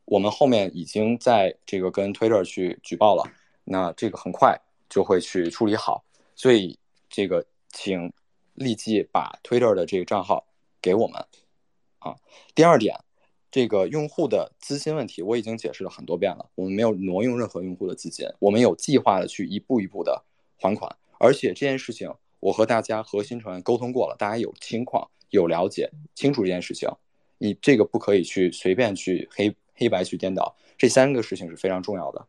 [0.06, 3.22] 我们后面已经在这个跟 Twitter 去举报了。
[3.62, 6.05] 那这个很快就会去处理好。
[6.34, 6.76] 所以
[7.09, 8.12] 这个请
[8.55, 10.44] 立即把 Twitter 的这个账号
[10.82, 11.24] 给我们
[12.01, 12.16] 啊。
[12.56, 12.98] 第二点，
[13.52, 20.24] 这个用户的资金问题我已经解释了很多遍了，我们没有挪用任何用户的资金，我们有计划的去一步一步的
[20.56, 26.89] 还款，而且这件事情我和大家核心成员沟通过了，大家有情况有了解清楚这件事情，
[27.39, 32.24] 你这个不可以去随便去黑黑白去颠倒，这三个事情是非常重要的。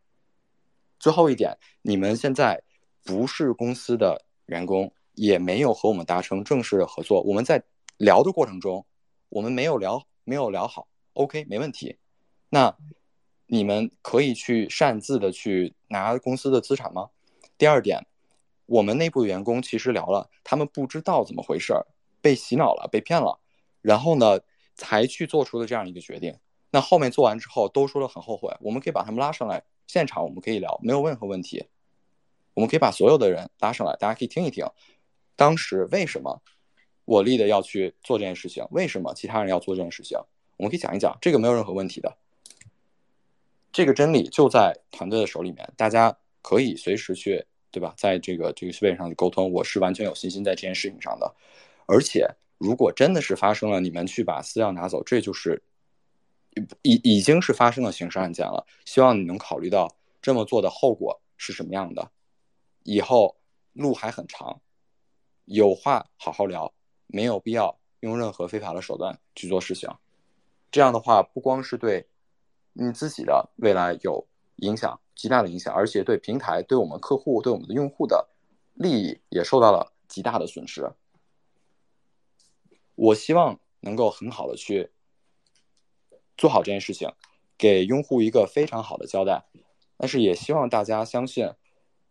[0.99, 2.59] 最后一点，你们现在
[3.03, 7.21] 不是公司的员工，也没有和我们达成正式的合作。
[7.21, 7.63] 我们在
[7.97, 8.83] 聊的过程中，
[9.29, 10.87] 我们没有聊，没有聊好。
[11.13, 11.97] OK，没问题。
[12.49, 12.75] 那
[13.45, 17.11] 你们可以去擅自的去拿公司的资产吗？
[17.55, 18.03] 第二点，
[18.65, 21.85] 我们内部员工其实聊了，他们不知道怎么回事儿，
[22.25, 23.39] 被洗脑了，被骗了，
[23.83, 24.39] 然后呢，
[24.73, 26.35] 才去做出了这样一个决定。
[26.71, 28.51] 那后面做完之后，都说了很后悔。
[28.61, 29.63] 我们可以把他们拉上来。
[29.85, 31.65] 现场我们可以聊，没有任何问题。
[32.55, 34.65] 我们可以把所有的人拉上来，大家可以听一听，
[35.35, 36.41] 当时为什么
[37.05, 40.17] 我立的要去做这件事情，为什么其他人要做这件事情，
[40.57, 42.17] 我们可以讲一讲，这个没有任何问题的。
[43.71, 47.93] 这个真理就在团队的手里面，大家可以随时去，对吧？
[47.95, 51.35] 在这个这个 Space 上去沟通，我是完全有信心在这件事情上的。
[51.85, 55.61] 而且，如果真的是发生了，你们去把私钥拿走，这就是。
[56.83, 62.09] 已已经是发生了刑事案件了，希望你能考虑到这么做的后果是什么样的。
[62.83, 63.35] 以后
[63.73, 64.61] 路还很长，
[65.43, 66.73] 有话好好聊，
[67.07, 69.89] 没有必要用任何非法的手段去做事情。
[70.71, 72.07] 这样的话，不光是对
[72.71, 74.25] 你自己的未来有
[74.55, 78.25] 影响，极大的影响，而且对平台、对我们客户、对我们的用户的
[78.75, 80.89] 利益也受到了极大的损失。
[82.95, 84.89] 我希望能够很好的去。
[86.37, 87.09] 做好这件事情，
[87.57, 89.45] 给用户一个非常好的交代。
[89.97, 91.49] 但是也希望大家相信，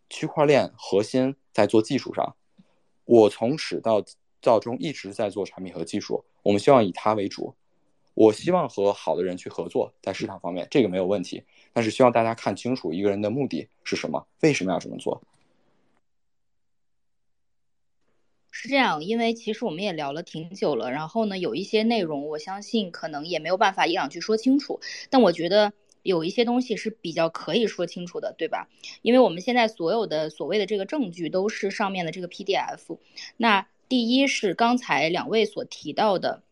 [0.09, 2.35] 区块链核心在做技术上。
[3.05, 4.03] 我从始到
[4.41, 7.55] 到终一直在做产品和技术，我们希望以它为主。
[8.15, 11.43] 我希望和好的人去合作，在市场方面这个没有问题。
[11.75, 15.21] 但是希望大家看清楚一个人的目的是什么，为什么要这么做。
[18.65, 24.81] 是这样，因为其实我们也聊了挺久了，然后呢，有一些内容，我相信可能也没有办法一两句说清楚，
[25.11, 28.71] 但我觉得有一些东西是比较可以说清楚的，对吧？
[29.03, 32.97] 因为我们现在所有的所谓的这个证据都是上面的这个 PDF。
[33.37, 36.43] 那第一是刚才两位所提到的，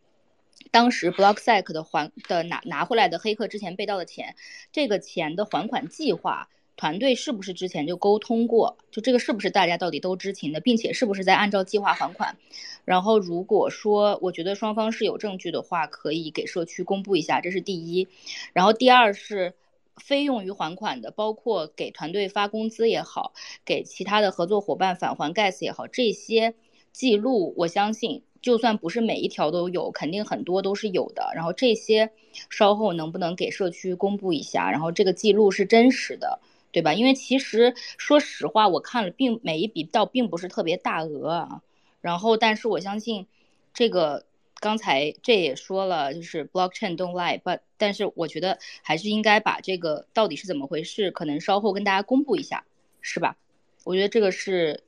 [0.70, 4.36] 当时 Blocksec 的还的拿拿回来的黑客之前被盗的钱，
[4.70, 6.50] 这个钱的还款计划。
[6.76, 8.76] 团队是不是之前就沟通过？
[8.90, 12.36] 就这个是不是大家到底都知情的，并且是不是在按照计划还款？
[12.84, 18.08] 然后如果说我觉得双方是有证据的话，可以给社区公布一下，这是第一。
[18.52, 19.54] 然后第二是
[19.96, 23.32] 非用于还款的，包括给团队发工资也好，
[23.64, 26.54] 给其他的合作伙伴返还 gas 也好，这些
[26.90, 31.30] 记录我相信，就算不是每一条都有，肯定很多都是有的。
[31.36, 32.10] 然后这些
[32.50, 34.70] 稍后能不能给社区公布一下？
[34.70, 36.40] 然后这个记录是真实的。
[36.72, 36.94] 对吧？
[36.94, 41.62] 因为其实说实话，我看了并每一笔倒并不是特别大额啊。
[42.00, 43.28] 然后，但是我相信，
[43.72, 44.24] 这个
[44.58, 52.64] 刚才这也说了，就是 blockchain don't lie，but 但是我觉得还是应该把这个到底是怎么回事，可能稍后跟大家公布一下，
[53.00, 53.36] 是吧？
[53.84, 54.82] 我觉得这个是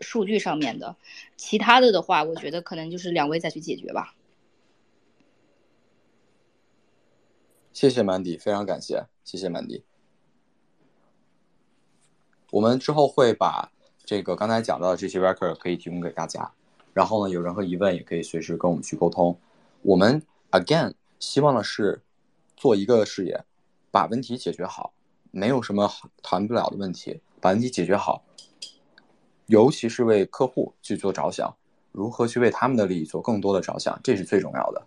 [0.00, 0.96] 数据上面的，
[1.36, 4.14] 其他的的话，我觉得可能就是两位再去解决吧。
[7.72, 9.84] 谢谢曼迪非常感谢，谢谢曼迪。
[12.50, 13.70] 我们之后会把
[14.04, 16.50] 这个刚才讲到的这些 record 可以提供给大家，
[16.94, 19.38] 然后呢，有任何疑问也可以随时跟我们去沟通。
[19.82, 22.02] 我们 again 希望的是
[22.56, 23.44] 做一个事业，
[23.90, 24.94] 把问题解决好，
[25.30, 25.92] 没有什么
[26.22, 28.24] 谈不了的问题，把问题解决好，
[29.44, 31.54] 尤其是为客户去做着想，
[31.92, 34.86] 如何去为他们的利益做更多的着想，这是最重要的。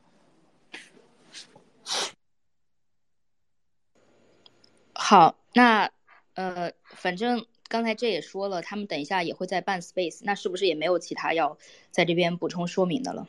[4.94, 5.88] 好，那
[6.34, 7.46] 呃，反正。
[7.72, 11.58] 刚才这也说了，他们等一下也会在办 space，那是不是也没有其他要
[11.90, 13.26] 在这边补充说明的了？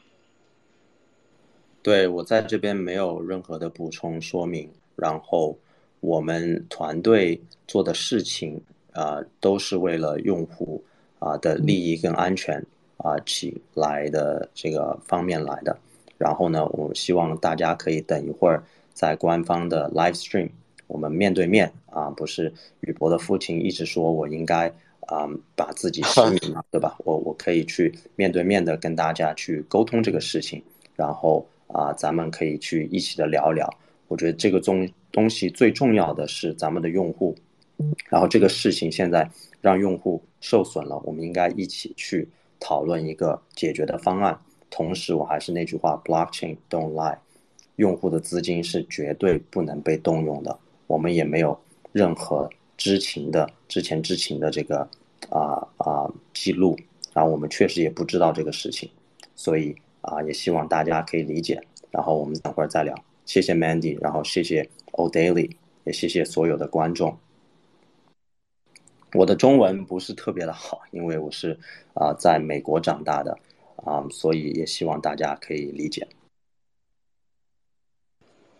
[1.80, 4.68] 对，我在这边没有任何的补充说明。
[4.96, 5.56] 然后
[6.00, 8.60] 我们团队做的事情
[8.92, 10.82] 啊、都是为了用户
[11.20, 12.60] 啊的利益跟安全
[12.96, 15.78] 啊、起来的这个方面来的。
[16.18, 20.50] 然后呢，我希望大家可以等一会儿在官方的 live stream。
[20.92, 24.68] 我们面对面啊，不是宇博的父亲一直说我应该
[25.06, 26.98] 啊把自己实名了，对吧？
[26.98, 30.62] 我我可以去面对面的跟大家去沟通这个事情，
[30.94, 33.66] 然后啊，咱们可以去一起的聊聊。
[34.08, 37.34] 我觉得这个东东西最重要的是咱们的用户
[38.10, 39.28] 然后这个事情现在
[39.62, 42.28] 让用户受损了，我们应该一起去
[42.60, 44.38] 讨论一个解决的方案。
[44.68, 47.16] 同时，我还是那句话，Blockchain don't lie，
[47.76, 50.58] 用户的资金是绝对不能被动用的。
[50.92, 51.58] 我们也没有
[51.90, 54.86] 任何知情的之前知情的这个
[55.30, 56.78] 啊啊记录，
[57.14, 58.90] 然后我们确实也不知道这个事情，
[59.34, 61.58] 所以啊也希望大家可以理解。
[61.90, 62.94] 然后我们等会儿再聊。
[63.24, 65.52] 谢谢 Mandy，然后谢谢 O'Daily，
[65.84, 67.16] 也谢谢所有的观众。
[69.14, 71.58] 我的中文不是特别的好，因为我是
[71.94, 73.38] 啊、在美国长大的
[73.76, 76.06] 啊、所以也希望大家可以理解。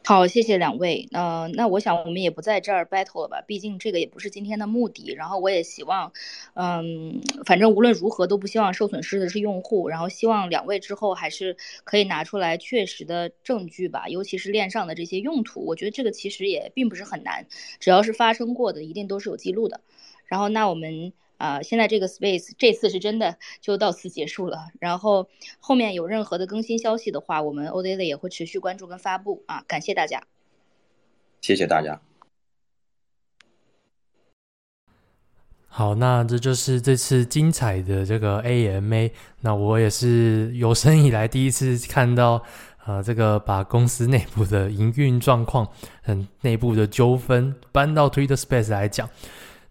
[0.05, 1.09] 好，谢谢两位。
[1.13, 5.15] 嗯、那我想我们也不在这儿 battle 了吧，毕竟这个也不是今天的目的。
[5.15, 6.13] 然后我也希望，
[6.55, 9.89] 嗯，反正无论如何都不希望受损失的是用户。
[9.89, 17.47] 然后希望两位之后还是可以拿出来确实的证据吧，尤其是链上的这些用途，我觉得这个其实也并不是很难，
[17.79, 19.81] 只要是发生过的，一定都是有记录的。
[20.27, 21.13] 然后那我们。
[21.43, 24.69] 啊、呃，现在这个 space 这次是真的就到此结束了。
[24.79, 25.29] 然后
[25.59, 29.65] 后面有任何的更新消息的话，我们 Odaily 也会持续关注跟发布啊。
[29.67, 30.23] 感谢大家，
[31.41, 32.01] 谢谢大家。
[35.67, 39.11] 好，那这就是这次精彩的这个 AMA。
[39.41, 42.41] 那我也是有生以来第一次看到，
[42.87, 45.67] 呃，这个把公司内部的营运状况、
[46.03, 49.11] 很内部的纠纷搬到 Twitter Space 来讲。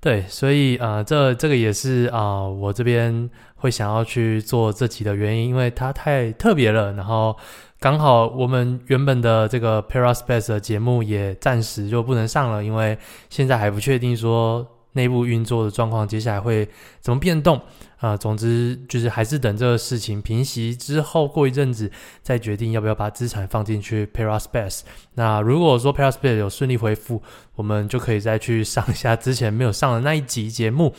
[0.02, 6.91] 对，所以啊，这这个也是啊、我这边会想要去做这集的原因，因为它太特别了。
[6.94, 7.38] 然后
[7.80, 12.98] 刚好我们原本的这个 Paraspace 的节目也暂时就不能上了，因为
[13.30, 16.68] 现在还不确定说内部运作的状况，接下来会
[16.99, 17.61] 怎么变动。
[17.97, 21.91] 啊、总之就是还是等这个事情平息之后，过一阵子
[22.23, 24.81] 再决定要不要把资产放进去 Paraspace。
[25.13, 27.22] 那如果说 Paraspace 有顺利恢复，
[27.53, 30.91] 我们就可以再去上一下之前没有上的那一集节目。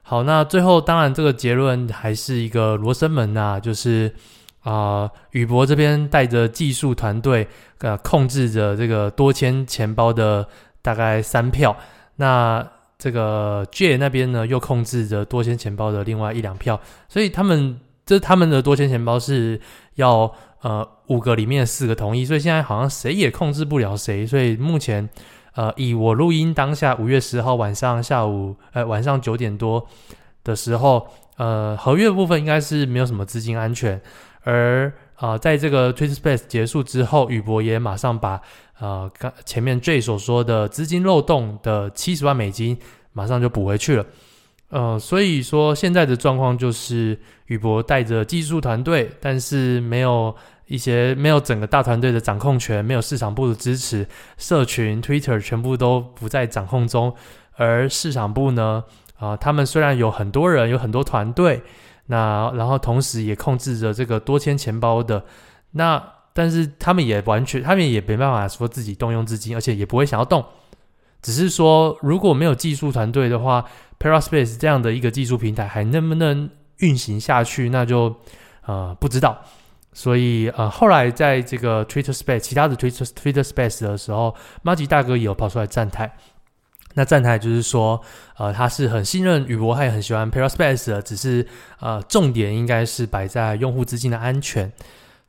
[0.00, 4.10] 好，那最后当然这个结论还是一个罗生门呐、啊，就是
[4.62, 7.46] 啊，宇、博这边带着技术团队
[7.80, 10.48] 呃控制着这个多签钱包的
[10.80, 11.76] 大概三票，
[12.16, 12.66] 那。
[13.00, 16.78] 这个 J 那边呢，又控制着多签钱包的另外一两票，
[17.08, 19.58] 所以他们这他们的多签钱包是
[19.94, 25.08] 要呃五个里面四个同意，所以现在好像谁也控制不了谁，所以目前
[25.54, 29.88] 呃以我录音当下五月十号晚上下午呃晚上九点多
[30.44, 31.08] 的时候，
[31.38, 33.98] 呃合约的部分应该是没有什么资金安全，
[34.42, 38.40] 而啊、在这个 Twitter Space 结束之后，宇博也马上把。
[38.80, 42.78] 呃，刚前面 J 所说的资金漏洞的七十万美金，
[43.12, 44.06] 马上就补回去了。
[44.70, 50.34] 呃，所以说现在的状况就是宇博带着技术团队，但是没有
[50.66, 54.06] 一些没有整个大团队的掌控权，没有市场部的支持，
[54.38, 57.14] 社群 Twitter 全部都不在掌控中。
[57.56, 58.82] 而市场部呢，
[59.18, 61.60] 啊、他们虽然有很多人，有很多团队，
[62.06, 65.22] 那然后同时也控制着这个多签钱包的
[65.72, 66.02] 那。
[66.32, 70.44] 但是他们也完全，他们也没办法说自己动用资金，而且也不会想要动。
[71.22, 73.64] 只是说，如果没有技术团队的话
[73.98, 76.48] ，Paraspace 这样的一个技术平台还能不能
[76.78, 78.16] 运行下去，那就
[78.64, 79.38] 呃不知道。
[79.92, 86.10] 所以呃，后来在这个 Twitter Space 其他的 Twitter Twitter Space 的时候，麻吉大哥也有跑出来站台。
[86.94, 88.00] 那站台就是说，
[88.38, 91.46] 呃，他是很信任宇博，他也很喜欢 Paraspace 的，只是
[91.80, 94.72] 呃，重点应该是摆在用户资金的安全。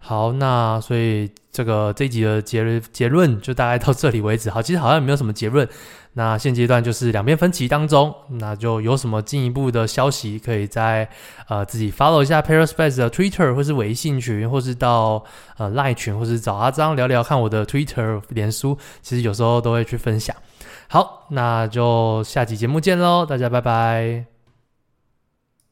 [0.03, 4.49] 好，那所以这个这一集的结结论就大概到这里为止。
[4.49, 5.68] 好，其实好像也没有什么结论。
[6.14, 11.07] 那现阶段就是两边分歧当中，那就有什么进一步的消息，可以在
[11.48, 15.23] 呃自己 follow 一下 Paraspace 的 Twitter 或是微信群，或是到
[15.57, 20.36] 呃 Line 群，或是找阿张聊聊看我的 Twitter 连书，其实有时候都会去分享。
[20.90, 24.31] 好，那就下集节目见喽，大家拜拜。